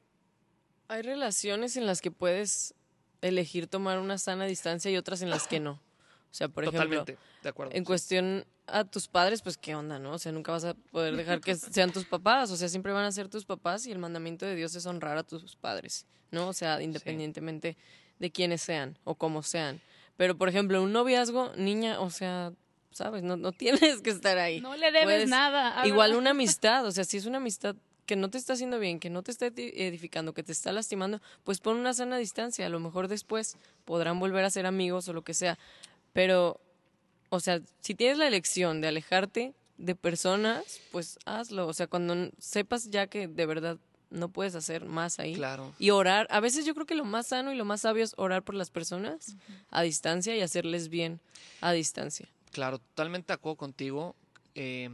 Hay 0.88 1.02
relaciones 1.02 1.78
en 1.78 1.86
las 1.86 2.02
que 2.02 2.12
puedes 2.12 2.74
elegir 3.22 3.68
tomar 3.68 4.00
una 4.00 4.18
sana 4.18 4.46
distancia 4.46 4.90
y 4.92 4.98
otras 4.98 5.22
en 5.22 5.30
las 5.30 5.48
que 5.48 5.60
no. 5.60 5.72
O 5.72 6.34
sea, 6.34 6.48
por 6.48 6.64
ejemplo, 6.64 6.82
Totalmente, 6.84 7.18
de 7.44 7.50
acuerdo. 7.50 7.74
en 7.74 7.84
sí. 7.84 7.86
cuestión 7.86 8.46
a 8.78 8.84
tus 8.86 9.08
padres, 9.08 9.42
pues 9.42 9.58
qué 9.58 9.76
onda, 9.76 10.00
¿no? 10.00 10.12
O 10.14 10.20
sea, 10.20 10.32
nunca 10.32 10.52
vas 10.52 10.64
a 10.66 10.74
poder 10.74 11.16
dejar 11.16 11.42
que 11.42 11.56
sean 11.56 11.92
tus 11.92 12.06
papás, 12.06 12.52
o 12.52 12.56
sea, 12.58 12.68
siempre 12.70 12.92
van 12.94 13.06
a 13.06 13.12
ser 13.12 13.28
tus 13.30 13.46
papás 13.46 13.86
y 13.88 13.92
el 13.92 14.00
mandamiento 14.00 14.46
de 14.46 14.56
Dios 14.56 14.76
es 14.76 14.86
honrar 14.86 15.18
a 15.18 15.24
tus 15.24 15.56
padres, 15.56 16.06
¿no? 16.32 16.48
O 16.48 16.54
sea, 16.54 16.82
independientemente 16.82 17.78
de 18.20 18.32
quiénes 18.32 18.62
sean 18.62 18.98
o 19.04 19.16
cómo 19.16 19.44
sean. 19.44 19.82
Pero, 20.18 20.38
por 20.38 20.50
ejemplo, 20.50 20.82
un 20.84 20.92
noviazgo, 20.92 21.54
niña, 21.56 22.00
o 22.02 22.10
sea, 22.10 22.52
sabes, 22.92 23.24
no, 23.24 23.38
no 23.38 23.52
tienes 23.54 24.02
que 24.02 24.10
estar 24.10 24.38
ahí. 24.38 24.60
No 24.62 24.76
le 24.76 24.88
debes 24.92 25.06
Puedes- 25.06 25.30
nada. 25.30 25.86
Igual 25.88 26.16
una 26.16 26.30
amistad, 26.32 26.86
o 26.86 26.92
sea, 26.92 27.04
si 27.06 27.18
es 27.18 27.26
una 27.26 27.38
amistad 27.38 27.76
que 28.06 28.16
no 28.16 28.30
te 28.32 28.40
está 28.40 28.54
haciendo 28.54 28.80
bien, 28.80 29.00
que 29.00 29.12
no 29.12 29.22
te 29.22 29.30
está 29.32 29.48
edi- 29.48 29.72
edificando, 29.76 30.34
que 30.34 30.42
te 30.42 30.52
está 30.52 30.72
lastimando, 30.72 31.22
pues 31.44 31.60
pon 31.60 31.78
una 31.78 31.94
sana 31.94 32.18
distancia. 32.18 32.66
A 32.66 32.70
lo 32.70 32.80
mejor 32.80 33.08
después 33.08 33.56
podrán 33.86 34.20
volver 34.20 34.44
a 34.44 34.50
ser 34.50 34.66
amigos 34.66 35.08
o 35.08 35.14
lo 35.14 35.22
que 35.24 35.36
sea. 35.36 35.60
Pero, 36.12 36.60
o 37.30 37.40
sea, 37.40 37.62
si 37.82 37.96
tienes 37.96 38.18
la 38.18 38.28
elección 38.28 38.82
de 38.82 38.88
alejarte 38.88 39.54
de 39.78 39.96
personas, 39.96 40.82
pues 40.92 41.18
hazlo. 41.26 41.68
O 41.68 41.74
sea, 41.74 41.88
cuando 41.88 42.32
sepas 42.38 42.90
ya 42.90 43.08
que 43.08 43.28
de 43.28 43.46
verdad 43.46 43.78
no 44.10 44.30
puedes 44.30 44.56
hacer 44.56 44.86
más 44.86 45.20
ahí. 45.20 45.36
Claro. 45.36 45.74
Y 45.80 45.92
orar. 45.92 46.28
A 46.32 46.40
veces 46.40 46.66
yo 46.66 46.74
creo 46.74 46.86
que 46.86 46.96
lo 46.96 47.06
más 47.06 47.28
sano 47.28 47.54
y 47.54 47.56
lo 47.56 47.66
más 47.66 47.82
sabio 47.82 48.04
es 48.04 48.14
orar 48.18 48.44
por 48.44 48.56
las 48.56 48.72
personas 48.72 49.36
a 49.70 49.82
distancia 49.84 50.36
y 50.36 50.42
hacerles 50.42 50.90
bien 50.90 51.20
a 51.62 51.72
distancia. 51.72 52.28
Claro, 52.52 52.80
totalmente 52.80 53.28
de 53.28 53.34
acuerdo 53.36 53.58
contigo. 53.58 54.16
Eh, 54.56 54.90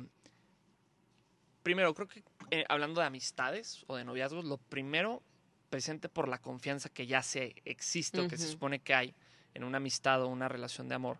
primero, 1.63 1.93
creo 1.93 2.08
que 2.08 2.24
eh, 2.52 2.65
hablando 2.69 3.02
de 3.02 3.08
amistades 3.08 3.86
o 3.88 3.95
de 3.95 4.04
noviazgos, 4.04 4.45
lo 4.45 4.58
primero, 4.58 5.24
presente 5.69 6.10
por 6.10 6.28
la 6.28 6.39
confianza 6.39 6.89
que 6.89 7.08
ya 7.08 7.24
se 7.24 7.56
existe 7.65 8.19
o 8.19 8.28
que 8.28 8.38
se 8.38 8.50
supone 8.50 8.80
que 8.80 8.93
hay 8.93 9.15
en 9.54 9.63
una 9.63 9.78
amistad 9.78 10.21
o 10.21 10.28
una 10.28 10.50
relación 10.50 10.89
de 10.89 10.95
amor, 10.95 11.17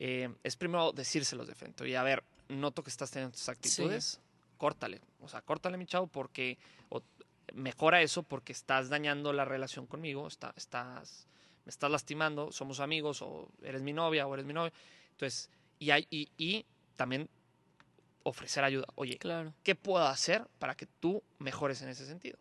eh, 0.00 0.28
es 0.42 0.56
primero 0.56 0.90
decírselos 0.92 1.46
de 1.46 1.54
frente. 1.54 1.84
Oye, 1.84 1.96
a 1.96 2.02
ver, 2.02 2.24
noto 2.48 2.82
que 2.82 2.90
estás 2.90 3.10
teniendo 3.12 3.36
estas 3.36 3.50
actitudes, 3.50 4.20
córtale. 4.56 5.00
O 5.20 5.28
sea, 5.28 5.42
córtale, 5.42 5.76
mi 5.76 5.86
chavo, 5.86 6.06
porque 6.08 6.58
o 6.88 7.00
mejora 7.54 8.00
eso 8.02 8.22
porque 8.24 8.52
estás 8.52 8.88
dañando 8.88 9.32
la 9.32 9.44
relación 9.44 9.86
conmigo, 9.86 10.26
está- 10.26 10.52
estás, 10.56 11.26
me 11.64 11.70
estás 11.70 11.90
lastimando, 11.90 12.50
somos 12.50 12.80
amigos, 12.80 13.22
o 13.22 13.48
eres 13.62 13.82
mi 13.82 13.92
novia, 13.92 14.26
o 14.26 14.34
eres 14.34 14.46
mi 14.46 14.52
novio. 14.54 14.72
Entonces, 15.12 15.50
y, 15.78 15.90
hay, 15.90 16.06
y, 16.10 16.30
y 16.38 16.64
también 16.96 17.28
ofrecer 18.22 18.64
ayuda. 18.64 18.86
Oye, 18.96 19.18
Claro. 19.18 19.54
¿qué 19.62 19.74
puedo 19.74 20.04
hacer 20.06 20.46
para 20.58 20.74
que 20.74 20.86
tú 20.86 21.22
mejores 21.38 21.80
en 21.82 21.88
ese 21.88 22.06
sentido? 22.06 22.38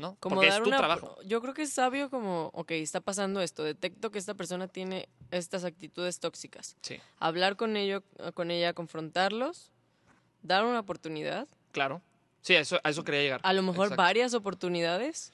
¿No? 0.00 0.16
Como 0.20 0.36
Porque 0.36 0.48
dar 0.48 0.58
es 0.58 0.62
tu 0.64 0.68
una, 0.70 0.78
trabajo. 0.78 1.16
Yo 1.24 1.40
creo 1.42 1.54
que 1.54 1.62
es 1.62 1.72
sabio 1.72 2.08
como, 2.10 2.50
ok, 2.54 2.70
está 2.72 3.00
pasando 3.00 3.40
esto, 3.40 3.62
detecto 3.62 4.10
que 4.10 4.18
esta 4.18 4.34
persona 4.34 4.66
tiene 4.66 5.08
estas 5.30 5.64
actitudes 5.64 6.18
tóxicas. 6.20 6.76
Sí, 6.82 6.98
Hablar 7.18 7.56
con 7.56 7.76
ello, 7.76 8.02
con 8.34 8.50
ella, 8.50 8.72
confrontarlos, 8.72 9.70
dar 10.42 10.64
una 10.64 10.80
oportunidad, 10.80 11.46
claro. 11.72 12.00
Sí, 12.42 12.56
a 12.56 12.60
eso, 12.60 12.80
a 12.82 12.88
eso 12.90 13.04
quería 13.04 13.20
llegar. 13.20 13.40
a 13.44 13.52
lo 13.52 13.60
mejor 13.62 13.86
Exacto. 13.88 14.02
varias 14.02 14.32
oportunidades, 14.34 15.32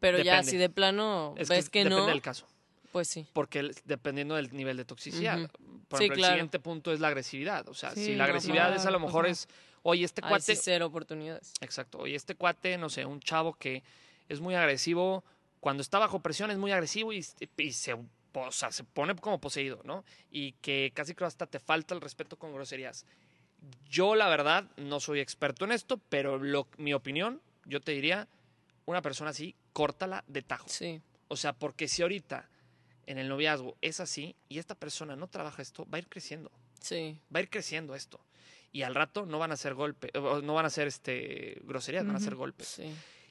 pero 0.00 0.18
ya 0.18 0.32
Depende. 0.36 0.50
si 0.50 0.56
de 0.56 0.68
plano 0.70 1.34
Es 1.38 1.48
ves 1.48 1.70
que, 1.70 1.84
depende 1.84 2.00
no, 2.00 2.06
del 2.06 2.20
caso. 2.22 2.46
pues 2.90 3.06
sí. 3.06 3.26
Porque 3.32 3.70
dependiendo 3.84 4.34
del 4.34 4.52
nivel 4.52 4.76
de 4.76 4.84
toxicidad. 4.84 5.48
Por 5.88 5.98
Sí, 5.98 6.04
ejemplo, 6.04 6.16
claro. 6.22 6.32
el 6.34 6.38
siguiente 6.38 6.58
punto 6.60 6.92
es 6.92 6.98
la 7.00 7.08
agresividad. 7.08 7.68
O 7.68 7.74
sea, 7.74 7.90
Sí, 7.92 8.04
si 8.04 8.10
la 8.16 8.18
no, 8.18 8.24
agresividad 8.24 8.74
es 8.74 8.86
a 8.86 8.90
lo 8.90 8.98
mejor 9.00 9.26
es, 9.26 9.48
oye, 9.82 10.04
este 10.04 10.22
cuate, 10.22 10.54
sí 10.56 10.60
cero 10.62 10.86
oportunidades. 10.86 11.52
Exacto. 11.60 11.98
Oye, 11.98 12.14
este 12.16 12.34
cuate, 12.34 12.76
no 12.78 12.88
sé, 12.88 13.04
un 13.06 13.20
chavo 13.20 13.54
que 13.54 13.82
es 14.28 14.40
muy 14.40 14.54
agresivo, 14.54 15.24
cuando 15.60 15.82
está 15.82 15.98
bajo 15.98 16.20
presión 16.20 16.50
es 16.50 16.58
muy 16.58 16.72
agresivo 16.72 17.12
y, 17.12 17.24
y 17.58 17.72
se, 17.72 17.94
o 17.94 18.52
sea, 18.52 18.70
se 18.72 18.84
pone 18.84 19.14
como 19.16 19.40
poseído, 19.40 19.80
¿no? 19.84 20.04
Y 20.30 20.52
que 20.62 20.92
casi 20.94 21.14
creo 21.14 21.28
hasta 21.28 21.46
te 21.46 21.58
falta 21.58 21.94
el 21.94 22.00
respeto 22.00 22.36
con 22.38 22.52
groserías. 22.54 23.04
Yo, 23.88 24.14
la 24.14 24.28
verdad, 24.28 24.70
no 24.76 25.00
soy 25.00 25.20
experto 25.20 25.64
en 25.64 25.72
esto, 25.72 25.98
pero 26.08 26.38
lo- 26.38 26.68
mi 26.78 26.94
opinión, 26.94 27.42
yo 27.66 27.80
te 27.80 27.92
diría, 27.92 28.26
una 28.86 29.02
persona 29.02 29.30
así, 29.30 29.54
córtala 29.72 30.24
de 30.26 30.42
tajo. 30.42 30.68
Sí, 30.68 31.00
O 31.28 31.36
sea, 31.36 31.52
porque 31.52 31.86
si 31.88 32.02
ahorita 32.02 32.48
en 33.06 33.18
el 33.18 33.28
noviazgo 33.28 33.76
es 33.82 34.00
así 34.00 34.34
y 34.48 34.58
esta 34.58 34.74
persona 34.74 35.14
no 35.16 35.28
trabaja 35.28 35.60
esto, 35.62 35.86
va 35.92 35.96
a 35.96 35.98
ir 36.00 36.08
creciendo 36.08 36.50
sí. 36.80 37.18
va 37.34 37.40
a 37.40 37.42
ir 37.42 37.50
creciendo 37.50 37.94
esto. 37.94 38.20
Y 38.72 38.82
al 38.82 38.94
rato 38.94 39.26
no 39.26 39.38
van 39.38 39.52
a 39.52 39.56
ser 39.56 39.74
golpes, 39.74 40.10
no 40.14 40.54
van 40.54 40.66
a 40.66 40.70
ser 40.70 40.86
este, 40.86 41.60
groserías, 41.64 42.06
van 42.06 42.16
a 42.16 42.20
ser 42.20 42.34
Ujú. 42.34 42.40
golpes. 42.42 42.68
Sí. 42.68 42.84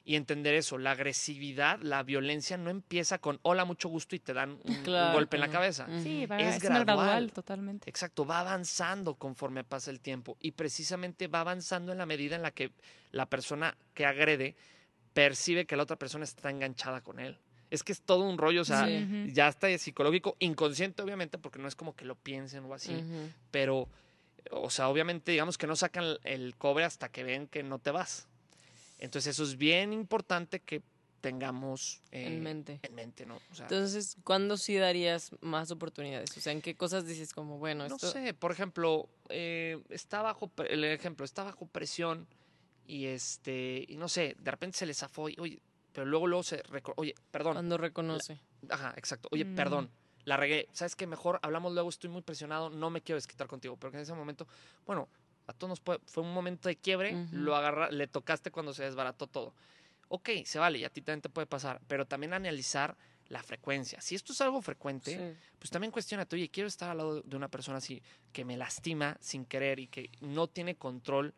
Y 0.04 0.16
entender 0.16 0.54
eso, 0.54 0.76
la 0.78 0.92
agresividad, 0.92 1.78
la 1.82 2.02
violencia 2.02 2.56
no 2.56 2.68
empieza 2.70 3.18
con 3.18 3.38
hola, 3.42 3.64
mucho 3.64 3.88
gusto 3.88 4.16
y 4.16 4.18
te 4.18 4.32
dan 4.32 4.52
un, 4.52 4.60
un 4.64 4.82
Claro 4.82 5.12
golpe 5.14 5.36
en 5.36 5.40
la 5.42 5.48
cabeza. 5.50 5.86
Sí, 6.02 6.26
va, 6.26 6.38
Es 6.40 6.56
es, 6.56 6.62
gradual. 6.62 6.84
gradual, 6.84 7.32
totalmente. 7.32 7.88
Exacto, 7.88 8.24
va 8.26 8.40
avanzando 8.40 9.14
conforme 9.14 9.62
pasa 9.62 9.90
el 9.90 10.00
tiempo 10.00 10.36
y 10.40 10.52
precisamente 10.52 11.26
va 11.28 11.40
avanzando 11.40 11.92
en 11.92 11.98
la 11.98 12.06
medida 12.06 12.34
en 12.36 12.42
la 12.42 12.50
que 12.50 12.72
la 13.12 13.26
persona 13.26 13.76
que 13.94 14.04
agrede 14.06 14.56
percibe 15.12 15.66
que 15.66 15.76
la 15.76 15.82
otra 15.84 15.96
persona 15.96 16.24
está 16.24 16.50
enganchada 16.50 17.00
con 17.02 17.18
él. 17.20 17.38
Es 17.70 17.84
que 17.84 17.92
es 17.92 18.02
todo 18.02 18.28
un 18.28 18.36
rollo, 18.38 18.62
o 18.62 18.64
sea, 18.64 18.86
Sí. 18.86 19.30
Ya 19.32 19.48
está 19.48 19.76
psicológico, 19.78 20.36
inconsciente 20.40 21.02
obviamente, 21.02 21.38
porque 21.38 21.58
no 21.60 21.68
es 21.68 21.76
como 21.76 21.94
que 21.94 22.04
lo 22.04 22.16
piensen 22.16 22.64
o 22.64 22.74
así, 22.74 23.04
pero, 23.50 23.88
o 24.50 24.70
sea, 24.70 24.88
obviamente, 24.88 25.32
digamos 25.32 25.58
que 25.58 25.66
no 25.66 25.76
sacan 25.76 26.16
el- 26.24 26.54
cobre 26.56 26.84
hasta 26.84 27.08
que 27.10 27.24
ven 27.24 27.46
que 27.46 27.62
no 27.62 27.78
te 27.78 27.90
vas. 27.90 28.26
Entonces, 28.98 29.34
eso 29.34 29.44
es 29.44 29.56
bien 29.56 29.92
importante 29.92 30.60
que 30.60 30.82
tengamos 31.20 32.00
eh, 32.12 32.26
En 32.26 32.42
mente. 32.42 32.80
en 32.82 32.94
mente, 32.94 33.26
¿no? 33.26 33.40
O 33.50 33.54
sea, 33.54 33.66
Entonces, 33.66 34.16
¿cuándo 34.24 34.56
sí 34.56 34.76
darías 34.76 35.30
más 35.40 35.70
oportunidades? 35.70 36.36
O 36.36 36.40
sea, 36.40 36.52
¿en 36.52 36.62
qué 36.62 36.74
cosas 36.74 37.06
dices 37.06 37.32
como, 37.34 37.58
bueno, 37.58 37.86
no 37.88 37.94
esto... 37.96 38.10
sé, 38.10 38.32
por 38.34 38.52
ejemplo, 38.52 39.08
eh, 39.28 39.78
está 39.90 40.22
bajo, 40.22 40.50
el 40.68 40.84
ejemplo, 40.84 41.24
está 41.24 41.44
bajo 41.44 41.66
presión 41.66 42.26
y 42.86 43.06
este, 43.06 43.84
y 43.88 43.96
no 43.96 44.08
sé, 44.08 44.34
de 44.38 44.50
repente 44.50 44.78
se 44.78 44.86
le 44.86 44.94
zafó 44.94 45.28
y, 45.28 45.36
oye, 45.38 45.60
pero 45.92 46.06
luego, 46.06 46.26
luego 46.26 46.42
se, 46.42 46.62
oye, 46.96 47.14
perdón, 47.30 47.54
Cuando 47.54 47.76
reconoce. 47.78 48.40
ajá, 48.68 48.94
exacto, 48.96 49.28
oye, 49.32 49.44
Mm. 49.44 49.54
perdón, 49.54 49.90
la 50.24 50.36
regué, 50.36 50.68
¿sabes 50.72 50.96
qué? 50.96 51.06
Mejor 51.06 51.38
hablamos 51.42 51.72
luego, 51.72 51.88
estoy 51.88 52.10
muy 52.10 52.22
presionado, 52.22 52.70
no 52.70 52.90
me 52.90 53.00
quiero 53.00 53.16
desquitar 53.16 53.46
contigo, 53.46 53.76
pero 53.76 53.90
que 53.90 53.96
en 53.98 54.02
ese 54.02 54.14
momento, 54.14 54.46
bueno, 54.86 55.08
a 55.46 55.52
todos 55.52 55.68
nos 55.70 55.80
puede- 55.80 56.00
fue 56.06 56.22
un 56.22 56.32
momento 56.32 56.68
de 56.68 56.76
quiebre, 56.76 57.26
lo 57.32 57.56
agarra, 57.56 57.90
le 57.90 58.06
tocaste 58.06 58.50
cuando 58.50 58.72
se 58.72 58.84
desbarató 58.84 59.26
todo. 59.26 59.54
Ok, 60.08 60.30
se 60.44 60.58
vale, 60.58 60.78
y 60.78 60.84
a 60.84 60.90
ti 60.90 61.02
también 61.02 61.22
te 61.22 61.28
puede 61.28 61.46
pasar, 61.46 61.80
pero 61.88 62.06
también 62.06 62.32
analizar 62.34 62.96
la 63.28 63.42
frecuencia. 63.42 64.00
Si 64.00 64.14
esto 64.14 64.32
es 64.32 64.40
algo 64.40 64.60
frecuente, 64.60 65.16
Sí. 65.16 65.38
pues 65.58 65.70
también 65.70 65.92
cuestionate, 65.92 66.34
oye, 66.36 66.48
quiero 66.50 66.66
estar 66.66 66.90
al 66.90 66.98
lado 66.98 67.22
de 67.22 67.36
una 67.36 67.48
persona 67.48 67.78
así 67.78 68.02
que 68.32 68.44
me 68.44 68.56
lastima 68.56 69.16
sin 69.20 69.44
querer 69.44 69.78
y 69.78 69.86
que 69.86 70.10
no 70.20 70.48
tiene 70.48 70.74
control 70.76 71.32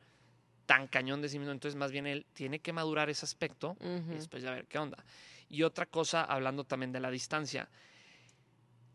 tan 0.65 0.87
cañón 0.87 1.21
de 1.21 1.29
sí 1.29 1.39
mismo, 1.39 1.53
entonces 1.53 1.77
más 1.77 1.91
bien 1.93 2.07
él 2.07 2.25
tiene 2.33 2.61
que 2.61 2.73
madurar 2.73 3.11
ese 3.11 3.27
aspecto 3.27 3.77
y 4.11 4.15
después 4.15 4.43
ya 4.43 4.53
ver 4.53 4.67
qué 4.67 4.79
onda. 4.79 5.05
Y 5.51 5.65
otra 5.65 5.85
cosa, 5.87 6.25
hablando 6.25 6.65
también 6.65 6.93
de 6.93 7.01
la 7.01 7.11
distancia, 7.11 7.69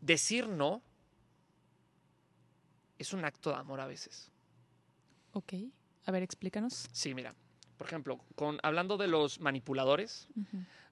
decir 0.00 0.48
no 0.48 0.82
es 2.98 3.12
un 3.12 3.24
acto 3.24 3.50
de 3.50 3.56
amor 3.56 3.80
a 3.80 3.86
veces. 3.86 4.30
Ok. 5.32 5.54
A 6.06 6.10
ver, 6.10 6.22
explícanos. 6.22 6.88
Sí, 6.92 7.14
mira, 7.14 7.34
por 7.76 7.86
ejemplo, 7.86 8.18
con, 8.34 8.58
hablando 8.62 8.96
de 8.96 9.06
los 9.06 9.40
manipuladores, 9.40 10.28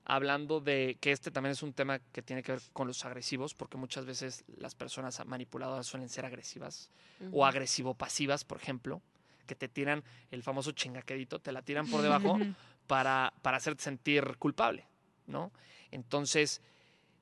hablando 0.05 0.61
de 0.61 0.99
que 1.01 1.11
este 1.11 1.31
también 1.31 1.53
es 1.53 1.63
un 1.63 1.73
tema 1.73 1.99
que 1.99 2.23
tiene 2.23 2.43
que 2.43 2.53
ver 2.53 2.63
con 2.73 2.87
los 2.87 3.05
agresivos, 3.05 3.55
porque 3.55 3.77
muchas 3.77 4.05
veces 4.05 4.45
las 4.57 4.75
personas 4.75 5.25
manipuladoras 5.27 5.87
suelen 5.87 6.09
ser 6.09 6.25
agresivas 6.25 6.91
o 7.33 7.45
agresivo-pasivas, 7.45 8.45
por 8.45 8.59
ejemplo, 8.59 9.03
que 9.47 9.55
te 9.55 9.69
tiran 9.69 10.05
el 10.31 10.43
famoso 10.43 10.73
chingaquedito, 10.73 11.41
te 11.41 11.53
la 11.53 11.63
tiran 11.63 11.89
por 11.89 12.03
debajo 12.03 12.39
para, 12.87 13.33
para 13.43 13.57
hacerte 13.57 13.83
sentir 13.83 14.37
culpable, 14.39 14.87
¿no? 15.27 15.51
Entonces, 15.91 16.61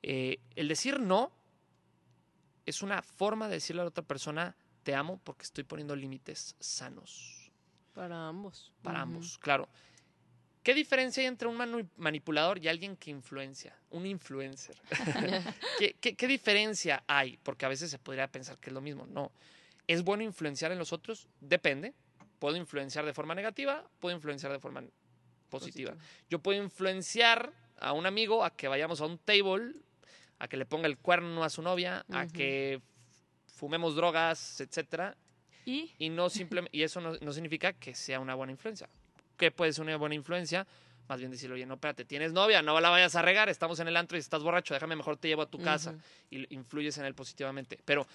eh, 0.03 0.40
el 0.57 0.68
decir 0.68 1.01
no 1.01 1.33
es 2.66 2.83
una 2.83 3.03
forma 3.03 3.48
de 3.48 3.55
decirle 3.55 3.83
a 3.83 3.85
la 3.85 3.88
otra 3.88 4.05
persona, 4.05 4.57
te 4.83 4.94
amo 4.94 5.20
porque 5.24 5.42
estoy 5.42 5.64
poniendo 5.64 5.96
límites 5.96 6.57
sanos 6.61 7.50
Para 7.94 8.29
ambos. 8.29 8.72
para 8.83 9.00
ambos, 9.00 9.38
claro. 9.38 9.68
¿Qué 10.62 10.72
diferencia 10.72 11.20
hay 11.20 11.27
entre 11.27 11.46
un 11.46 11.90
manipulador 11.96 12.59
y 12.59 12.68
alguien 12.68 12.96
que 12.96 13.11
influencia? 13.11 13.79
Un 13.90 14.07
influencer. 14.07 14.74
¿Qué, 15.79 15.96
qué, 16.00 16.14
qué 16.16 16.27
diferencia 16.27 17.05
hay? 17.07 17.36
Porque 17.43 17.66
a 17.66 17.68
veces 17.68 17.91
se 17.91 17.99
podría 17.99 18.28
pensar 18.28 18.57
que 18.59 18.70
es 18.70 18.74
lo 18.74 18.80
mismo. 18.80 19.07
No. 19.07 19.30
¿Es 19.86 20.03
bueno 20.03 20.22
influenciar 20.22 20.72
en 20.72 20.78
los 20.78 20.95
otros? 20.95 21.28
Depende. 21.41 21.93
Puedo 22.38 22.57
influenciar 22.57 23.05
de 23.05 23.12
forma 23.12 23.34
negativa, 23.34 23.84
puedo 24.01 24.16
influenciar 24.16 24.53
de 24.53 24.59
forma 24.59 24.82
positiva. 25.51 25.95
Yo 26.30 26.38
puedo 26.38 26.62
influenciar 26.62 27.53
a 27.78 27.93
un 27.93 28.07
amigo 28.07 28.45
a 28.45 28.57
que 28.57 28.66
vayamos 28.66 29.03
a 29.03 29.07
un 29.07 29.18
table, 29.18 29.74
a 30.39 30.49
que 30.49 30.57
le 30.57 30.66
ponga 30.66 30.87
el 30.87 30.99
cuerno 30.99 31.45
a 31.45 31.51
su 31.51 31.62
novia, 31.62 32.05
a 32.11 32.26
que 32.32 32.80
fumemos 33.47 33.95
drogas, 33.97 34.61
etcétera, 34.61 35.16
Y 35.64 35.93
y 35.99 36.09
no 36.11 36.28
simplemente 36.28 36.76
y 36.76 36.82
eso 36.82 37.01
no, 37.01 37.14
no 37.20 37.32
significa 37.32 37.72
que 37.72 37.95
sea 37.95 38.20
una 38.20 38.35
buena 38.35 38.53
influencia. 38.53 38.89
¿Qué 39.37 39.51
puede 39.51 39.72
ser 39.72 39.82
una 39.85 39.97
buena 39.97 40.14
influencia? 40.14 40.66
Más 41.09 41.18
bien 41.18 41.30
decirle, 41.30 41.55
oye, 41.57 41.66
no, 41.66 41.74
espérate, 41.74 42.05
tienes 42.05 42.32
novia, 42.32 42.62
no 42.62 42.78
la 42.80 42.89
vayas 42.91 43.14
a 43.14 43.22
regar, 43.22 43.49
estamos 43.49 43.78
en 43.80 43.89
el 43.89 43.97
antro 43.97 44.16
y 44.16 44.20
estás 44.20 44.43
borracho, 44.43 44.74
déjame 44.74 44.97
mejor 44.97 45.16
te 45.18 45.28
llevo 45.28 45.43
a 45.43 45.47
tu 45.51 45.59
casa 45.59 45.95
y 46.30 46.53
influyes 46.55 46.97
en 46.99 47.05
él 47.05 47.14
positivamente. 47.14 47.78
Pero 47.85 48.07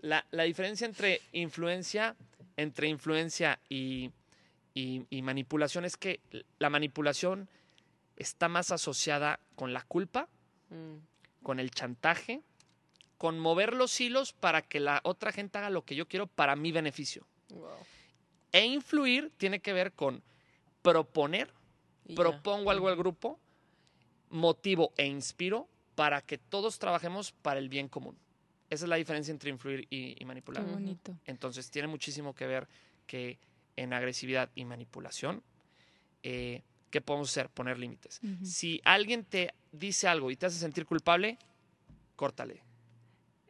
la, 0.00 0.24
la 0.30 0.42
diferencia 0.44 0.86
entre 0.86 1.20
influencia, 1.32 2.14
entre 2.56 2.88
influencia 2.88 3.58
y, 3.68 4.10
y- 4.74 5.06
y 5.10 5.22
manipulación 5.22 5.84
es 5.86 5.96
que 5.96 6.20
la 6.58 6.68
manipulación 6.70 7.48
está 8.16 8.48
más 8.48 8.70
asociada 8.70 9.40
con 9.56 9.72
la 9.72 9.82
culpa, 9.82 10.28
Mm. 10.70 10.96
Con 11.44 11.60
el 11.60 11.70
chantaje, 11.70 12.42
con 13.18 13.38
mover 13.38 13.74
los 13.74 14.00
hilos 14.00 14.32
para 14.32 14.62
que 14.62 14.80
la 14.80 15.00
otra 15.04 15.30
gente 15.30 15.58
haga 15.58 15.70
lo 15.70 15.84
que 15.84 15.94
yo 15.94 16.08
quiero 16.08 16.26
para 16.26 16.56
mi 16.56 16.72
beneficio. 16.72 17.24
Wow. 17.50 17.68
E 18.50 18.64
influir 18.64 19.30
tiene 19.36 19.60
que 19.60 19.72
ver 19.72 19.92
con 19.92 20.24
proponer, 20.82 21.52
propongo 22.16 22.72
algo 22.72 22.88
al 22.88 22.96
grupo, 22.96 23.38
motivo 24.30 24.92
e 24.96 25.06
inspiro 25.06 25.68
para 25.94 26.22
que 26.22 26.38
todos 26.38 26.80
trabajemos 26.80 27.30
para 27.30 27.60
el 27.60 27.68
bien 27.68 27.88
común. 27.88 28.18
Esa 28.70 28.86
es 28.86 28.88
la 28.88 28.96
diferencia 28.96 29.30
entre 29.30 29.50
influir 29.50 29.86
y, 29.90 30.20
y 30.20 30.24
manipular. 30.24 30.64
Qué 30.64 30.72
bonito. 30.72 31.16
Entonces 31.26 31.70
tiene 31.70 31.86
muchísimo 31.86 32.34
que 32.34 32.46
ver 32.46 32.66
que 33.06 33.38
en 33.76 33.92
agresividad 33.92 34.50
y 34.54 34.64
manipulación, 34.64 35.42
eh, 36.22 36.62
¿qué 36.94 37.00
podemos 37.00 37.28
hacer? 37.28 37.48
Poner 37.48 37.76
límites. 37.76 38.20
Si 38.44 38.80
alguien 38.84 39.24
te 39.24 39.52
dice 39.72 40.06
algo 40.06 40.30
y 40.30 40.36
te 40.36 40.46
hace 40.46 40.60
sentir 40.60 40.86
culpable, 40.86 41.38
córtale. 42.14 42.62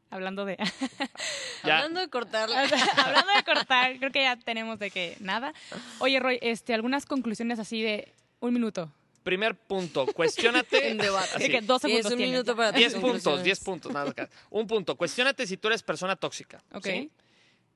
Hablando 0.08 0.46
de. 0.46 0.56
Hablando 1.62 2.00
de 2.00 2.08
cortar, 2.08 2.48
hablando 2.96 3.32
de 3.36 3.44
cortar, 3.44 3.98
creo 3.98 4.10
que 4.12 4.22
ya 4.22 4.36
tenemos 4.36 4.78
de 4.78 4.90
que 4.90 5.18
nada. 5.20 5.52
Oye, 5.98 6.20
Roy, 6.20 6.38
este, 6.40 6.72
algunas 6.72 7.04
conclusiones 7.04 7.58
así 7.58 7.82
de 7.82 8.14
un 8.40 8.54
minuto. 8.54 8.90
Primer 9.22 9.54
punto, 9.54 10.06
cuestionate. 10.06 10.88
en 10.88 10.96
debate. 11.06 11.36
Así. 11.36 11.50
que 11.50 11.60
dos 11.60 11.82
segundos 11.82 12.12
un 12.12 12.16
tienes 12.16 12.32
minuto 12.32 12.56
para 12.56 12.72
10 12.72 12.94
puntos. 12.94 13.44
10 13.44 13.60
puntos. 13.60 13.92
nada. 13.92 14.14
Un 14.48 14.66
punto, 14.66 14.96
cuestionate 14.96 15.46
si 15.46 15.58
tú 15.58 15.68
eres 15.68 15.82
persona 15.82 16.16
tóxica. 16.16 16.62
Ok. 16.72 16.86
¿sí? 16.86 17.10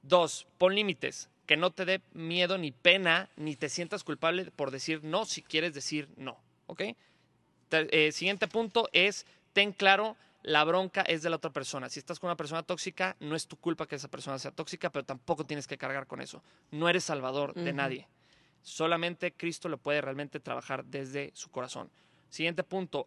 Dos, 0.08 0.46
pon 0.56 0.74
límites. 0.74 1.28
Que 1.46 1.56
no 1.56 1.70
te 1.70 1.84
dé 1.84 2.02
miedo 2.12 2.58
ni 2.58 2.72
pena, 2.72 3.28
ni 3.36 3.56
te 3.56 3.68
sientas 3.68 4.04
culpable 4.04 4.50
por 4.50 4.70
decir 4.70 5.02
no 5.02 5.24
si 5.24 5.42
quieres 5.42 5.74
decir 5.74 6.08
no. 6.16 6.38
¿Ok? 6.66 6.82
Eh, 7.70 8.12
siguiente 8.12 8.48
punto 8.48 8.88
es, 8.92 9.26
ten 9.52 9.72
claro, 9.72 10.16
la 10.42 10.64
bronca 10.64 11.02
es 11.02 11.22
de 11.22 11.30
la 11.30 11.36
otra 11.36 11.50
persona. 11.50 11.88
Si 11.88 11.98
estás 11.98 12.18
con 12.18 12.28
una 12.28 12.36
persona 12.36 12.62
tóxica, 12.62 13.16
no 13.20 13.36
es 13.36 13.46
tu 13.46 13.56
culpa 13.56 13.86
que 13.86 13.96
esa 13.96 14.08
persona 14.08 14.38
sea 14.38 14.50
tóxica, 14.50 14.90
pero 14.90 15.04
tampoco 15.04 15.44
tienes 15.44 15.66
que 15.66 15.78
cargar 15.78 16.06
con 16.06 16.20
eso. 16.20 16.42
No 16.70 16.88
eres 16.88 17.04
salvador 17.04 17.54
de 17.54 17.72
nadie. 17.72 18.08
Solamente 18.62 19.32
Cristo 19.32 19.68
lo 19.68 19.78
puede 19.78 20.00
realmente 20.00 20.40
trabajar 20.40 20.84
desde 20.84 21.30
su 21.34 21.50
corazón. 21.50 21.90
Siguiente 22.30 22.62
punto. 22.62 23.06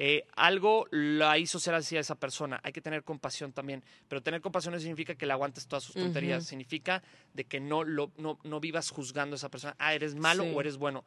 Eh, 0.00 0.24
algo 0.36 0.86
la 0.92 1.38
hizo 1.38 1.58
ser 1.58 1.74
así 1.74 1.96
a 1.96 2.00
esa 2.00 2.14
persona. 2.14 2.60
Hay 2.62 2.72
que 2.72 2.80
tener 2.80 3.02
compasión 3.02 3.52
también. 3.52 3.82
Pero 4.08 4.22
tener 4.22 4.40
compasión 4.40 4.72
no 4.72 4.78
significa 4.80 5.16
que 5.16 5.26
le 5.26 5.32
aguantes 5.32 5.66
todas 5.66 5.82
sus 5.84 5.94
tonterías. 5.96 6.44
Significa 6.46 7.02
de 7.34 7.44
que 7.44 7.58
no, 7.58 7.82
lo, 7.84 8.12
no, 8.16 8.38
no 8.44 8.60
vivas 8.60 8.90
juzgando 8.90 9.34
a 9.34 9.38
esa 9.38 9.48
persona. 9.50 9.74
Ah, 9.78 9.94
eres 9.94 10.14
malo 10.14 10.44
Sí. 10.44 10.52
o 10.54 10.60
eres 10.60 10.76
bueno. 10.76 11.04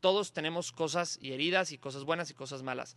Todos 0.00 0.32
tenemos 0.34 0.70
cosas 0.72 1.18
y 1.22 1.32
heridas 1.32 1.72
y 1.72 1.78
cosas 1.78 2.04
buenas 2.04 2.30
y 2.30 2.34
cosas 2.34 2.62
malas. 2.62 2.96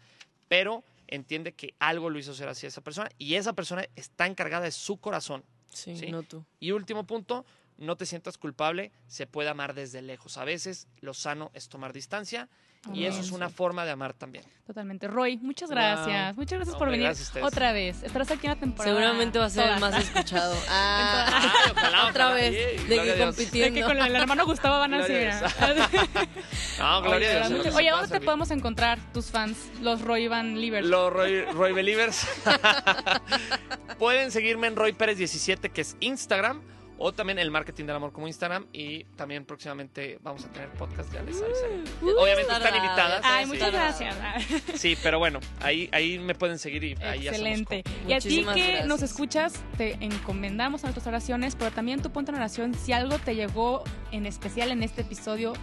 Pero 0.49 0.83
entiende 1.07 1.53
que 1.53 1.73
algo 1.79 2.09
lo 2.09 2.19
hizo 2.19 2.33
ser 2.33 2.49
así 2.49 2.65
a 2.65 2.69
esa 2.69 2.81
persona 2.81 3.09
y 3.17 3.35
esa 3.35 3.53
persona 3.53 3.85
está 3.95 4.27
encargada 4.27 4.65
de 4.65 4.71
su 4.71 4.97
corazón. 4.97 5.43
Sí, 5.71 5.95
Sí. 5.95 6.11
no 6.11 6.23
tú. 6.23 6.45
Y 6.59 6.71
último 6.71 7.05
punto, 7.05 7.45
no 7.77 7.95
te 7.95 8.05
sientas 8.05 8.37
culpable, 8.37 8.91
se 9.07 9.27
puede 9.27 9.49
amar 9.49 9.73
desde 9.73 10.01
lejos. 10.01 10.37
A 10.37 10.45
veces 10.45 10.87
lo 11.01 11.13
sano 11.13 11.51
es 11.53 11.69
tomar 11.69 11.93
distancia 11.93 12.47
y 12.93 13.03
eso 13.05 13.19
es 13.19 13.31
una 13.31 13.49
forma 13.49 13.83
de 13.85 13.91
amar 13.91 14.13
también. 14.13 14.45
Totalmente. 14.65 15.07
Roy, 15.09 15.37
muchas 15.37 15.69
Wow. 15.69 15.75
gracias. 15.77 16.37
Muchas 16.37 16.57
gracias 16.59 16.75
por 16.77 16.89
venir 16.89 17.05
gracias 17.07 17.35
a 17.35 17.45
otra 17.45 17.71
vez. 17.73 18.01
Estarás 18.03 18.31
aquí 18.31 18.47
una 18.47 18.55
temporada. 18.59 18.95
Seguramente 18.95 19.39
va 19.39 19.45
a 19.45 19.49
ser 19.49 19.69
el 19.73 19.79
más 19.79 19.95
escuchado. 20.01 20.55
Ah, 20.69 21.27
Ay, 21.65 21.71
ojalá, 21.71 22.07
otra 22.07 22.25
ojalá. 22.27 22.33
vez. 22.41 22.79
Sí, 22.81 22.87
de 22.87 22.99
a 22.99 23.03
que 23.03 23.13
Dios. 23.15 23.17
De 23.17 23.25
compitiendo. 23.25 23.79
que 23.79 23.83
con 23.85 23.97
el 23.97 24.15
hermano 24.15 24.45
Gustavo 24.45 24.79
van 24.79 24.93
a 24.93 24.97
No, 26.79 27.01
gloria 27.01 27.45
a 27.45 27.49
Dios. 27.49 27.51
en 27.51 27.55
Oye, 27.57 27.71
pueda 27.71 27.91
¿dónde 28.01 28.19
te 28.19 28.25
podemos 28.25 28.51
encontrar 28.51 28.99
tus 29.13 29.25
fans, 29.31 29.57
los 29.81 30.01
Roy 30.01 30.27
Van 30.27 30.59
Livers? 30.61 30.87
Los 30.87 31.11
Roy, 31.11 31.41
Roy 31.45 31.73
Believers. 31.73 32.25
Pueden 33.99 34.31
seguirme 34.31 34.67
en 34.67 34.75
Roy 34.75 34.93
Pérez 34.93 35.17
17, 35.17 35.69
que 35.69 35.81
es 35.81 35.97
Instagram, 35.99 36.61
o 36.97 37.13
también 37.13 37.39
el 37.39 37.51
marketing 37.51 37.85
del 37.85 37.95
amor 37.95 38.11
como 38.11 38.27
Instagram. 38.27 38.67
Y 38.73 39.03
también 39.15 39.45
próximamente 39.45 40.19
vamos 40.21 40.45
a 40.45 40.49
tener 40.51 40.69
podcast, 40.71 41.13
ya 41.13 41.21
les 41.23 41.41
avisaré. 41.41 41.83
Uh, 42.01 42.21
Obviamente 42.21 42.53
están 42.53 42.75
invitadas. 42.75 43.21
Ay, 43.23 43.45
sí. 43.45 43.51
muchas 43.51 43.71
gracias. 43.71 44.15
Sí, 44.75 44.97
pero 45.01 45.19
bueno, 45.19 45.39
ahí, 45.61 45.89
ahí 45.91 46.19
me 46.19 46.35
pueden 46.35 46.59
seguir 46.59 46.83
y 46.83 46.95
ahí 47.01 47.27
Excelente. 47.27 47.83
Y 48.07 48.13
a 48.13 48.19
ti 48.19 48.37
que 48.37 48.43
gracias. 48.43 48.85
nos 48.87 49.01
escuchas, 49.01 49.53
te 49.77 49.93
encomendamos 50.03 50.83
a 50.83 50.87
nuestras 50.87 51.07
oraciones, 51.07 51.55
pero 51.55 51.71
también 51.71 52.01
tú 52.01 52.11
ponte 52.11 52.31
en 52.31 52.37
oración. 52.37 52.73
Si 52.73 52.93
algo 52.93 53.17
te 53.19 53.35
llegó 53.35 53.83
en 54.11 54.25
especial 54.25 54.71
en 54.71 54.83
este 54.83 55.01
episodio, 55.01 55.53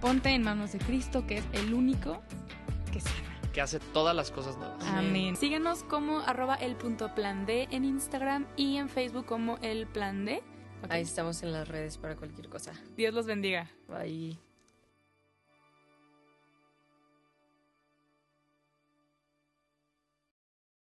ponte 0.00 0.30
en 0.30 0.42
manos 0.42 0.72
de 0.72 0.78
Cristo, 0.78 1.26
que 1.26 1.38
es 1.38 1.44
el 1.52 1.74
único 1.74 2.22
que 2.92 3.00
sana. 3.00 3.38
que 3.52 3.60
hace 3.60 3.78
todas 3.80 4.14
las 4.16 4.30
cosas 4.30 4.56
nuevas. 4.56 4.82
Amén. 4.86 5.36
Síguenos 5.36 5.82
como 5.84 6.20
arroba 6.20 6.54
el 6.54 6.76
punto 6.76 7.14
plan 7.14 7.46
D 7.46 7.68
en 7.70 7.84
Instagram 7.84 8.46
y 8.56 8.76
en 8.76 8.88
Facebook 8.88 9.26
como 9.26 9.58
el 9.62 9.86
plan 9.86 10.24
D. 10.24 10.42
Ahí 10.88 11.02
estamos 11.02 11.42
en 11.42 11.52
las 11.52 11.68
redes 11.68 11.96
para 11.98 12.16
cualquier 12.16 12.48
cosa. 12.48 12.72
Dios 12.96 13.14
los 13.14 13.26
bendiga. 13.26 13.70
Bye. 13.88 14.38